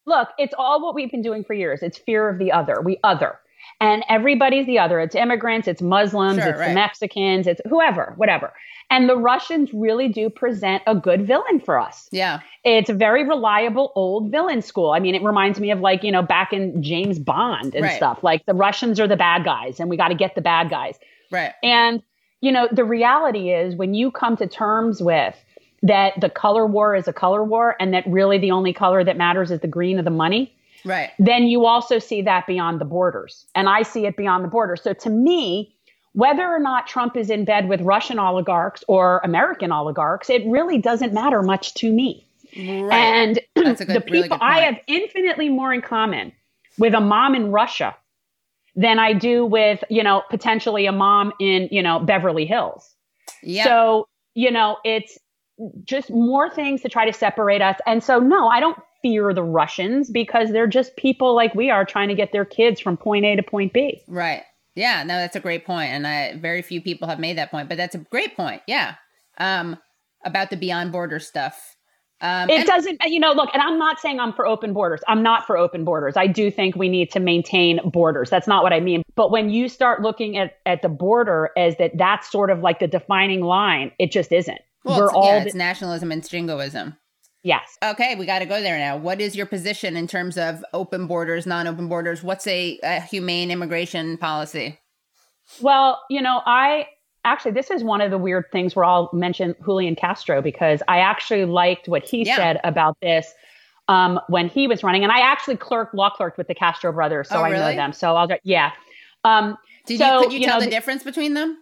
look. 0.06 0.30
It's 0.38 0.54
all 0.58 0.82
what 0.82 0.94
we've 0.94 1.10
been 1.10 1.22
doing 1.22 1.44
for 1.44 1.54
years. 1.54 1.82
It's 1.82 1.98
fear 1.98 2.30
of 2.30 2.38
the 2.38 2.52
other. 2.52 2.82
We 2.82 3.00
other, 3.04 3.40
and 3.80 4.04
everybody's 4.10 4.66
the 4.66 4.80
other. 4.80 5.00
It's 5.00 5.16
immigrants. 5.16 5.68
It's 5.68 5.82
Muslims. 5.82 6.40
Sure, 6.40 6.50
it's 6.50 6.60
right. 6.60 6.70
the 6.70 6.74
Mexicans. 6.74 7.48
It's 7.48 7.62
whoever, 7.70 8.14
whatever. 8.18 8.54
And 8.92 9.08
the 9.08 9.16
Russians 9.16 9.72
really 9.74 10.08
do 10.08 10.30
present 10.30 10.82
a 10.88 10.96
good 10.96 11.28
villain 11.28 11.60
for 11.60 11.80
us. 11.80 12.10
Yeah. 12.12 12.40
It's 12.64 12.90
a 12.90 12.94
very 12.94 13.28
reliable 13.28 13.92
old 13.96 14.32
villain 14.32 14.62
school. 14.62 14.92
I 14.92 15.00
mean, 15.00 15.14
it 15.14 15.24
reminds 15.24 15.60
me 15.60 15.70
of 15.70 15.80
like, 15.80 16.04
you 16.04 16.12
know, 16.12 16.24
back 16.24 16.54
in 16.54 16.82
James 16.82 17.20
Bond 17.20 17.76
and 17.76 17.84
right. 17.84 17.96
stuff. 17.96 18.24
Like 18.24 18.46
the 18.48 18.56
Russians 18.56 19.00
are 19.00 19.08
the 19.08 19.16
bad 19.16 19.46
guys 19.46 19.80
and 19.80 19.90
we 19.90 19.98
got 19.98 20.08
to 20.08 20.16
get 20.16 20.34
the 20.34 20.42
bad 20.42 20.70
guys. 20.72 20.98
Right. 21.32 21.54
And, 21.62 22.02
you 22.42 22.52
know, 22.52 22.68
the 22.72 22.84
reality 22.84 23.52
is 23.52 23.76
when 23.76 23.94
you 23.94 24.10
come 24.10 24.36
to 24.38 24.48
terms 24.48 25.02
with 25.02 25.36
that 25.84 26.20
the 26.20 26.30
color 26.30 26.66
war 26.66 26.96
is 26.96 27.08
a 27.08 27.14
color 27.14 27.44
war 27.44 27.76
and 27.80 27.94
that 27.94 28.04
really 28.08 28.40
the 28.40 28.52
only 28.52 28.74
color 28.74 29.04
that 29.04 29.18
matters 29.18 29.52
is 29.52 29.60
the 29.60 29.68
green 29.68 30.00
of 30.00 30.06
the 30.06 30.12
money. 30.12 30.56
Right. 30.86 31.12
Then 31.20 31.44
you 31.44 31.66
also 31.66 32.00
see 32.00 32.22
that 32.24 32.48
beyond 32.48 32.80
the 32.80 32.86
borders. 32.86 33.46
And 33.56 33.68
I 33.68 33.84
see 33.84 34.06
it 34.06 34.16
beyond 34.16 34.44
the 34.44 34.50
borders. 34.50 34.82
So 34.82 34.94
to 34.94 35.10
me, 35.10 35.76
whether 36.14 36.48
or 36.48 36.60
not 36.60 36.88
Trump 36.88 37.16
is 37.16 37.30
in 37.30 37.46
bed 37.46 37.70
with 37.70 37.82
Russian 37.82 38.20
oligarchs 38.20 38.84
or 38.88 39.22
American 39.24 39.72
oligarchs, 39.72 40.30
it 40.30 40.44
really 40.48 40.78
doesn't 40.78 41.14
matter 41.14 41.42
much 41.42 41.74
to 41.76 41.92
me. 41.92 42.26
Right. 42.56 42.94
And 42.94 43.40
good, 43.56 43.78
the 43.78 44.02
people 44.02 44.12
really 44.12 44.30
I 44.42 44.60
have 44.62 44.78
infinitely 44.88 45.50
more 45.50 45.74
in 45.74 45.82
common 45.82 46.32
with 46.78 46.94
a 46.94 47.02
mom 47.02 47.36
in 47.36 47.52
Russia 47.52 47.96
than 48.76 48.98
I 48.98 49.14
do 49.14 49.46
with, 49.46 49.84
you 49.90 50.04
know, 50.04 50.24
potentially 50.30 50.86
a 50.86 50.92
mom 50.92 51.34
in, 51.40 51.68
you 51.72 51.84
know, 51.84 52.00
Beverly 52.00 52.46
Hills. 52.46 52.96
Yeah. 53.44 53.66
So, 53.66 54.08
you 54.34 54.52
know, 54.52 54.78
it's 54.84 55.18
just 55.84 56.10
more 56.10 56.50
things 56.50 56.82
to 56.82 56.90
try 56.90 57.06
to 57.06 57.14
separate 57.14 57.62
us. 57.62 57.78
And 57.86 58.04
so, 58.04 58.20
no, 58.20 58.48
I 58.48 58.60
don't 58.60 58.78
fear 59.02 59.34
the 59.34 59.44
Russians 59.44 60.10
because 60.10 60.52
they're 60.52 60.68
just 60.68 60.96
people 60.96 61.36
like 61.36 61.56
we 61.56 61.70
are 61.70 61.86
trying 61.86 62.10
to 62.10 62.16
get 62.16 62.32
their 62.32 62.46
kids 62.46 62.80
from 62.80 62.98
point 62.98 63.26
A 63.26 63.36
to 63.36 63.44
point 63.44 63.74
B. 63.74 64.02
Right. 64.08 64.44
Yeah, 64.76 65.04
no, 65.04 65.18
that's 65.18 65.36
a 65.36 65.42
great 65.42 65.66
point, 65.66 65.92
and 65.92 66.08
I, 66.08 66.38
very 66.38 66.62
few 66.62 66.82
people 66.82 67.08
have 67.08 67.20
made 67.20 67.38
that 67.38 67.52
point, 67.52 67.68
but 67.68 67.78
that's 67.78 67.96
a 67.96 67.98
great 67.98 68.38
point. 68.38 68.62
Yeah, 68.66 68.96
um, 69.38 69.78
about 70.24 70.52
the 70.52 70.58
beyond 70.58 70.92
border 70.92 71.20
stuff. 71.20 71.76
Um, 72.22 72.50
it 72.50 72.60
and- 72.60 72.66
doesn't, 72.68 73.02
you 73.06 73.20
know, 73.20 73.32
look, 73.32 73.50
and 73.54 73.62
I'm 73.62 73.78
not 73.78 74.00
saying 74.00 74.20
I'm 74.20 74.34
for 74.34 74.46
open 74.46 74.74
borders. 74.74 75.02
I'm 75.08 75.24
not 75.24 75.48
for 75.48 75.58
open 75.58 75.86
borders. 75.86 76.16
I 76.18 76.28
do 76.28 76.52
think 76.52 76.76
we 76.76 76.90
need 76.90 77.12
to 77.12 77.20
maintain 77.20 77.80
borders. 77.90 78.30
That's 78.30 78.48
not 78.48 78.62
what 78.64 78.74
I 78.74 78.80
mean. 78.80 79.04
But 79.16 79.32
when 79.32 79.50
you 79.50 79.70
start 79.70 80.02
looking 80.02 80.38
at, 80.38 80.58
at 80.66 80.82
the 80.82 80.90
border 80.90 81.50
as 81.58 81.78
that, 81.78 81.98
that's 81.98 82.30
sort 82.30 82.50
of 82.50 82.60
like 82.60 82.80
the 82.80 82.88
defining 82.88 83.42
line, 83.42 83.92
it 84.00 84.12
just 84.12 84.32
isn't. 84.32 84.60
Well, 84.84 84.98
We're 84.98 85.06
it's, 85.06 85.14
all 85.14 85.26
yeah, 85.26 85.44
it's 85.44 85.56
nationalism 85.56 86.12
and 86.12 86.28
jingoism. 86.28 86.98
Yes. 87.44 87.78
Okay, 87.84 88.16
we 88.16 88.26
got 88.26 88.40
to 88.40 88.46
go 88.46 88.62
there 88.62 88.78
now. 88.78 88.98
What 88.98 89.22
is 89.22 89.36
your 89.36 89.46
position 89.46 89.96
in 89.96 90.08
terms 90.08 90.38
of 90.38 90.64
open 90.74 91.08
borders, 91.08 91.46
non-open 91.46 91.88
borders? 91.88 92.22
What's 92.22 92.46
a, 92.48 92.78
a 92.84 93.00
humane 93.00 93.50
immigration 93.50 94.18
policy? 94.18 94.78
Well, 95.62 96.02
you 96.10 96.22
know, 96.22 96.42
I 96.46 96.88
actually 97.26 97.52
this 97.52 97.72
is 97.72 97.84
one 97.84 98.02
of 98.02 98.12
the 98.12 98.18
weird 98.18 98.46
things 98.52 98.76
where 98.76 98.86
I'll 98.86 99.10
mention 99.14 99.56
Julian 99.64 99.96
Castro 99.96 100.42
because 100.42 100.82
I 100.88 101.00
actually 101.00 101.46
liked 101.46 101.88
what 101.88 102.04
he 102.04 102.26
yeah. 102.26 102.36
said 102.36 102.60
about 102.64 102.98
this 103.02 103.34
um, 103.88 104.20
when 104.28 104.50
he 104.50 104.68
was 104.68 104.84
running, 104.84 105.04
and 105.04 105.12
I 105.12 105.22
actually 105.22 105.58
clerked 105.58 105.96
law 105.96 106.10
clerked 106.10 106.38
with 106.38 106.48
the 106.48 106.56
Castro 106.56 106.92
brothers, 106.92 107.30
so 107.30 107.40
oh, 107.40 107.44
really? 107.44 107.56
I 107.56 107.72
know 107.72 107.76
them. 107.76 107.94
So 107.94 108.16
I'll 108.16 108.30
yeah. 108.44 108.72
Um, 109.24 109.58
Did 109.86 110.00
so, 110.00 110.18
you 110.18 110.24
could 110.24 110.34
you, 110.34 110.40
you 110.40 110.46
tell 110.46 110.60
know, 110.60 110.66
the 110.66 110.72
difference 110.72 111.04
between 111.04 111.34
them? 111.34 111.58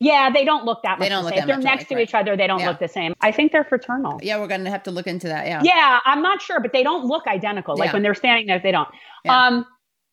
Yeah, 0.00 0.30
they 0.30 0.46
don't 0.46 0.64
look 0.64 0.82
that 0.82 0.98
much. 0.98 1.06
They 1.06 1.08
don't 1.10 1.24
look 1.24 1.34
the 1.34 1.40
look 1.40 1.46
same. 1.46 1.50
If 1.50 1.62
they're 1.62 1.72
next 1.72 1.88
to 1.88 1.94
right. 1.94 2.08
each 2.08 2.14
other, 2.14 2.34
they 2.34 2.46
don't 2.46 2.60
yeah. 2.60 2.70
look 2.70 2.78
the 2.78 2.88
same. 2.88 3.12
I 3.20 3.32
think 3.32 3.52
they're 3.52 3.64
fraternal. 3.64 4.18
Yeah, 4.22 4.40
we're 4.40 4.48
gonna 4.48 4.70
have 4.70 4.82
to 4.84 4.90
look 4.90 5.06
into 5.06 5.28
that. 5.28 5.46
Yeah. 5.46 5.60
Yeah, 5.62 5.98
I'm 6.06 6.22
not 6.22 6.40
sure, 6.40 6.58
but 6.58 6.72
they 6.72 6.82
don't 6.82 7.04
look 7.04 7.26
identical. 7.26 7.76
Like 7.76 7.88
yeah. 7.88 7.92
when 7.92 8.02
they're 8.02 8.14
standing 8.14 8.46
there, 8.46 8.58
they 8.58 8.72
don't. 8.72 8.88
Yeah. 9.26 9.46
Um, 9.46 9.66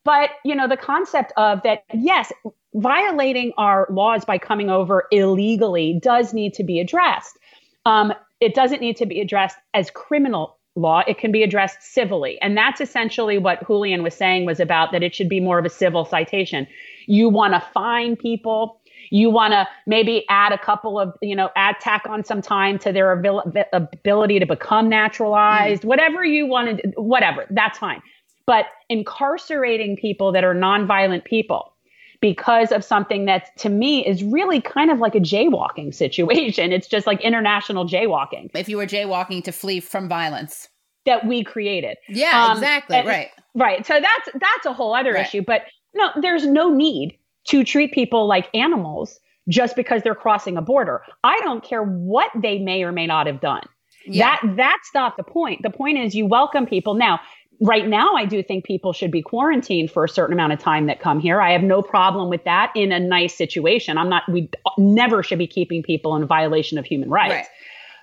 but 0.04 0.30
you 0.44 0.54
know, 0.54 0.68
the 0.68 0.76
concept 0.76 1.32
of 1.38 1.62
that, 1.62 1.84
yes, 1.94 2.30
violating 2.74 3.52
our 3.56 3.88
laws 3.90 4.26
by 4.26 4.36
coming 4.36 4.68
over 4.68 5.06
illegally 5.10 5.98
does 6.02 6.34
need 6.34 6.52
to 6.54 6.64
be 6.64 6.80
addressed. 6.80 7.38
Um, 7.86 8.12
it 8.40 8.54
doesn't 8.54 8.82
need 8.82 8.98
to 8.98 9.06
be 9.06 9.22
addressed 9.22 9.56
as 9.72 9.90
criminal 9.90 10.58
law. 10.76 11.02
It 11.06 11.16
can 11.16 11.32
be 11.32 11.42
addressed 11.42 11.82
civilly, 11.82 12.38
and 12.42 12.58
that's 12.58 12.82
essentially 12.82 13.38
what 13.38 13.66
Julian 13.66 14.02
was 14.02 14.14
saying 14.14 14.44
was 14.44 14.60
about 14.60 14.92
that. 14.92 15.02
It 15.02 15.14
should 15.14 15.30
be 15.30 15.40
more 15.40 15.58
of 15.58 15.64
a 15.64 15.70
civil 15.70 16.04
citation. 16.04 16.66
You 17.06 17.30
want 17.30 17.54
to 17.54 17.60
fine 17.72 18.16
people 18.16 18.82
you 19.10 19.30
want 19.30 19.52
to 19.52 19.66
maybe 19.86 20.24
add 20.28 20.52
a 20.52 20.58
couple 20.58 20.98
of, 20.98 21.12
you 21.22 21.34
know, 21.34 21.50
add 21.56 21.76
tack 21.80 22.02
on 22.08 22.24
some 22.24 22.42
time 22.42 22.78
to 22.80 22.92
their 22.92 23.12
ability 23.12 24.38
to 24.38 24.46
become 24.46 24.88
naturalized, 24.88 25.82
mm. 25.82 25.86
whatever 25.86 26.24
you 26.24 26.46
want 26.46 26.80
to, 26.80 26.88
whatever, 26.96 27.46
that's 27.50 27.78
fine. 27.78 28.02
But 28.46 28.66
incarcerating 28.88 29.96
people 29.96 30.32
that 30.32 30.44
are 30.44 30.54
nonviolent 30.54 31.24
people 31.24 31.72
because 32.20 32.72
of 32.72 32.82
something 32.82 33.26
that 33.26 33.56
to 33.58 33.68
me 33.68 34.04
is 34.06 34.24
really 34.24 34.60
kind 34.60 34.90
of 34.90 34.98
like 34.98 35.14
a 35.14 35.20
jaywalking 35.20 35.94
situation. 35.94 36.72
It's 36.72 36.88
just 36.88 37.06
like 37.06 37.20
international 37.20 37.86
jaywalking. 37.86 38.50
If 38.54 38.68
you 38.68 38.76
were 38.76 38.86
jaywalking 38.86 39.44
to 39.44 39.52
flee 39.52 39.80
from 39.80 40.08
violence 40.08 40.68
that 41.06 41.26
we 41.26 41.42
created. 41.42 41.96
Yeah, 42.08 42.46
um, 42.46 42.58
exactly. 42.58 42.98
Right. 42.98 43.30
Right. 43.54 43.86
So 43.86 43.94
that's 43.94 44.28
that's 44.34 44.66
a 44.66 44.72
whole 44.72 44.94
other 44.94 45.12
right. 45.12 45.26
issue. 45.26 45.42
But 45.42 45.62
no, 45.94 46.10
there's 46.20 46.46
no 46.46 46.72
need 46.72 47.17
to 47.48 47.64
treat 47.64 47.92
people 47.92 48.26
like 48.26 48.48
animals 48.54 49.18
just 49.48 49.76
because 49.76 50.02
they're 50.02 50.14
crossing 50.14 50.56
a 50.56 50.62
border. 50.62 51.02
I 51.24 51.40
don't 51.40 51.64
care 51.64 51.82
what 51.82 52.30
they 52.40 52.58
may 52.58 52.82
or 52.82 52.92
may 52.92 53.06
not 53.06 53.26
have 53.26 53.40
done. 53.40 53.62
Yeah. 54.06 54.36
That 54.42 54.56
that's 54.56 54.90
not 54.94 55.16
the 55.16 55.22
point. 55.22 55.62
The 55.62 55.70
point 55.70 55.98
is 55.98 56.14
you 56.14 56.26
welcome 56.26 56.66
people. 56.66 56.94
Now, 56.94 57.20
right 57.60 57.86
now 57.86 58.14
I 58.14 58.24
do 58.24 58.42
think 58.42 58.64
people 58.64 58.92
should 58.92 59.10
be 59.10 59.22
quarantined 59.22 59.90
for 59.90 60.04
a 60.04 60.08
certain 60.08 60.32
amount 60.32 60.52
of 60.52 60.58
time 60.58 60.86
that 60.86 61.00
come 61.00 61.20
here. 61.20 61.40
I 61.40 61.52
have 61.52 61.62
no 61.62 61.82
problem 61.82 62.28
with 62.28 62.44
that 62.44 62.72
in 62.74 62.92
a 62.92 63.00
nice 63.00 63.34
situation. 63.34 63.98
I'm 63.98 64.08
not 64.08 64.22
we 64.30 64.50
never 64.76 65.22
should 65.22 65.38
be 65.38 65.46
keeping 65.46 65.82
people 65.82 66.14
in 66.16 66.26
violation 66.26 66.78
of 66.78 66.84
human 66.84 67.10
rights. 67.10 67.34
Right. 67.34 67.46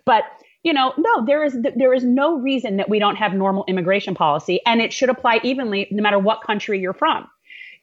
But 0.05 0.23
you 0.63 0.73
know, 0.73 0.93
no, 0.97 1.25
there 1.25 1.43
is 1.43 1.57
there 1.75 1.93
is 1.93 2.03
no 2.03 2.39
reason 2.39 2.77
that 2.77 2.89
we 2.89 2.97
don't 2.97 3.15
have 3.15 3.33
normal 3.33 3.65
immigration 3.67 4.15
policy 4.15 4.59
and 4.65 4.81
it 4.81 4.91
should 4.91 5.09
apply 5.09 5.39
evenly 5.43 5.87
no 5.91 6.01
matter 6.01 6.19
what 6.19 6.41
country 6.41 6.79
you're 6.79 6.93
from. 6.93 7.27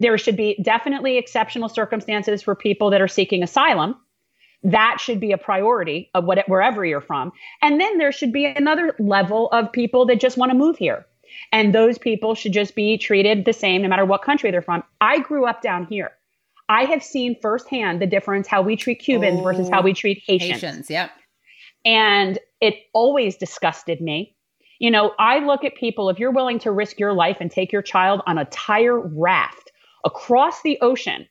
There 0.02 0.18
should 0.18 0.36
be 0.36 0.58
definitely 0.60 1.16
exceptional 1.16 1.68
circumstances 1.68 2.42
for 2.42 2.56
people 2.56 2.90
that 2.90 3.00
are 3.00 3.06
seeking 3.08 3.44
asylum. 3.44 3.94
That 4.64 4.98
should 5.00 5.20
be 5.20 5.30
a 5.30 5.38
priority 5.38 6.10
of 6.12 6.24
what, 6.24 6.42
wherever 6.48 6.84
you're 6.84 7.00
from. 7.00 7.32
And 7.62 7.80
then 7.80 7.98
there 7.98 8.10
should 8.10 8.32
be 8.32 8.44
another 8.44 8.96
level 8.98 9.48
of 9.50 9.70
people 9.70 10.04
that 10.06 10.18
just 10.18 10.36
want 10.36 10.50
to 10.50 10.58
move 10.58 10.76
here. 10.76 11.06
And 11.52 11.72
those 11.72 11.98
people 11.98 12.34
should 12.34 12.52
just 12.52 12.74
be 12.74 12.98
treated 12.98 13.44
the 13.44 13.52
same 13.52 13.82
no 13.82 13.88
matter 13.88 14.04
what 14.04 14.22
country 14.22 14.50
they're 14.50 14.60
from. 14.60 14.82
I 15.00 15.20
grew 15.20 15.46
up 15.46 15.62
down 15.62 15.86
here. 15.86 16.10
I 16.68 16.84
have 16.84 17.02
seen 17.04 17.36
firsthand 17.40 18.02
the 18.02 18.06
difference 18.06 18.48
how 18.48 18.62
we 18.62 18.74
treat 18.74 18.96
Cubans 18.96 19.38
oh, 19.38 19.42
versus 19.42 19.68
how 19.68 19.82
we 19.82 19.92
oh, 19.92 19.94
treat 19.94 20.22
Haitians. 20.26 20.60
Haitians, 20.60 20.90
yep. 20.90 21.12
And 21.84 22.40
it 22.60 22.74
always 22.92 23.36
disgusted 23.36 24.00
me. 24.00 24.34
You 24.80 24.90
know, 24.90 25.12
I 25.20 25.38
look 25.38 25.62
at 25.62 25.76
people, 25.76 26.10
if 26.10 26.18
you're 26.18 26.32
willing 26.32 26.58
to 26.60 26.72
risk 26.72 26.98
your 26.98 27.12
life 27.12 27.36
and 27.40 27.50
take 27.50 27.70
your 27.70 27.82
child 27.82 28.20
on 28.26 28.36
a 28.36 28.46
tire 28.46 28.98
raft 28.98 29.61
across 30.04 30.62
the 30.62 30.78
ocean, 30.80 31.26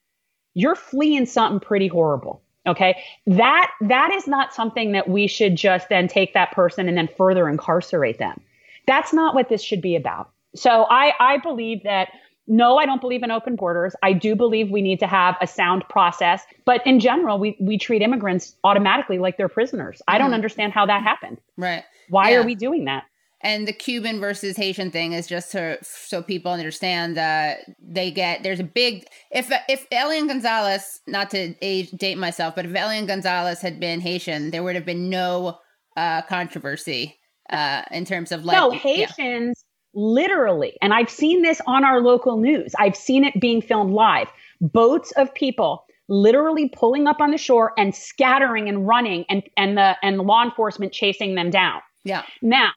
you're 0.53 0.75
fleeing 0.75 1.25
something 1.25 1.59
pretty 1.59 1.87
horrible. 1.87 2.41
Okay. 2.67 3.01
That 3.25 3.71
that 3.81 4.11
is 4.11 4.27
not 4.27 4.53
something 4.53 4.91
that 4.91 5.09
we 5.09 5.27
should 5.27 5.55
just 5.55 5.89
then 5.89 6.07
take 6.07 6.33
that 6.33 6.51
person 6.51 6.87
and 6.87 6.97
then 6.97 7.09
further 7.17 7.49
incarcerate 7.49 8.19
them. 8.19 8.39
That's 8.85 9.13
not 9.13 9.33
what 9.33 9.49
this 9.49 9.63
should 9.63 9.81
be 9.81 9.95
about. 9.95 10.29
So 10.55 10.85
I, 10.89 11.13
I 11.19 11.37
believe 11.37 11.83
that 11.83 12.09
no, 12.47 12.77
I 12.77 12.85
don't 12.85 12.99
believe 12.99 13.23
in 13.23 13.31
open 13.31 13.55
borders. 13.55 13.95
I 14.03 14.13
do 14.13 14.35
believe 14.35 14.69
we 14.69 14.81
need 14.81 14.99
to 14.99 15.07
have 15.07 15.37
a 15.41 15.47
sound 15.47 15.85
process. 15.89 16.43
But 16.65 16.85
in 16.85 16.99
general, 16.99 17.39
we, 17.39 17.55
we 17.61 17.77
treat 17.77 18.01
immigrants 18.01 18.55
automatically 18.63 19.19
like 19.19 19.37
they're 19.37 19.47
prisoners. 19.47 20.01
I 20.07 20.17
don't 20.17 20.27
mm-hmm. 20.27 20.33
understand 20.33 20.73
how 20.73 20.85
that 20.87 21.03
happened. 21.03 21.39
Right. 21.55 21.83
Why 22.09 22.31
yeah. 22.31 22.39
are 22.39 22.43
we 22.43 22.55
doing 22.55 22.85
that? 22.85 23.05
And 23.43 23.67
the 23.67 23.73
Cuban 23.73 24.19
versus 24.19 24.55
Haitian 24.55 24.91
thing 24.91 25.13
is 25.13 25.27
just 25.27 25.51
to, 25.53 25.77
so 25.81 26.21
people 26.21 26.51
understand 26.51 27.17
that 27.17 27.59
they 27.81 28.11
get 28.11 28.43
there's 28.43 28.59
a 28.59 28.63
big 28.63 29.05
if 29.31 29.51
if 29.67 29.85
Elian 29.91 30.27
Gonzalez 30.27 30.99
not 31.07 31.29
to 31.31 31.55
age, 31.61 31.91
date 31.91 32.17
myself 32.17 32.55
but 32.55 32.65
if 32.65 32.75
Elian 32.75 33.05
Gonzalez 33.05 33.61
had 33.61 33.79
been 33.79 33.99
Haitian 33.99 34.51
there 34.51 34.63
would 34.63 34.75
have 34.75 34.85
been 34.85 35.09
no 35.09 35.59
uh, 35.97 36.21
controversy 36.23 37.19
uh, 37.49 37.81
in 37.91 38.05
terms 38.05 38.31
of 38.31 38.45
like 38.45 38.57
no 38.57 38.71
Haitians 38.71 39.63
yeah. 39.63 40.01
literally 40.01 40.77
and 40.81 40.93
I've 40.93 41.09
seen 41.09 41.41
this 41.41 41.61
on 41.67 41.83
our 41.83 42.01
local 42.01 42.37
news. 42.37 42.73
I've 42.77 42.95
seen 42.95 43.23
it 43.23 43.39
being 43.39 43.61
filmed 43.61 43.93
live. 43.93 44.27
Boats 44.61 45.11
of 45.17 45.33
people 45.33 45.85
literally 46.07 46.69
pulling 46.69 47.07
up 47.07 47.21
on 47.21 47.31
the 47.31 47.37
shore 47.37 47.73
and 47.77 47.95
scattering 47.95 48.67
and 48.67 48.87
running 48.87 49.25
and 49.29 49.43
and 49.57 49.77
the 49.77 49.95
and 50.03 50.19
the 50.19 50.23
law 50.23 50.43
enforcement 50.43 50.93
chasing 50.93 51.35
them 51.35 51.49
down. 51.49 51.81
Yeah. 52.03 52.23
Now 52.41 52.71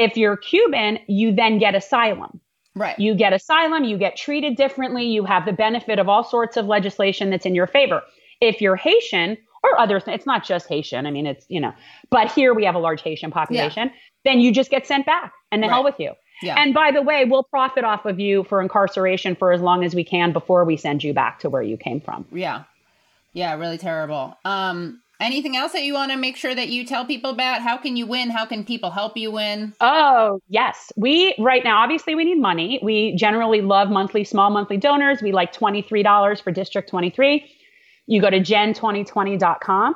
if 0.00 0.16
you're 0.16 0.36
Cuban, 0.36 0.98
you 1.06 1.32
then 1.32 1.58
get 1.58 1.74
asylum. 1.74 2.40
Right. 2.74 2.98
You 2.98 3.14
get 3.14 3.34
asylum, 3.34 3.84
you 3.84 3.98
get 3.98 4.16
treated 4.16 4.56
differently, 4.56 5.04
you 5.04 5.24
have 5.26 5.44
the 5.44 5.52
benefit 5.52 5.98
of 5.98 6.08
all 6.08 6.24
sorts 6.24 6.56
of 6.56 6.66
legislation 6.66 7.28
that's 7.28 7.44
in 7.44 7.54
your 7.54 7.66
favor. 7.66 8.00
If 8.40 8.62
you're 8.62 8.76
Haitian 8.76 9.36
or 9.62 9.78
other 9.78 10.00
it's 10.06 10.24
not 10.24 10.44
just 10.44 10.68
Haitian, 10.68 11.04
I 11.04 11.10
mean 11.10 11.26
it's, 11.26 11.44
you 11.50 11.60
know, 11.60 11.74
but 12.08 12.32
here 12.32 12.54
we 12.54 12.64
have 12.64 12.74
a 12.74 12.78
large 12.78 13.02
Haitian 13.02 13.30
population, 13.30 13.88
yeah. 13.88 13.94
then 14.24 14.40
you 14.40 14.52
just 14.52 14.70
get 14.70 14.86
sent 14.86 15.04
back 15.04 15.32
and 15.52 15.62
the 15.62 15.66
right. 15.66 15.74
hell 15.74 15.84
with 15.84 15.96
you. 15.98 16.12
Yeah. 16.42 16.54
And 16.56 16.72
by 16.72 16.90
the 16.90 17.02
way, 17.02 17.26
we'll 17.26 17.42
profit 17.42 17.84
off 17.84 18.06
of 18.06 18.18
you 18.18 18.44
for 18.44 18.62
incarceration 18.62 19.36
for 19.36 19.52
as 19.52 19.60
long 19.60 19.84
as 19.84 19.94
we 19.94 20.04
can 20.04 20.32
before 20.32 20.64
we 20.64 20.78
send 20.78 21.04
you 21.04 21.12
back 21.12 21.40
to 21.40 21.50
where 21.50 21.62
you 21.62 21.76
came 21.76 22.00
from. 22.00 22.24
Yeah. 22.32 22.64
Yeah, 23.34 23.54
really 23.56 23.78
terrible. 23.78 24.38
Um 24.46 25.02
Anything 25.20 25.54
else 25.54 25.72
that 25.72 25.82
you 25.82 25.92
want 25.92 26.10
to 26.12 26.16
make 26.16 26.36
sure 26.36 26.54
that 26.54 26.68
you 26.70 26.84
tell 26.84 27.04
people 27.04 27.30
about? 27.30 27.60
How 27.60 27.76
can 27.76 27.96
you 27.96 28.06
win? 28.06 28.30
How 28.30 28.46
can 28.46 28.64
people 28.64 28.90
help 28.90 29.16
you 29.16 29.30
win? 29.30 29.74
Oh, 29.80 30.40
yes. 30.48 30.90
We 30.96 31.34
right 31.38 31.62
now 31.62 31.78
obviously 31.82 32.14
we 32.14 32.24
need 32.24 32.40
money. 32.40 32.80
We 32.82 33.14
generally 33.16 33.60
love 33.60 33.90
monthly 33.90 34.24
small 34.24 34.50
monthly 34.50 34.78
donors. 34.78 35.20
We 35.20 35.32
like 35.32 35.52
$23 35.52 36.42
for 36.42 36.50
District 36.50 36.88
23. 36.88 37.44
You 38.06 38.20
go 38.20 38.30
to 38.30 38.40
jen2020.com. 38.40 39.94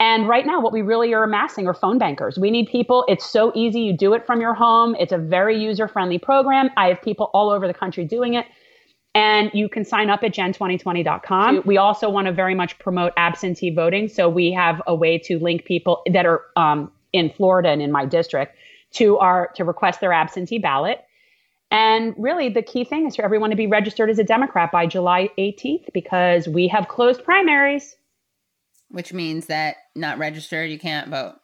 And 0.00 0.28
right 0.28 0.44
now, 0.44 0.60
what 0.60 0.72
we 0.72 0.82
really 0.82 1.14
are 1.14 1.22
amassing 1.22 1.68
are 1.68 1.72
phone 1.72 1.98
bankers. 1.98 2.36
We 2.36 2.50
need 2.50 2.66
people. 2.66 3.04
It's 3.06 3.24
so 3.24 3.52
easy. 3.54 3.80
You 3.80 3.96
do 3.96 4.12
it 4.12 4.26
from 4.26 4.40
your 4.40 4.52
home. 4.52 4.96
It's 4.98 5.12
a 5.12 5.18
very 5.18 5.56
user 5.56 5.86
friendly 5.86 6.18
program. 6.18 6.68
I 6.76 6.88
have 6.88 7.00
people 7.00 7.30
all 7.32 7.48
over 7.48 7.68
the 7.68 7.74
country 7.74 8.04
doing 8.04 8.34
it. 8.34 8.44
And 9.14 9.50
you 9.54 9.68
can 9.68 9.84
sign 9.84 10.10
up 10.10 10.24
at 10.24 10.34
jen2020.com. 10.34 11.62
We 11.64 11.76
also 11.76 12.10
want 12.10 12.26
to 12.26 12.32
very 12.32 12.54
much 12.54 12.78
promote 12.80 13.12
absentee 13.16 13.70
voting. 13.70 14.08
So 14.08 14.28
we 14.28 14.50
have 14.52 14.82
a 14.88 14.94
way 14.94 15.18
to 15.18 15.38
link 15.38 15.64
people 15.64 16.02
that 16.12 16.26
are 16.26 16.42
um, 16.56 16.90
in 17.12 17.30
Florida 17.30 17.68
and 17.68 17.80
in 17.80 17.92
my 17.92 18.04
district 18.04 18.56
to 18.94 19.18
our 19.18 19.48
to 19.54 19.64
request 19.64 20.00
their 20.00 20.12
absentee 20.12 20.58
ballot. 20.58 21.04
And 21.70 22.14
really, 22.18 22.48
the 22.48 22.62
key 22.62 22.84
thing 22.84 23.06
is 23.06 23.16
for 23.16 23.22
everyone 23.22 23.50
to 23.50 23.56
be 23.56 23.66
registered 23.66 24.10
as 24.10 24.18
a 24.18 24.24
Democrat 24.24 24.70
by 24.70 24.86
July 24.86 25.30
18th 25.38 25.92
because 25.92 26.46
we 26.46 26.68
have 26.68 26.88
closed 26.88 27.24
primaries. 27.24 27.96
Which 28.90 29.12
means 29.12 29.46
that 29.46 29.76
not 29.96 30.18
registered, 30.18 30.70
you 30.70 30.78
can't 30.78 31.08
vote. 31.08 31.34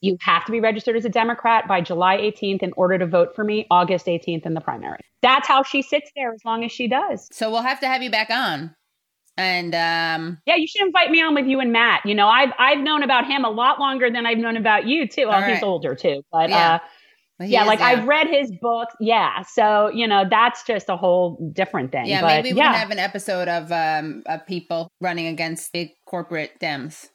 You 0.00 0.16
have 0.20 0.44
to 0.44 0.52
be 0.52 0.60
registered 0.60 0.96
as 0.96 1.04
a 1.04 1.08
Democrat 1.08 1.66
by 1.66 1.80
July 1.80 2.18
18th 2.18 2.62
in 2.62 2.72
order 2.76 2.98
to 2.98 3.06
vote 3.06 3.34
for 3.34 3.44
me 3.44 3.66
August 3.70 4.06
18th 4.06 4.46
in 4.46 4.54
the 4.54 4.60
primary. 4.60 5.00
That's 5.22 5.48
how 5.48 5.62
she 5.62 5.82
sits 5.82 6.10
there 6.14 6.32
as 6.32 6.44
long 6.44 6.64
as 6.64 6.70
she 6.70 6.88
does. 6.88 7.28
So 7.32 7.50
we'll 7.50 7.62
have 7.62 7.80
to 7.80 7.86
have 7.88 8.02
you 8.02 8.10
back 8.10 8.30
on. 8.30 8.74
And 9.36 9.72
um 9.74 10.38
yeah, 10.46 10.56
you 10.56 10.66
should 10.66 10.84
invite 10.84 11.10
me 11.10 11.22
on 11.22 11.34
with 11.34 11.46
you 11.46 11.60
and 11.60 11.72
Matt. 11.72 12.04
You 12.04 12.14
know, 12.14 12.26
I've 12.26 12.52
I've 12.58 12.80
known 12.80 13.04
about 13.04 13.24
him 13.26 13.44
a 13.44 13.50
lot 13.50 13.78
longer 13.78 14.10
than 14.10 14.26
I've 14.26 14.38
known 14.38 14.56
about 14.56 14.86
you 14.86 15.06
too. 15.06 15.28
Well, 15.28 15.40
right. 15.40 15.54
he's 15.54 15.62
older 15.62 15.94
too, 15.94 16.22
but 16.32 16.50
yeah. 16.50 16.74
uh 16.74 16.78
well, 17.38 17.48
yeah, 17.48 17.64
like 17.64 17.80
I've 17.80 18.04
read 18.08 18.26
his 18.26 18.50
books. 18.60 18.96
Yeah, 18.98 19.42
so 19.42 19.90
you 19.94 20.08
know 20.08 20.24
that's 20.28 20.64
just 20.64 20.88
a 20.88 20.96
whole 20.96 21.52
different 21.52 21.92
thing. 21.92 22.06
Yeah, 22.06 22.20
but, 22.20 22.26
maybe 22.28 22.52
we 22.52 22.58
yeah. 22.58 22.72
can 22.72 22.80
have 22.80 22.90
an 22.90 22.98
episode 22.98 23.46
of 23.46 23.70
um 23.70 24.24
of 24.26 24.44
people 24.46 24.90
running 25.00 25.28
against 25.28 25.72
big 25.72 25.90
corporate 26.04 26.58
Dems. 26.60 27.08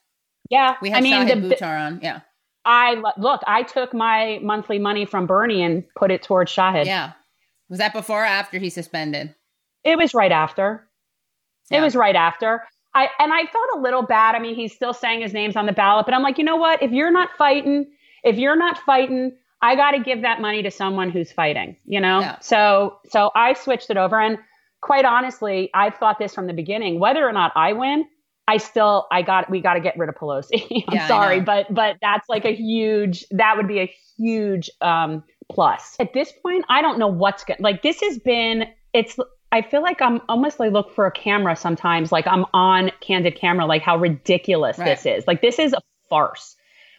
Yeah, 0.49 0.75
we 0.81 0.91
have 0.91 0.99
I 0.99 1.01
mean, 1.01 1.27
Shahid 1.27 1.49
the, 1.49 1.55
Buttar 1.55 1.77
on. 1.77 1.99
Yeah, 2.01 2.21
I 2.65 3.01
look, 3.17 3.41
I 3.45 3.63
took 3.63 3.93
my 3.93 4.39
monthly 4.41 4.79
money 4.79 5.05
from 5.05 5.27
Bernie 5.27 5.61
and 5.61 5.83
put 5.95 6.11
it 6.11 6.23
towards 6.23 6.51
Shahid. 6.51 6.85
Yeah. 6.85 7.13
Was 7.69 7.79
that 7.79 7.93
before 7.93 8.23
or 8.23 8.25
after 8.25 8.57
he 8.57 8.69
suspended? 8.69 9.33
It 9.83 9.97
was 9.97 10.13
right 10.13 10.31
after. 10.31 10.87
Yeah. 11.69 11.79
It 11.79 11.81
was 11.81 11.95
right 11.95 12.15
after. 12.15 12.63
I 12.93 13.09
and 13.19 13.33
I 13.33 13.45
felt 13.45 13.69
a 13.75 13.79
little 13.79 14.03
bad. 14.03 14.35
I 14.35 14.39
mean, 14.39 14.55
he's 14.55 14.73
still 14.73 14.93
saying 14.93 15.21
his 15.21 15.33
name's 15.33 15.55
on 15.55 15.65
the 15.65 15.73
ballot, 15.73 16.05
but 16.05 16.13
I'm 16.13 16.21
like, 16.21 16.37
you 16.37 16.43
know 16.43 16.55
what? 16.55 16.81
If 16.81 16.91
you're 16.91 17.11
not 17.11 17.29
fighting, 17.37 17.87
if 18.23 18.37
you're 18.37 18.55
not 18.55 18.77
fighting, 18.79 19.35
I 19.61 19.75
got 19.75 19.91
to 19.91 19.99
give 19.99 20.21
that 20.21 20.41
money 20.41 20.61
to 20.63 20.71
someone 20.71 21.09
who's 21.09 21.31
fighting, 21.31 21.75
you 21.85 21.99
know? 21.99 22.19
Yeah. 22.19 22.39
So 22.39 22.99
so 23.09 23.31
I 23.35 23.53
switched 23.53 23.89
it 23.89 23.97
over 23.97 24.19
and 24.19 24.37
quite 24.81 25.05
honestly, 25.05 25.69
I've 25.73 25.95
thought 25.95 26.19
this 26.19 26.35
from 26.35 26.47
the 26.47 26.53
beginning, 26.53 26.99
whether 26.99 27.27
or 27.27 27.31
not 27.31 27.53
I 27.55 27.73
win, 27.73 28.05
I 28.47 28.57
still 28.57 29.07
I 29.11 29.21
got 29.21 29.49
we 29.49 29.61
got 29.61 29.75
to 29.75 29.79
get 29.79 29.97
rid 29.97 30.09
of 30.09 30.15
Pelosi. 30.15 30.83
I'm 30.87 30.95
yeah, 30.95 31.07
sorry, 31.07 31.39
but 31.39 31.73
but 31.73 31.97
that's 32.01 32.27
like 32.27 32.45
a 32.45 32.53
huge 32.53 33.25
that 33.31 33.55
would 33.57 33.67
be 33.67 33.79
a 33.79 33.93
huge 34.17 34.69
um 34.81 35.23
plus. 35.51 35.95
At 35.99 36.13
this 36.13 36.31
point, 36.31 36.65
I 36.69 36.81
don't 36.81 36.99
know 36.99 37.07
what's 37.07 37.43
good. 37.43 37.57
Like 37.59 37.81
this 37.81 38.01
has 38.01 38.19
been 38.19 38.65
it's 38.93 39.17
I 39.51 39.61
feel 39.61 39.81
like 39.81 40.01
I'm 40.01 40.21
almost 40.27 40.59
like 40.59 40.73
look 40.73 40.93
for 40.93 41.05
a 41.05 41.11
camera 41.11 41.55
sometimes 41.55 42.11
like 42.11 42.27
I'm 42.27 42.45
on 42.53 42.91
candid 43.01 43.35
camera 43.35 43.65
like 43.65 43.81
how 43.81 43.97
ridiculous 43.97 44.77
right. 44.77 44.85
this 44.85 45.05
is. 45.05 45.27
Like 45.27 45.41
this 45.41 45.59
is 45.59 45.73
a 45.73 45.81
farce. 46.09 46.55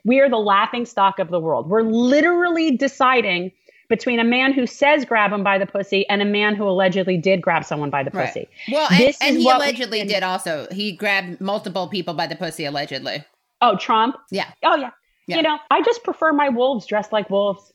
We 0.06 0.20
are 0.20 0.28
the 0.28 0.36
laughing 0.36 0.84
stock 0.86 1.18
of 1.18 1.30
the 1.30 1.40
world. 1.40 1.68
We're 1.68 1.82
literally 1.82 2.76
deciding 2.76 3.52
between 3.88 4.18
a 4.18 4.24
man 4.24 4.52
who 4.52 4.66
says 4.66 5.04
grab 5.04 5.32
him 5.32 5.42
by 5.42 5.58
the 5.58 5.66
pussy 5.66 6.08
and 6.08 6.22
a 6.22 6.24
man 6.24 6.54
who 6.54 6.64
allegedly 6.64 7.16
did 7.16 7.40
grab 7.40 7.64
someone 7.64 7.90
by 7.90 8.02
the 8.02 8.10
pussy. 8.10 8.48
Right. 8.68 8.72
Well, 8.72 8.88
and, 8.90 9.14
and 9.20 9.36
he 9.36 9.48
allegedly 9.48 10.04
did 10.04 10.22
also. 10.22 10.66
He 10.70 10.92
grabbed 10.92 11.40
multiple 11.40 11.88
people 11.88 12.14
by 12.14 12.26
the 12.26 12.36
pussy 12.36 12.64
allegedly. 12.64 13.24
Oh, 13.60 13.76
Trump? 13.76 14.16
Yeah. 14.30 14.50
Oh, 14.62 14.76
yeah. 14.76 14.90
yeah. 15.26 15.36
You 15.36 15.42
know, 15.42 15.58
I 15.70 15.82
just 15.82 16.02
prefer 16.04 16.32
my 16.32 16.48
wolves 16.48 16.86
dressed 16.86 17.12
like 17.12 17.30
wolves. 17.30 17.72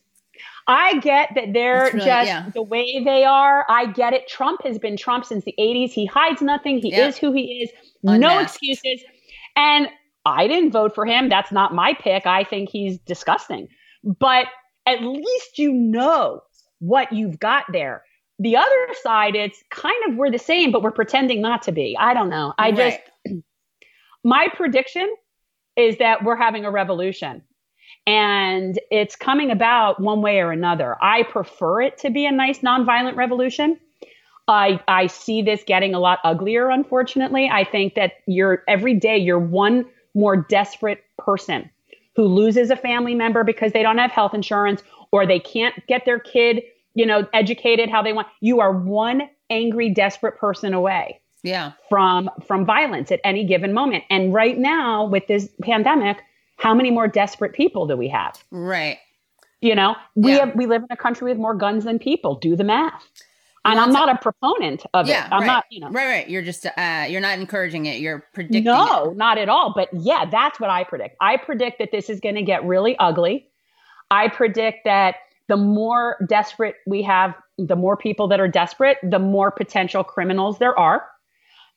I 0.66 0.98
get 1.00 1.30
that 1.34 1.52
they're 1.52 1.86
really, 1.86 1.98
just 1.98 2.28
yeah. 2.28 2.48
the 2.54 2.62
way 2.62 3.02
they 3.04 3.24
are. 3.24 3.66
I 3.68 3.86
get 3.86 4.12
it. 4.12 4.28
Trump 4.28 4.62
has 4.62 4.78
been 4.78 4.96
Trump 4.96 5.24
since 5.24 5.44
the 5.44 5.54
80s. 5.58 5.90
He 5.90 6.06
hides 6.06 6.40
nothing. 6.40 6.78
He 6.78 6.94
is 6.94 7.16
who 7.16 7.32
he 7.32 7.62
is. 7.62 7.70
Unmasked. 8.04 8.20
No 8.20 8.38
excuses. 8.38 9.04
And 9.56 9.88
I 10.24 10.46
didn't 10.46 10.70
vote 10.70 10.94
for 10.94 11.04
him. 11.06 11.28
That's 11.28 11.50
not 11.50 11.74
my 11.74 11.94
pick. 11.94 12.26
I 12.26 12.44
think 12.44 12.70
he's 12.70 12.98
disgusting. 12.98 13.68
But 14.04 14.46
at 14.86 15.02
least 15.02 15.58
you 15.58 15.72
know 15.72 16.42
what 16.78 17.12
you've 17.12 17.38
got 17.38 17.64
there. 17.72 18.04
The 18.38 18.56
other 18.56 18.86
side, 19.02 19.36
it's 19.36 19.62
kind 19.70 20.02
of 20.08 20.16
we're 20.16 20.30
the 20.30 20.38
same, 20.38 20.72
but 20.72 20.82
we're 20.82 20.90
pretending 20.90 21.42
not 21.42 21.62
to 21.62 21.72
be. 21.72 21.96
I 21.98 22.14
don't 22.14 22.30
know. 22.30 22.54
I 22.58 22.70
right. 22.70 23.00
just 23.26 23.36
my 24.24 24.48
prediction 24.54 25.14
is 25.76 25.98
that 25.98 26.24
we're 26.24 26.36
having 26.36 26.64
a 26.64 26.70
revolution 26.70 27.42
and 28.06 28.78
it's 28.90 29.14
coming 29.16 29.50
about 29.50 30.00
one 30.00 30.22
way 30.22 30.40
or 30.40 30.52
another. 30.52 30.96
I 31.02 31.22
prefer 31.22 31.82
it 31.82 31.98
to 31.98 32.10
be 32.10 32.26
a 32.26 32.32
nice 32.32 32.60
nonviolent 32.60 33.16
revolution. 33.16 33.78
I, 34.48 34.80
I 34.88 35.06
see 35.06 35.42
this 35.42 35.62
getting 35.64 35.94
a 35.94 36.00
lot 36.00 36.18
uglier, 36.24 36.70
unfortunately. 36.70 37.48
I 37.52 37.64
think 37.64 37.94
that 37.94 38.14
you're 38.26 38.64
every 38.66 38.94
day 38.94 39.16
you're 39.18 39.38
one 39.38 39.86
more 40.14 40.36
desperate 40.36 41.04
person 41.18 41.70
who 42.20 42.26
loses 42.26 42.70
a 42.70 42.76
family 42.76 43.14
member 43.14 43.42
because 43.44 43.72
they 43.72 43.82
don't 43.82 43.96
have 43.96 44.10
health 44.10 44.34
insurance 44.34 44.82
or 45.10 45.26
they 45.26 45.40
can't 45.40 45.74
get 45.86 46.04
their 46.04 46.18
kid, 46.18 46.62
you 46.92 47.06
know, 47.06 47.26
educated 47.32 47.88
how 47.88 48.02
they 48.02 48.12
want. 48.12 48.28
You 48.40 48.60
are 48.60 48.72
one 48.72 49.22
angry, 49.48 49.88
desperate 49.88 50.36
person 50.36 50.74
away. 50.74 51.18
Yeah. 51.42 51.72
From 51.88 52.28
from 52.46 52.66
violence 52.66 53.10
at 53.10 53.20
any 53.24 53.42
given 53.46 53.72
moment. 53.72 54.04
And 54.10 54.34
right 54.34 54.58
now 54.58 55.06
with 55.06 55.28
this 55.28 55.48
pandemic, 55.62 56.18
how 56.58 56.74
many 56.74 56.90
more 56.90 57.08
desperate 57.08 57.54
people 57.54 57.86
do 57.86 57.96
we 57.96 58.08
have? 58.08 58.44
Right. 58.50 58.98
You 59.62 59.74
know, 59.74 59.96
we 60.14 60.32
yeah. 60.32 60.44
have 60.44 60.54
we 60.54 60.66
live 60.66 60.82
in 60.82 60.88
a 60.90 60.98
country 60.98 61.30
with 61.30 61.38
more 61.38 61.54
guns 61.54 61.84
than 61.84 61.98
people. 61.98 62.34
Do 62.34 62.54
the 62.54 62.64
math. 62.64 63.02
And 63.64 63.78
I'm 63.78 63.92
not 63.92 64.08
a 64.08 64.16
proponent 64.16 64.84
of 64.94 65.06
yeah, 65.06 65.26
it. 65.26 65.32
I'm 65.32 65.40
right. 65.40 65.46
not, 65.46 65.64
you 65.70 65.80
know. 65.80 65.90
Right, 65.90 66.06
right. 66.06 66.30
You're 66.30 66.42
just 66.42 66.64
uh 66.64 67.06
you're 67.08 67.20
not 67.20 67.38
encouraging 67.38 67.86
it. 67.86 68.00
You're 68.00 68.24
predicting 68.32 68.64
No, 68.64 69.10
it. 69.10 69.16
not 69.16 69.36
at 69.36 69.48
all. 69.48 69.72
But 69.74 69.90
yeah, 69.92 70.24
that's 70.30 70.58
what 70.58 70.70
I 70.70 70.84
predict. 70.84 71.16
I 71.20 71.36
predict 71.36 71.78
that 71.78 71.90
this 71.92 72.08
is 72.08 72.20
going 72.20 72.36
to 72.36 72.42
get 72.42 72.64
really 72.64 72.96
ugly. 72.98 73.48
I 74.10 74.28
predict 74.28 74.84
that 74.86 75.16
the 75.48 75.58
more 75.58 76.16
desperate 76.26 76.76
we 76.86 77.02
have, 77.02 77.34
the 77.58 77.76
more 77.76 77.96
people 77.96 78.28
that 78.28 78.40
are 78.40 78.48
desperate, 78.48 78.96
the 79.02 79.18
more 79.18 79.50
potential 79.50 80.04
criminals 80.04 80.58
there 80.58 80.78
are. 80.78 81.06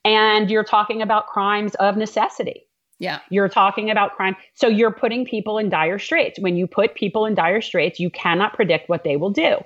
And 0.05 0.49
you're 0.49 0.63
talking 0.63 1.01
about 1.01 1.27
crimes 1.27 1.75
of 1.75 1.97
necessity. 1.97 2.67
Yeah. 2.99 3.19
You're 3.29 3.49
talking 3.49 3.89
about 3.89 4.15
crime. 4.15 4.35
So 4.53 4.67
you're 4.67 4.91
putting 4.91 5.25
people 5.25 5.57
in 5.57 5.69
dire 5.69 5.99
straits. 5.99 6.39
When 6.39 6.55
you 6.55 6.67
put 6.67 6.95
people 6.95 7.25
in 7.25 7.35
dire 7.35 7.61
straits, 7.61 7.99
you 7.99 8.09
cannot 8.09 8.53
predict 8.53 8.87
what 8.87 9.03
they 9.03 9.17
will 9.17 9.31
do. 9.31 9.57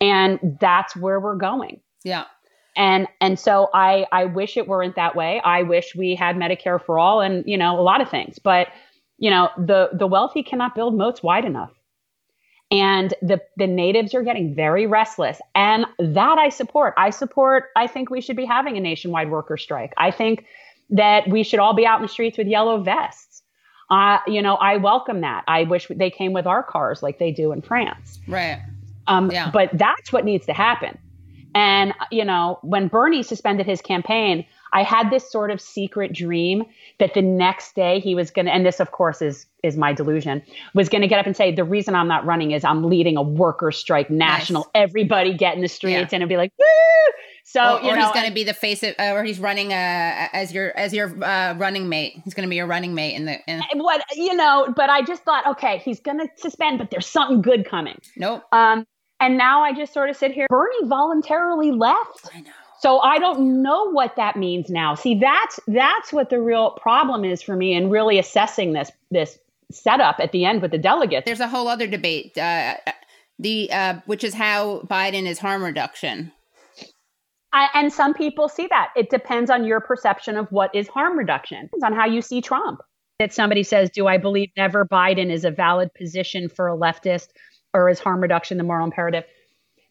And 0.00 0.58
that's 0.60 0.96
where 0.96 1.20
we're 1.20 1.36
going. 1.36 1.80
Yeah. 2.04 2.24
And 2.76 3.08
and 3.20 3.38
so 3.38 3.68
I 3.74 4.06
I 4.12 4.24
wish 4.24 4.56
it 4.56 4.68
weren't 4.68 4.96
that 4.96 5.16
way. 5.16 5.40
I 5.44 5.62
wish 5.62 5.94
we 5.94 6.14
had 6.14 6.36
Medicare 6.36 6.82
for 6.82 6.98
all 6.98 7.20
and 7.20 7.44
you 7.46 7.58
know 7.58 7.78
a 7.78 7.82
lot 7.82 8.00
of 8.00 8.08
things. 8.08 8.38
But 8.38 8.68
you 9.18 9.30
know 9.30 9.50
the 9.58 9.90
the 9.92 10.06
wealthy 10.06 10.42
cannot 10.42 10.74
build 10.74 10.96
moats 10.96 11.22
wide 11.22 11.44
enough. 11.44 11.72
And 12.70 13.12
the 13.20 13.40
the 13.56 13.66
natives 13.66 14.14
are 14.14 14.22
getting 14.22 14.54
very 14.54 14.86
restless 14.86 15.40
and 15.54 15.84
that 15.98 16.38
I 16.38 16.48
support. 16.48 16.94
I 16.96 17.10
support 17.10 17.64
I 17.76 17.88
think 17.88 18.08
we 18.08 18.20
should 18.20 18.36
be 18.36 18.46
having 18.46 18.76
a 18.76 18.80
nationwide 18.80 19.30
worker 19.30 19.56
strike. 19.56 19.92
I 19.96 20.12
think 20.12 20.46
that 20.90 21.28
we 21.28 21.42
should 21.42 21.60
all 21.60 21.74
be 21.74 21.86
out 21.86 21.98
in 21.98 22.02
the 22.02 22.08
streets 22.08 22.38
with 22.38 22.46
yellow 22.46 22.82
vests. 22.82 23.42
Uh, 23.90 24.18
you 24.28 24.40
know, 24.40 24.54
I 24.54 24.76
welcome 24.76 25.20
that. 25.22 25.42
I 25.48 25.64
wish 25.64 25.88
they 25.88 26.10
came 26.10 26.32
with 26.32 26.46
our 26.46 26.62
cars 26.62 27.02
like 27.02 27.18
they 27.18 27.32
do 27.32 27.50
in 27.50 27.60
France. 27.60 28.20
Right. 28.28 28.60
Um, 29.10 29.30
yeah. 29.30 29.50
But 29.50 29.70
that's 29.74 30.12
what 30.12 30.24
needs 30.24 30.46
to 30.46 30.52
happen. 30.52 30.98
And, 31.54 31.92
you 32.10 32.24
know, 32.24 32.58
when 32.62 32.88
Bernie 32.88 33.22
suspended 33.22 33.66
his 33.66 33.82
campaign, 33.82 34.46
I 34.72 34.84
had 34.84 35.10
this 35.10 35.30
sort 35.30 35.50
of 35.50 35.60
secret 35.60 36.12
dream 36.12 36.64
that 36.98 37.14
the 37.14 37.22
next 37.22 37.74
day 37.74 37.98
he 37.98 38.14
was 38.14 38.30
going 38.30 38.46
to, 38.46 38.52
and 38.52 38.64
this 38.64 38.78
of 38.78 38.92
course 38.92 39.20
is, 39.20 39.46
is 39.64 39.76
my 39.76 39.92
delusion, 39.92 40.42
was 40.74 40.88
going 40.88 41.02
to 41.02 41.08
get 41.08 41.18
up 41.18 41.26
and 41.26 41.36
say, 41.36 41.52
the 41.52 41.64
reason 41.64 41.96
I'm 41.96 42.06
not 42.06 42.24
running 42.24 42.52
is 42.52 42.64
I'm 42.64 42.84
leading 42.84 43.16
a 43.16 43.22
worker 43.22 43.72
strike 43.72 44.10
national, 44.10 44.62
nice. 44.74 44.88
everybody 44.88 45.34
get 45.34 45.56
in 45.56 45.60
the 45.60 45.68
streets 45.68 45.94
yeah. 45.94 46.02
and 46.02 46.14
it'd 46.14 46.28
be 46.28 46.36
like, 46.36 46.52
Woo! 46.56 46.64
So, 47.42 47.78
or, 47.78 47.82
you 47.82 47.90
or 47.90 47.96
know, 47.96 48.04
he's 48.04 48.12
going 48.12 48.28
to 48.28 48.32
be 48.32 48.44
the 48.44 48.54
face 48.54 48.84
of, 48.84 48.94
or 49.00 49.24
he's 49.24 49.40
running, 49.40 49.72
uh, 49.72 50.28
as 50.32 50.52
your, 50.52 50.70
as 50.78 50.94
your, 50.94 51.08
uh, 51.24 51.54
running 51.54 51.88
mate. 51.88 52.20
He's 52.22 52.34
going 52.34 52.46
to 52.46 52.50
be 52.50 52.54
your 52.54 52.68
running 52.68 52.94
mate 52.94 53.16
in 53.16 53.24
the, 53.24 53.38
in- 53.48 53.60
what, 53.74 54.04
you 54.14 54.36
know, 54.36 54.72
but 54.76 54.88
I 54.88 55.02
just 55.02 55.24
thought, 55.24 55.44
okay, 55.48 55.78
he's 55.78 55.98
going 55.98 56.18
to 56.18 56.28
suspend, 56.36 56.78
but 56.78 56.92
there's 56.92 57.08
something 57.08 57.42
good 57.42 57.68
coming. 57.68 57.98
Nope. 58.16 58.44
Um, 58.52 58.86
and 59.20 59.36
now 59.36 59.62
I 59.62 59.72
just 59.72 59.92
sort 59.92 60.10
of 60.10 60.16
sit 60.16 60.32
here. 60.32 60.46
Bernie 60.48 60.86
voluntarily 60.86 61.72
left. 61.72 62.30
I 62.34 62.40
know. 62.40 62.50
So 62.80 62.98
I 63.00 63.18
don't 63.18 63.62
know 63.62 63.90
what 63.90 64.16
that 64.16 64.36
means 64.36 64.70
now. 64.70 64.94
See, 64.94 65.16
that's 65.16 65.60
that's 65.66 66.12
what 66.12 66.30
the 66.30 66.40
real 66.40 66.70
problem 66.82 67.24
is 67.24 67.42
for 67.42 67.54
me 67.54 67.74
in 67.74 67.90
really 67.90 68.18
assessing 68.18 68.72
this 68.72 68.90
this 69.10 69.38
setup 69.70 70.16
at 70.18 70.32
the 70.32 70.46
end 70.46 70.62
with 70.62 70.70
the 70.70 70.78
delegates. 70.78 71.26
There's 71.26 71.40
a 71.40 71.48
whole 71.48 71.68
other 71.68 71.86
debate, 71.86 72.36
uh, 72.38 72.76
the 73.38 73.70
uh, 73.70 74.00
which 74.06 74.24
is 74.24 74.32
how 74.32 74.80
Biden 74.90 75.26
is 75.26 75.38
harm 75.38 75.62
reduction. 75.62 76.32
I, 77.52 77.68
and 77.74 77.92
some 77.92 78.14
people 78.14 78.48
see 78.48 78.68
that. 78.68 78.90
It 78.96 79.10
depends 79.10 79.50
on 79.50 79.64
your 79.64 79.80
perception 79.80 80.36
of 80.36 80.50
what 80.50 80.74
is 80.74 80.88
harm 80.88 81.18
reduction. 81.18 81.68
It's 81.72 81.82
on 81.82 81.92
how 81.92 82.06
you 82.06 82.22
see 82.22 82.40
Trump. 82.40 82.80
That 83.18 83.34
somebody 83.34 83.62
says, 83.62 83.90
"Do 83.90 84.06
I 84.06 84.16
believe 84.16 84.48
never 84.56 84.86
Biden 84.86 85.30
is 85.30 85.44
a 85.44 85.50
valid 85.50 85.92
position 85.92 86.48
for 86.48 86.68
a 86.68 86.76
leftist?" 86.76 87.28
Or 87.74 87.88
is 87.88 87.98
harm 87.98 88.20
reduction 88.20 88.58
the 88.58 88.64
moral 88.64 88.84
imperative? 88.84 89.24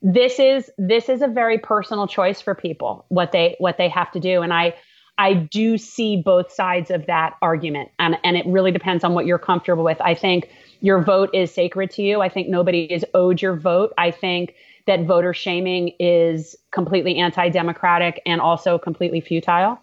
This 0.02 0.40
is 0.40 0.72
this 0.78 1.10
is 1.10 1.22
a 1.22 1.28
very 1.28 1.58
personal 1.58 2.08
choice 2.08 2.40
for 2.40 2.56
people 2.56 3.06
what 3.10 3.32
they 3.32 3.56
what 3.60 3.78
they 3.78 3.90
have 3.90 4.12
to 4.12 4.20
do. 4.20 4.42
And 4.42 4.54
i 4.54 4.74
i 5.18 5.34
do 5.34 5.78
see 5.78 6.22
both 6.22 6.52
sides 6.52 6.90
of 6.90 7.06
that 7.08 7.36
argument. 7.42 7.90
And 8.00 8.18
and 8.24 8.38
it 8.38 8.46
really 8.46 8.72
depends 8.72 9.04
on 9.04 9.14
what 9.14 9.26
you're 9.26 9.40
comfortable 9.40 9.84
with. 9.84 10.00
I 10.02 10.16
think 10.16 10.50
your 10.82 11.04
vote 11.04 11.30
is 11.34 11.54
sacred 11.54 11.92
to 11.92 12.02
you. 12.02 12.22
I 12.22 12.30
think 12.30 12.48
nobody 12.48 12.84
is 12.84 13.06
owed 13.14 13.42
your 13.42 13.56
vote. 13.58 13.94
I 13.98 14.12
think 14.12 14.56
that 14.88 15.06
voter 15.06 15.34
shaming 15.34 15.94
is 16.00 16.56
completely 16.72 17.18
anti-democratic 17.18 18.22
and 18.26 18.40
also 18.42 18.78
completely 18.78 19.22
futile. 19.22 19.80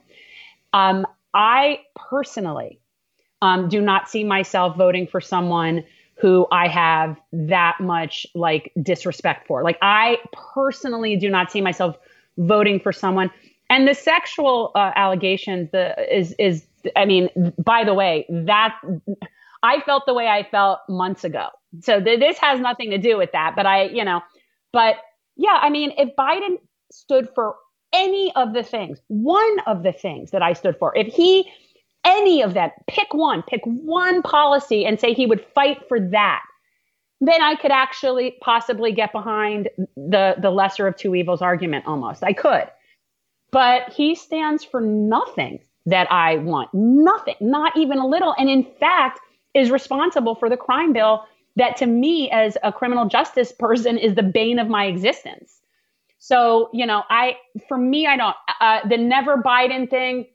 Um, 0.73 1.07
i 1.35 1.81
personally 1.95 2.81
um, 3.43 3.69
do 3.69 3.81
not 3.81 4.09
see 4.09 4.25
myself 4.25 4.77
voting 4.77 5.07
for 5.07 5.21
someone 5.21 5.85
who 6.19 6.47
I 6.51 6.69
have 6.69 7.21
that 7.33 7.77
much 7.81 8.27
like 8.35 8.73
disrespect 8.83 9.47
for. 9.47 9.63
Like 9.63 9.79
I 9.83 10.19
personally 10.33 11.17
do 11.17 11.29
not 11.29 11.51
see 11.51 11.61
myself 11.61 11.97
voting 12.39 12.81
for 12.81 12.93
someone. 12.93 13.31
And 13.69 13.87
the 13.87 13.95
sexual 13.95 14.73
uh, 14.75 14.93
allegations, 14.95 15.71
the 15.73 15.95
is 16.15 16.35
is 16.39 16.67
I 16.95 17.05
mean, 17.05 17.29
by 17.59 17.85
the 17.85 17.95
way, 17.95 18.27
that 18.29 18.79
I 19.63 19.81
felt 19.81 20.05
the 20.07 20.15
way 20.15 20.29
I 20.29 20.49
felt 20.49 20.81
months 20.89 21.25
ago. 21.25 21.49
So 21.81 22.01
th- 22.01 22.21
this 22.21 22.39
has 22.39 22.61
nothing 22.61 22.91
to 22.91 22.99
do 22.99 23.17
with 23.17 23.33
that. 23.33 23.55
But 23.57 23.67
I, 23.67 23.85
you 23.85 24.05
know, 24.05 24.21
but 24.73 24.97
yeah, 25.37 25.59
I 25.61 25.71
mean, 25.71 25.93
if 25.99 26.15
Biden 26.17 26.57
stood 26.93 27.29
for 27.35 27.57
any 27.93 28.33
of 28.37 28.55
the 28.55 28.63
things, 28.63 29.01
one 29.09 29.59
of 29.67 29.83
the 29.83 29.93
things 29.93 30.31
that 30.31 30.43
I 30.43 30.53
stood 30.53 30.77
for, 30.79 30.97
if 30.97 31.13
he 31.13 31.51
any 32.07 32.41
of 32.41 32.55
that, 32.55 32.87
pick 32.87 33.13
one, 33.13 33.43
pick 33.43 33.61
one 33.65 34.23
policy 34.23 34.87
and 34.87 34.99
say 34.99 35.13
he 35.13 35.27
would 35.27 35.45
fight 35.55 35.87
for 35.89 36.01
that, 36.01 36.43
then 37.21 37.43
I 37.43 37.57
could 37.57 37.73
actually 37.73 38.37
possibly 38.41 38.93
get 38.93 39.13
behind 39.13 39.69
the 39.97 40.37
the 40.41 40.51
lesser 40.51 40.87
of 40.87 40.97
two 40.97 41.15
evils 41.15 41.43
argument 41.43 41.87
almost. 41.87 42.23
I 42.23 42.33
could. 42.33 42.69
But 43.51 43.93
he 43.93 44.15
stands 44.15 44.65
for 44.65 44.81
nothing 44.81 45.61
that 45.87 46.11
I 46.11 46.37
want. 46.39 46.69
Nothing, 46.75 47.37
not 47.41 47.77
even 47.77 47.99
a 47.99 48.07
little. 48.07 48.35
And 48.39 48.51
in 48.51 48.65
fact, 48.79 49.21
is 49.55 49.71
responsible 49.71 50.35
for 50.35 50.51
the 50.51 50.57
crime 50.57 50.93
bill 50.93 51.25
that 51.57 51.77
to 51.79 51.87
me 51.87 52.31
as 52.31 52.59
a 52.63 52.73
criminal 52.73 53.09
justice 53.09 53.53
person 53.53 53.97
is 53.97 54.15
the 54.15 54.23
bane 54.23 54.59
of 54.59 54.69
my 54.69 54.85
existence. 54.85 55.61
So, 56.19 56.69
you 56.73 56.87
know, 56.87 57.03
I 57.09 57.37
for 57.67 57.79
me 57.79 58.07
I 58.07 58.17
don't 58.17 58.37
uh, 58.61 58.81
the 58.89 58.99
never 58.99 59.39
Biden 59.39 59.89
thing 59.89 60.27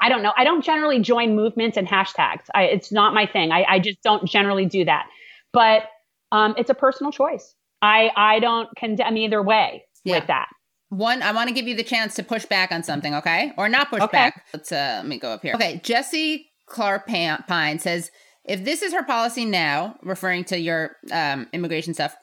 I 0.00 0.08
don't 0.08 0.22
know. 0.22 0.32
I 0.36 0.44
don't 0.44 0.64
generally 0.64 1.00
join 1.00 1.36
movements 1.36 1.76
and 1.76 1.86
hashtags. 1.86 2.46
I, 2.54 2.64
it's 2.64 2.92
not 2.92 3.14
my 3.14 3.26
thing. 3.26 3.52
I, 3.52 3.64
I, 3.68 3.78
just 3.78 4.02
don't 4.02 4.26
generally 4.28 4.66
do 4.66 4.84
that. 4.84 5.06
But 5.52 5.84
um, 6.32 6.54
it's 6.58 6.68
a 6.70 6.74
personal 6.74 7.12
choice. 7.12 7.54
I 7.80 8.10
I 8.16 8.40
don't 8.40 8.68
condemn 8.76 9.16
either 9.16 9.42
way 9.42 9.84
yeah. 10.04 10.16
with 10.18 10.26
that. 10.26 10.48
One, 10.88 11.22
I 11.22 11.32
want 11.32 11.48
to 11.48 11.54
give 11.54 11.66
you 11.66 11.74
the 11.74 11.82
chance 11.82 12.14
to 12.16 12.22
push 12.22 12.44
back 12.44 12.70
on 12.72 12.82
something, 12.82 13.14
okay, 13.14 13.52
or 13.56 13.68
not 13.68 13.90
push 13.90 14.02
okay. 14.02 14.12
back. 14.12 14.44
Let's 14.52 14.72
uh, 14.72 14.98
let 14.98 15.06
me 15.06 15.18
go 15.18 15.30
up 15.30 15.42
here. 15.42 15.54
Okay, 15.54 15.80
Jesse 15.84 16.50
Clark 16.66 17.06
Pine 17.06 17.78
says 17.78 18.10
if 18.44 18.64
this 18.64 18.82
is 18.82 18.92
her 18.92 19.02
policy 19.02 19.44
now, 19.44 19.96
referring 20.02 20.44
to 20.44 20.58
your 20.58 20.96
um, 21.12 21.48
immigration 21.52 21.94
stuff, 21.94 22.14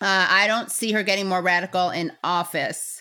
uh, 0.00 0.26
I 0.30 0.46
don't 0.46 0.70
see 0.70 0.92
her 0.92 1.02
getting 1.02 1.28
more 1.28 1.42
radical 1.42 1.90
in 1.90 2.12
office. 2.22 2.99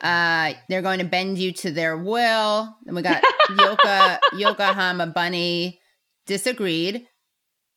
Uh, 0.00 0.52
they're 0.68 0.82
going 0.82 1.00
to 1.00 1.04
bend 1.04 1.38
you 1.38 1.52
to 1.52 1.70
their 1.70 1.96
will. 1.96 2.76
And 2.86 2.96
we 2.96 3.02
got 3.02 3.22
Yoka 3.58 4.20
Yokohama 4.34 5.08
Bunny 5.08 5.80
disagreed. 6.26 7.06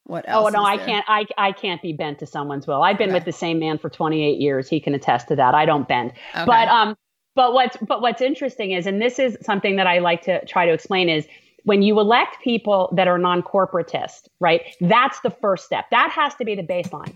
What 0.03 0.25
else? 0.27 0.47
Oh 0.47 0.49
no, 0.49 0.65
I 0.65 0.77
can't. 0.77 1.05
I 1.07 1.25
I 1.37 1.51
can't 1.51 1.81
be 1.81 1.93
bent 1.93 2.19
to 2.19 2.25
someone's 2.25 2.67
will. 2.67 2.81
I've 2.81 2.97
been 2.97 3.09
okay. 3.09 3.17
with 3.17 3.25
the 3.25 3.31
same 3.31 3.59
man 3.59 3.77
for 3.77 3.89
28 3.89 4.39
years. 4.39 4.67
He 4.67 4.79
can 4.79 4.95
attest 4.95 5.27
to 5.27 5.35
that. 5.35 5.53
I 5.53 5.65
don't 5.65 5.87
bend. 5.87 6.11
Okay. 6.35 6.45
But 6.45 6.67
um, 6.67 6.95
but 7.35 7.53
what's 7.53 7.77
but 7.77 8.01
what's 8.01 8.21
interesting 8.21 8.71
is, 8.71 8.87
and 8.87 9.01
this 9.01 9.19
is 9.19 9.37
something 9.41 9.75
that 9.77 9.87
I 9.87 9.99
like 9.99 10.23
to 10.23 10.43
try 10.45 10.65
to 10.65 10.73
explain 10.73 11.07
is 11.07 11.27
when 11.63 11.81
you 11.83 11.99
elect 11.99 12.37
people 12.43 12.91
that 12.97 13.07
are 13.07 13.19
non-corporatist, 13.19 14.27
right? 14.39 14.63
That's 14.81 15.19
the 15.21 15.29
first 15.29 15.65
step. 15.65 15.85
That 15.91 16.11
has 16.11 16.33
to 16.35 16.45
be 16.45 16.55
the 16.55 16.63
baseline. 16.63 17.15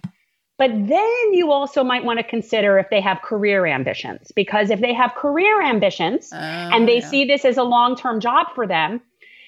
But 0.57 0.71
then 0.71 1.33
you 1.33 1.51
also 1.51 1.83
might 1.83 2.05
want 2.05 2.19
to 2.19 2.23
consider 2.23 2.77
if 2.77 2.89
they 2.89 3.01
have 3.01 3.21
career 3.21 3.65
ambitions, 3.65 4.31
because 4.35 4.69
if 4.69 4.79
they 4.79 4.93
have 4.93 5.13
career 5.15 5.61
ambitions 5.61 6.29
oh, 6.31 6.37
and 6.37 6.87
they 6.87 6.99
yeah. 6.99 7.09
see 7.09 7.25
this 7.25 7.43
as 7.43 7.57
a 7.57 7.63
long 7.63 7.95
term 7.95 8.19
job 8.21 8.47
for 8.55 8.65
them, 8.65 9.01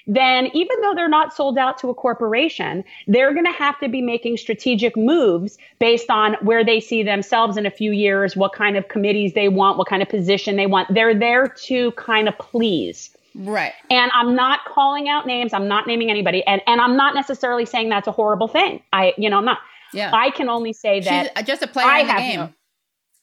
then 0.08 0.48
even 0.54 0.80
though 0.82 0.94
they're 0.96 1.10
not 1.10 1.34
sold 1.34 1.58
out 1.58 1.78
to 1.80 1.90
a 1.90 1.94
corporation, 1.94 2.84
they're 3.08 3.34
going 3.34 3.46
to 3.46 3.52
have 3.52 3.78
to 3.80 3.90
be 3.90 4.02
making 4.02 4.38
strategic 4.38 4.96
moves 4.96 5.58
based 5.80 6.10
on 6.10 6.36
where 6.42 6.64
they 6.64 6.80
see 6.80 7.04
themselves 7.04 7.58
in 7.58 7.66
a 7.66 7.72
few 7.72 7.92
years, 7.92 8.36
what 8.36 8.54
kind 8.54 8.78
of 8.78 8.88
committees 8.88 9.34
they 9.34 9.50
want, 9.50 9.78
what 9.78 9.88
kind 9.88 10.02
of 10.02 10.08
position 10.08 10.56
they 10.56 10.66
want. 10.66 10.94
They're 10.94 11.18
there 11.18 11.48
to 11.48 11.92
kind 11.92 12.28
of 12.28 12.38
please. 12.38 13.12
Right. 13.36 13.74
And 13.92 14.12
I'm 14.16 14.36
not 14.36 14.62
calling 14.66 15.10
out 15.10 15.28
names. 15.28 15.54
I'm 15.54 15.68
not 15.68 15.88
naming 15.88 16.10
anybody. 16.10 16.44
And 16.48 16.62
and 16.66 16.82
I'm 16.82 16.98
not 16.98 17.14
necessarily 17.14 17.66
saying 17.66 17.90
that's 17.90 18.08
a 18.08 18.12
horrible 18.12 18.48
thing. 18.48 18.82
I, 18.92 19.14
you 19.18 19.30
know, 19.30 19.38
I'm 19.38 19.46
not. 19.46 19.60
Yeah. 19.94 20.12
I 20.14 20.32
can 20.32 20.50
only 20.50 20.74
say 20.74 21.00
that 21.02 21.32
She's 21.38 21.46
just 21.46 21.62
a 21.64 21.68
player 21.68 21.88
I 21.88 22.00
in 22.00 22.08
the 22.08 22.14
game. 22.14 22.40
no- 22.40 22.54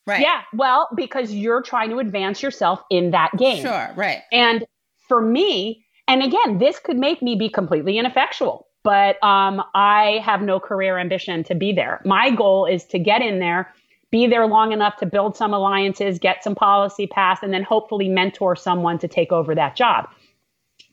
right. 0.07 0.21
Yeah, 0.21 0.43
well, 0.53 0.89
because 0.95 1.33
you're 1.33 1.62
trying 1.62 1.91
to 1.91 1.99
advance 1.99 2.43
yourself 2.43 2.81
in 2.91 3.11
that 3.12 3.31
game. 3.37 3.62
Sure. 3.62 3.91
Right. 3.97 4.23
And 4.33 4.65
for 5.09 5.21
me, 5.21 5.85
and 6.09 6.23
again, 6.23 6.59
this 6.59 6.79
could 6.79 6.99
make 6.99 7.23
me 7.23 7.35
be 7.37 7.49
completely 7.49 7.99
ineffectual, 7.99 8.67
but 8.83 9.23
um, 9.23 9.62
I 9.75 10.21
have 10.25 10.43
no 10.43 10.61
career 10.61 10.99
ambition 10.99 11.45
to 11.45 11.55
be 11.55 11.73
there. 11.73 12.01
My 12.05 12.31
goal 12.31 12.67
is 12.67 12.85
to 12.87 12.99
get 12.99 13.23
in 13.23 13.39
there, 13.39 13.73
be 14.11 14.27
there 14.27 14.47
long 14.47 14.73
enough 14.73 14.97
to 14.99 15.07
build 15.07 15.37
some 15.37 15.55
alliances, 15.55 16.19
get 16.19 16.45
some 16.45 16.55
policy 16.55 17.07
passed, 17.07 17.43
and 17.43 17.53
then 17.53 17.62
hopefully 17.62 18.09
mentor 18.09 18.55
someone 18.55 18.99
to 18.99 19.09
take 19.09 19.33
over 19.33 19.55
that 19.55 19.77
job. 19.77 20.09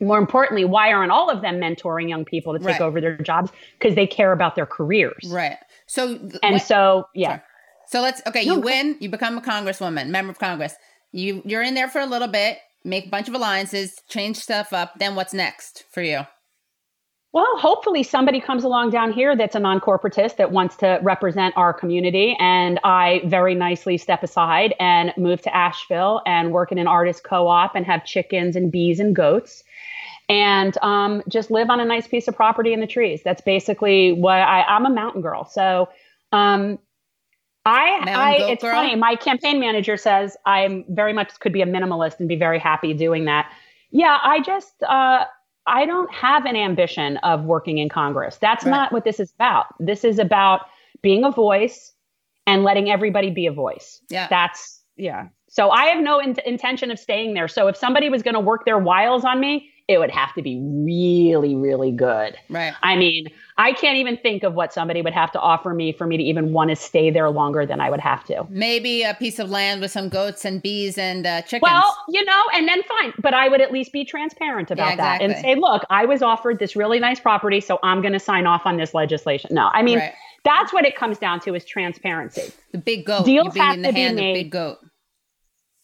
More 0.02 0.18
importantly, 0.18 0.66
why 0.66 0.92
aren't 0.92 1.12
all 1.12 1.30
of 1.30 1.42
them 1.42 1.58
mentoring 1.60 2.10
young 2.10 2.26
people 2.26 2.54
to 2.54 2.60
take 2.60 2.68
Right. 2.68 2.82
over 2.82 3.00
their 3.00 3.18
jobs? 3.18 3.52
Because 3.80 3.96
they 3.96 4.08
care 4.08 4.32
about 4.34 4.56
their 4.56 4.66
careers. 4.66 5.30
Right. 5.32 5.58
So 5.86 6.18
And 6.44 6.54
what- 6.56 6.62
so, 6.64 7.08
yeah. 7.14 7.28
Sorry. 7.28 7.42
So 7.88 8.02
let's 8.02 8.22
okay. 8.28 8.46
No, 8.46 8.56
You 8.56 8.60
win. 8.62 8.98
You 9.00 9.10
become 9.10 9.38
a 9.38 9.42
congresswoman, 9.42 10.08
member 10.08 10.32
of 10.32 10.40
Congress. 10.40 10.76
You 11.12 11.42
you're 11.46 11.62
in 11.62 11.74
there 11.74 11.90
for 11.90 12.00
a 12.00 12.06
little 12.06 12.30
bit, 12.30 12.58
make 12.84 13.08
a 13.08 13.10
bunch 13.10 13.28
of 13.28 13.34
alliances, 13.36 14.02
change 14.10 14.38
stuff 14.38 14.72
up. 14.74 14.94
Then 14.98 15.16
what's 15.16 15.34
next 15.34 15.84
for 15.92 16.02
you? 16.02 16.22
Well, 17.34 17.58
hopefully 17.58 18.04
somebody 18.04 18.42
comes 18.42 18.66
along 18.66 18.90
down 18.90 19.14
here 19.14 19.38
that's 19.38 19.56
a 19.56 19.60
non-corporatist 19.60 20.36
that 20.36 20.52
wants 20.52 20.76
to 20.78 21.00
represent 21.02 21.56
our 21.56 21.74
community, 21.74 22.36
and 22.42 22.78
I 22.84 23.22
very 23.26 23.56
nicely 23.56 23.98
step 23.98 24.22
aside 24.22 24.74
and 24.82 25.14
move 25.16 25.42
to 25.44 25.56
Asheville 25.56 26.22
and 26.26 26.52
work 26.52 26.74
in 26.74 26.78
an 26.78 26.88
artist 26.88 27.24
co-op 27.24 27.74
and 27.74 27.86
have 27.86 28.04
chickens 28.04 28.58
and 28.58 28.70
bees 28.70 29.00
and 29.00 29.16
goats, 29.16 29.64
and 30.32 30.78
um, 30.82 31.22
just 31.28 31.52
live 31.52 31.70
on 31.70 31.80
a 31.80 31.86
nice 31.86 32.08
piece 32.08 32.28
of 32.30 32.36
property 32.36 32.72
in 32.74 32.80
the 32.80 32.88
trees. 32.88 33.22
That's 33.24 33.42
basically 33.42 34.14
what 34.14 34.38
I, 34.40 34.62
I'm 34.64 34.86
a 34.86 34.90
mountain 34.90 35.22
girl. 35.22 35.46
So, 35.46 35.90
um, 36.32 36.80
I, 37.66 38.00
I 38.08 38.38
it's 38.52 38.64
girl? 38.64 38.74
funny. 38.74 38.96
My 38.96 39.16
campaign 39.16 39.60
manager 39.60 39.98
says 39.98 40.36
I'm 40.46 40.86
very 40.90 41.14
much 41.14 41.38
could 41.42 41.54
be 41.54 41.62
a 41.62 41.66
minimalist 41.68 42.20
and 42.20 42.28
be 42.28 42.38
very 42.38 42.58
happy 42.60 42.94
doing 42.94 43.26
that. 43.26 43.52
Yeah, 43.92 44.18
I 44.24 44.40
just. 44.42 44.82
Uh, 44.82 45.26
I 45.68 45.86
don't 45.86 46.12
have 46.12 46.46
an 46.46 46.56
ambition 46.56 47.18
of 47.18 47.44
working 47.44 47.78
in 47.78 47.88
Congress. 47.88 48.38
That's 48.42 48.66
Right. 48.66 48.72
not 48.72 48.92
what 48.92 49.04
this 49.04 49.20
is 49.20 49.32
about. 49.34 49.68
This 49.80 50.04
is 50.04 50.18
about 50.18 50.62
being 51.04 51.24
a 51.24 51.30
voice 51.30 51.94
and 52.48 52.64
letting 52.64 52.90
everybody 52.90 53.30
be 53.30 53.46
a 53.46 53.52
voice. 53.52 54.02
Yeah. 54.10 54.28
That's, 54.28 54.82
yeah. 54.98 55.28
So 55.50 55.70
I 55.70 55.86
have 55.86 56.02
no 56.04 56.18
in- 56.20 56.36
intention 56.48 56.90
of 56.90 56.98
staying 56.98 57.36
there. 57.36 57.48
So 57.48 57.68
if 57.68 57.78
somebody 57.78 58.10
was 58.10 58.24
going 58.24 58.34
to 58.34 58.40
work 58.40 58.66
their 58.66 58.80
wiles 58.80 59.24
on 59.24 59.40
me, 59.40 59.70
it 59.92 60.00
would 60.00 60.12
have 60.12 60.34
to 60.36 60.42
be 60.42 60.60
really, 60.62 61.56
really 61.56 61.92
good. 61.92 62.38
Right. 62.50 62.74
I 62.82 62.96
mean, 62.96 63.28
I 63.58 63.74
can't 63.74 63.98
even 63.98 64.18
think 64.18 64.44
of 64.44 64.54
what 64.54 64.74
somebody 64.74 65.02
would 65.02 65.14
have 65.14 65.32
to 65.34 65.40
offer 65.40 65.74
me 65.74 65.92
for 65.92 66.08
me 66.08 66.18
to 66.18 66.24
even 66.24 66.54
want 66.54 66.70
to 66.70 66.76
stay 66.76 67.10
there 67.12 67.30
longer 67.30 67.66
than 67.66 67.80
I 67.82 67.90
would 67.90 68.00
have 68.00 68.24
to. 68.26 68.46
Maybe 68.50 69.04
a 69.04 69.14
piece 69.14 69.38
of 69.40 69.50
land 69.50 69.82
with 69.82 69.92
some 69.92 70.10
goats 70.10 70.46
and 70.46 70.62
bees 70.62 70.98
and 70.98 71.28
uh, 71.28 71.42
chickens. 71.44 71.62
Well, 71.64 71.96
you 72.10 72.24
know, 72.26 72.42
and 72.54 72.68
then 72.68 72.82
fine, 72.84 73.14
but 73.20 73.34
I 73.34 73.48
would 73.50 73.62
at 73.62 73.72
least 73.72 73.92
be 73.92 74.04
transparent 74.06 74.72
about 74.72 74.92
Yeah, 74.92 74.96
that 74.98 75.22
and 75.22 75.36
say, 75.38 75.56
look, 75.56 75.84
I 75.90 76.06
was 76.06 76.22
offered 76.22 76.60
this 76.60 76.76
really 76.76 77.00
nice 77.00 77.20
property, 77.20 77.62
so 77.62 77.78
I'm 77.84 78.02
going 78.02 78.14
to 78.14 78.20
sign 78.20 78.48
off 78.48 78.62
on 78.66 78.78
this 78.78 78.94
legislation. 78.94 79.50
No, 79.54 79.70
I 79.74 79.84
mean, 79.84 80.00
Right. 80.00 80.14
that's 80.44 80.72
what 80.74 80.86
it 80.86 80.96
comes 80.96 81.18
down 81.18 81.40
to 81.42 81.54
is 81.54 81.66
transparency. 81.66 82.52
the 82.72 82.78
big 82.78 83.06
goat. 83.06 83.26
deals 83.26 83.56
have 83.58 83.76
in 83.76 83.82
the 83.84 83.90
to 83.90 83.94
be 83.94 84.00
hand 84.02 84.18
of 84.20 84.24
big 84.34 84.50
goat. 84.52 84.80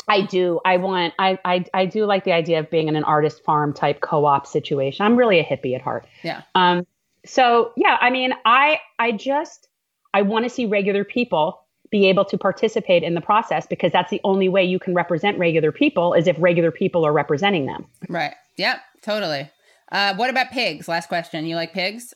I 0.08 0.22
do. 0.22 0.60
I 0.66 0.78
want. 0.78 1.14
I. 1.20 1.38
I. 1.44 1.66
I 1.74 1.86
do 1.86 2.06
like 2.06 2.24
the 2.24 2.32
idea 2.32 2.60
of 2.60 2.70
being 2.70 2.88
in 2.88 2.96
an 2.96 3.04
artist 3.04 3.44
farm 3.44 3.74
type 3.74 4.02
co-op 4.02 4.48
situation. 4.48 5.06
I'm 5.06 5.18
really 5.18 5.40
a 5.40 5.44
hippie 5.44 5.76
at 5.76 5.82
heart. 5.82 6.08
Yeah. 6.24 6.44
Um. 6.56 6.86
So 7.26 7.74
yeah, 7.76 7.98
I 8.00 8.10
mean, 8.10 8.34
I. 8.46 8.80
I 9.00 9.12
just. 9.12 9.68
I 10.14 10.22
want 10.22 10.46
to 10.46 10.50
see 10.50 10.66
regular 10.66 11.04
people 11.04 11.62
be 11.92 12.08
able 12.08 12.26
to 12.26 12.38
participate 12.38 13.04
in 13.04 13.14
the 13.14 13.22
process 13.22 13.66
because 13.68 13.92
that's 13.92 14.10
the 14.10 14.22
only 14.24 14.50
way 14.50 14.64
you 14.64 14.80
can 14.80 14.94
represent 14.94 15.38
regular 15.38 15.72
people 15.72 16.14
is 16.14 16.28
if 16.28 16.36
regular 16.40 16.72
people 16.72 17.06
are 17.06 17.14
representing 17.14 17.66
them. 17.66 17.86
Right. 18.10 18.34
Yep. 18.58 18.80
Totally. 19.02 19.50
Uh, 19.92 20.16
what 20.16 20.30
about 20.30 20.52
pigs? 20.52 20.88
Last 20.88 21.08
question. 21.08 21.46
You 21.46 21.56
like 21.56 21.74
pigs? 21.74 22.14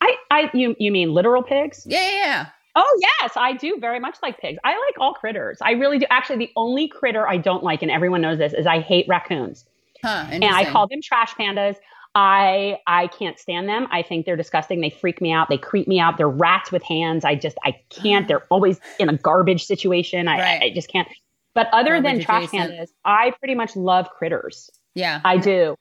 I. 0.00 0.16
I. 0.30 0.50
You. 0.54 0.74
You 0.78 0.90
mean 0.90 1.12
literal 1.12 1.42
pigs? 1.42 1.86
Yeah. 1.86 2.00
Yeah. 2.00 2.16
yeah. 2.16 2.46
Oh 2.76 3.00
yes, 3.20 3.32
I 3.36 3.52
do 3.52 3.76
very 3.80 4.00
much 4.00 4.16
like 4.22 4.40
pigs. 4.40 4.58
I 4.64 4.70
like 4.70 4.98
all 4.98 5.14
critters. 5.14 5.58
I 5.60 5.72
really 5.72 5.98
do. 5.98 6.06
Actually, 6.10 6.38
the 6.38 6.52
only 6.56 6.88
critter 6.88 7.28
I 7.28 7.36
don't 7.36 7.62
like, 7.62 7.82
and 7.82 7.90
everyone 7.90 8.20
knows 8.20 8.38
this, 8.38 8.52
is 8.52 8.66
I 8.66 8.80
hate 8.80 9.06
raccoons. 9.08 9.64
Huh. 10.02 10.26
and 10.30 10.44
I 10.44 10.70
call 10.70 10.86
them 10.86 11.00
trash 11.00 11.34
pandas. 11.34 11.76
I 12.14 12.78
I 12.86 13.08
can't 13.08 13.38
stand 13.38 13.68
them. 13.68 13.88
I 13.90 14.02
think 14.02 14.26
they're 14.26 14.36
disgusting. 14.36 14.80
They 14.80 14.90
freak 14.90 15.20
me 15.20 15.32
out. 15.32 15.48
They 15.48 15.58
creep 15.58 15.88
me 15.88 15.98
out. 15.98 16.16
They're 16.16 16.28
rats 16.28 16.70
with 16.70 16.82
hands. 16.82 17.24
I 17.24 17.34
just 17.34 17.56
I 17.64 17.80
can't. 17.90 18.28
They're 18.28 18.44
always 18.50 18.80
in 18.98 19.08
a 19.08 19.16
garbage 19.16 19.64
situation. 19.64 20.28
I 20.28 20.38
Right. 20.38 20.62
I, 20.62 20.66
I 20.66 20.70
just 20.70 20.88
can't. 20.88 21.08
But 21.54 21.68
other 21.72 22.00
than 22.00 22.20
trash 22.20 22.44
adjacent. 22.44 22.72
pandas, 22.72 22.88
I 23.04 23.30
pretty 23.38 23.54
much 23.54 23.76
love 23.76 24.10
critters. 24.10 24.70
Yeah. 24.94 25.20
I 25.24 25.38
do. 25.38 25.76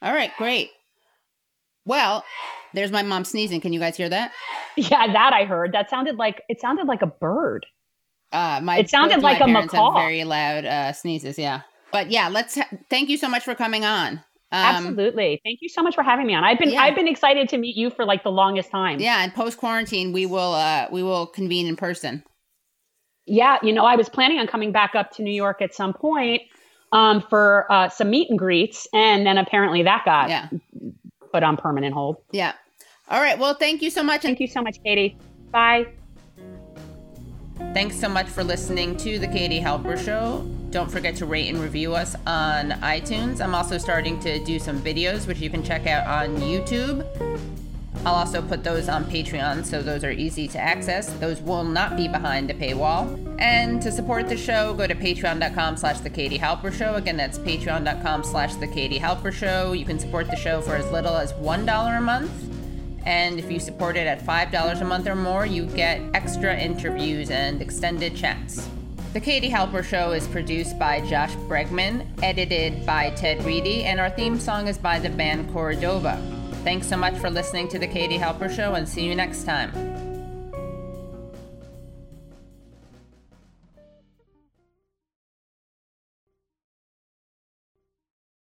All 0.00 0.12
right. 0.12 0.30
Great. 0.38 0.70
Well, 1.84 2.24
there's 2.74 2.92
my 2.92 3.02
mom 3.02 3.24
sneezing. 3.24 3.60
Can 3.60 3.72
you 3.72 3.80
guys 3.80 3.96
hear 3.96 4.08
that? 4.08 4.32
Yeah, 4.76 5.12
that 5.12 5.32
I 5.34 5.44
heard. 5.44 5.72
That 5.72 5.90
sounded 5.90 6.16
like 6.16 6.42
it 6.48 6.60
sounded 6.60 6.86
like 6.86 7.02
a 7.02 7.06
bird. 7.06 7.66
Uh, 8.32 8.60
my 8.62 8.78
It 8.78 8.88
sounded 8.88 9.22
like 9.22 9.40
a 9.42 9.46
macaw. 9.46 9.92
very 9.92 10.24
loud 10.24 10.64
uh, 10.64 10.92
sneezes. 10.92 11.38
Yeah. 11.38 11.62
But 11.92 12.10
yeah, 12.10 12.28
let's. 12.28 12.54
Ha- 12.56 12.68
thank 12.88 13.10
you 13.10 13.18
so 13.18 13.28
much 13.28 13.44
for 13.44 13.54
coming 13.54 13.84
on. 13.84 14.12
Um, 14.50 14.86
Absolutely. 14.86 15.40
Thank 15.44 15.58
you 15.62 15.68
so 15.68 15.82
much 15.82 15.94
for 15.94 16.02
having 16.02 16.26
me 16.26 16.34
on. 16.34 16.44
I've 16.44 16.58
been 16.58 16.70
Yeah. 16.70 16.82
I've 16.82 16.94
been 16.94 17.08
excited 17.08 17.48
to 17.50 17.58
meet 17.58 17.76
you 17.76 17.90
for 17.90 18.04
like 18.04 18.22
the 18.22 18.30
longest 18.32 18.70
time. 18.70 19.00
Yeah, 19.00 19.22
and 19.22 19.34
post 19.34 19.58
quarantine, 19.58 20.12
we 20.12 20.24
will 20.26 20.54
uh, 20.54 20.86
we 20.90 21.02
will 21.02 21.26
convene 21.26 21.66
in 21.66 21.76
person. 21.76 22.22
Yeah, 23.26 23.58
you 23.62 23.72
know, 23.72 23.84
I 23.84 23.96
was 23.96 24.08
planning 24.08 24.38
on 24.38 24.46
coming 24.46 24.72
back 24.72 24.94
up 24.94 25.10
to 25.12 25.22
New 25.22 25.32
York 25.32 25.62
at 25.62 25.74
some 25.74 25.92
point 25.92 26.42
um, 26.92 27.22
for 27.30 27.70
uh, 27.70 27.88
some 27.88 28.10
meet 28.10 28.28
and 28.30 28.38
greets, 28.38 28.86
and 28.92 29.24
then 29.26 29.38
apparently 29.38 29.82
that 29.82 30.04
got 30.04 30.28
Yeah. 30.30 30.48
Put 31.32 31.42
on 31.42 31.56
permanent 31.56 31.94
hold. 31.94 32.18
Yeah. 32.30 32.52
All 33.08 33.20
right. 33.20 33.38
Well, 33.38 33.54
thank 33.54 33.82
you 33.82 33.90
so 33.90 34.02
much. 34.02 34.22
Thank 34.22 34.40
you 34.40 34.46
so 34.46 34.62
much, 34.62 34.82
Katie. 34.82 35.16
Bye. 35.50 35.86
thanks 37.74 37.98
so 37.98 38.08
much 38.08 38.26
for 38.26 38.42
listening 38.44 38.96
to 38.98 39.18
the 39.18 39.26
Katie 39.28 39.60
Halper 39.60 39.98
Show. 39.98 40.46
Don't 40.70 40.90
forget 40.90 41.14
to 41.16 41.26
rate 41.26 41.48
and 41.48 41.58
review 41.58 41.94
us 41.94 42.14
on 42.26 42.70
iTunes. 42.80 43.40
I'm 43.40 43.54
also 43.54 43.78
starting 43.78 44.18
to 44.20 44.42
do 44.44 44.58
some 44.58 44.80
videos, 44.80 45.26
which 45.26 45.38
you 45.38 45.50
can 45.50 45.62
check 45.62 45.86
out 45.86 46.06
on 46.06 46.36
YouTube. 46.38 47.06
I'll 48.04 48.14
also 48.14 48.42
put 48.42 48.64
those 48.64 48.88
on 48.88 49.04
Patreon, 49.04 49.64
so 49.64 49.80
those 49.80 50.02
are 50.02 50.10
easy 50.10 50.48
to 50.48 50.58
access. 50.58 51.12
Those 51.14 51.40
will 51.40 51.62
not 51.62 51.96
be 51.96 52.08
behind 52.08 52.50
a 52.50 52.54
paywall. 52.54 53.36
And 53.38 53.80
to 53.82 53.92
support 53.92 54.28
the 54.28 54.36
show, 54.36 54.74
go 54.74 54.86
to 54.88 54.94
patreon.com 54.94 55.76
slash 55.76 56.00
the 56.00 56.10
Katie 56.10 56.38
Halper 56.38 56.72
Show. 56.72 56.94
Again, 56.94 57.16
that's 57.16 57.38
patreon.com 57.38 58.24
slash 58.24 58.54
the 58.56 58.66
Katie 58.66 58.98
Halper 58.98 59.32
Show. 59.32 59.72
You 59.72 59.84
can 59.84 60.00
support 60.00 60.28
the 60.28 60.36
show 60.36 60.60
for 60.60 60.74
as 60.74 60.90
little 60.90 61.16
as 61.16 61.32
$1 61.34 61.98
a 61.98 62.00
month. 62.00 62.32
And 63.04 63.38
if 63.38 63.50
you 63.50 63.60
support 63.60 63.96
it 63.96 64.06
at 64.06 64.24
$5 64.24 64.80
a 64.80 64.84
month 64.84 65.06
or 65.06 65.16
more, 65.16 65.46
you 65.46 65.66
get 65.66 66.00
extra 66.14 66.56
interviews 66.56 67.30
and 67.30 67.62
extended 67.62 68.16
chats. 68.16 68.68
The 69.12 69.20
Katie 69.20 69.50
Halper 69.50 69.84
Show 69.84 70.12
is 70.12 70.26
produced 70.26 70.78
by 70.78 71.02
Josh 71.02 71.34
Bregman, 71.34 72.06
edited 72.22 72.86
by 72.86 73.10
Ted 73.10 73.44
Reedy, 73.44 73.84
and 73.84 74.00
our 74.00 74.10
theme 74.10 74.40
song 74.40 74.68
is 74.68 74.78
by 74.78 74.98
the 74.98 75.10
band 75.10 75.52
Cordova. 75.52 76.41
Thanks 76.62 76.86
so 76.86 76.96
much 76.96 77.18
for 77.18 77.28
listening 77.28 77.66
to 77.68 77.78
The 77.78 77.88
Katie 77.88 78.18
Halper 78.18 78.48
Show, 78.48 78.74
and 78.74 78.88
see 78.88 79.04
you 79.04 79.16
next 79.16 79.44
time. 79.44 79.91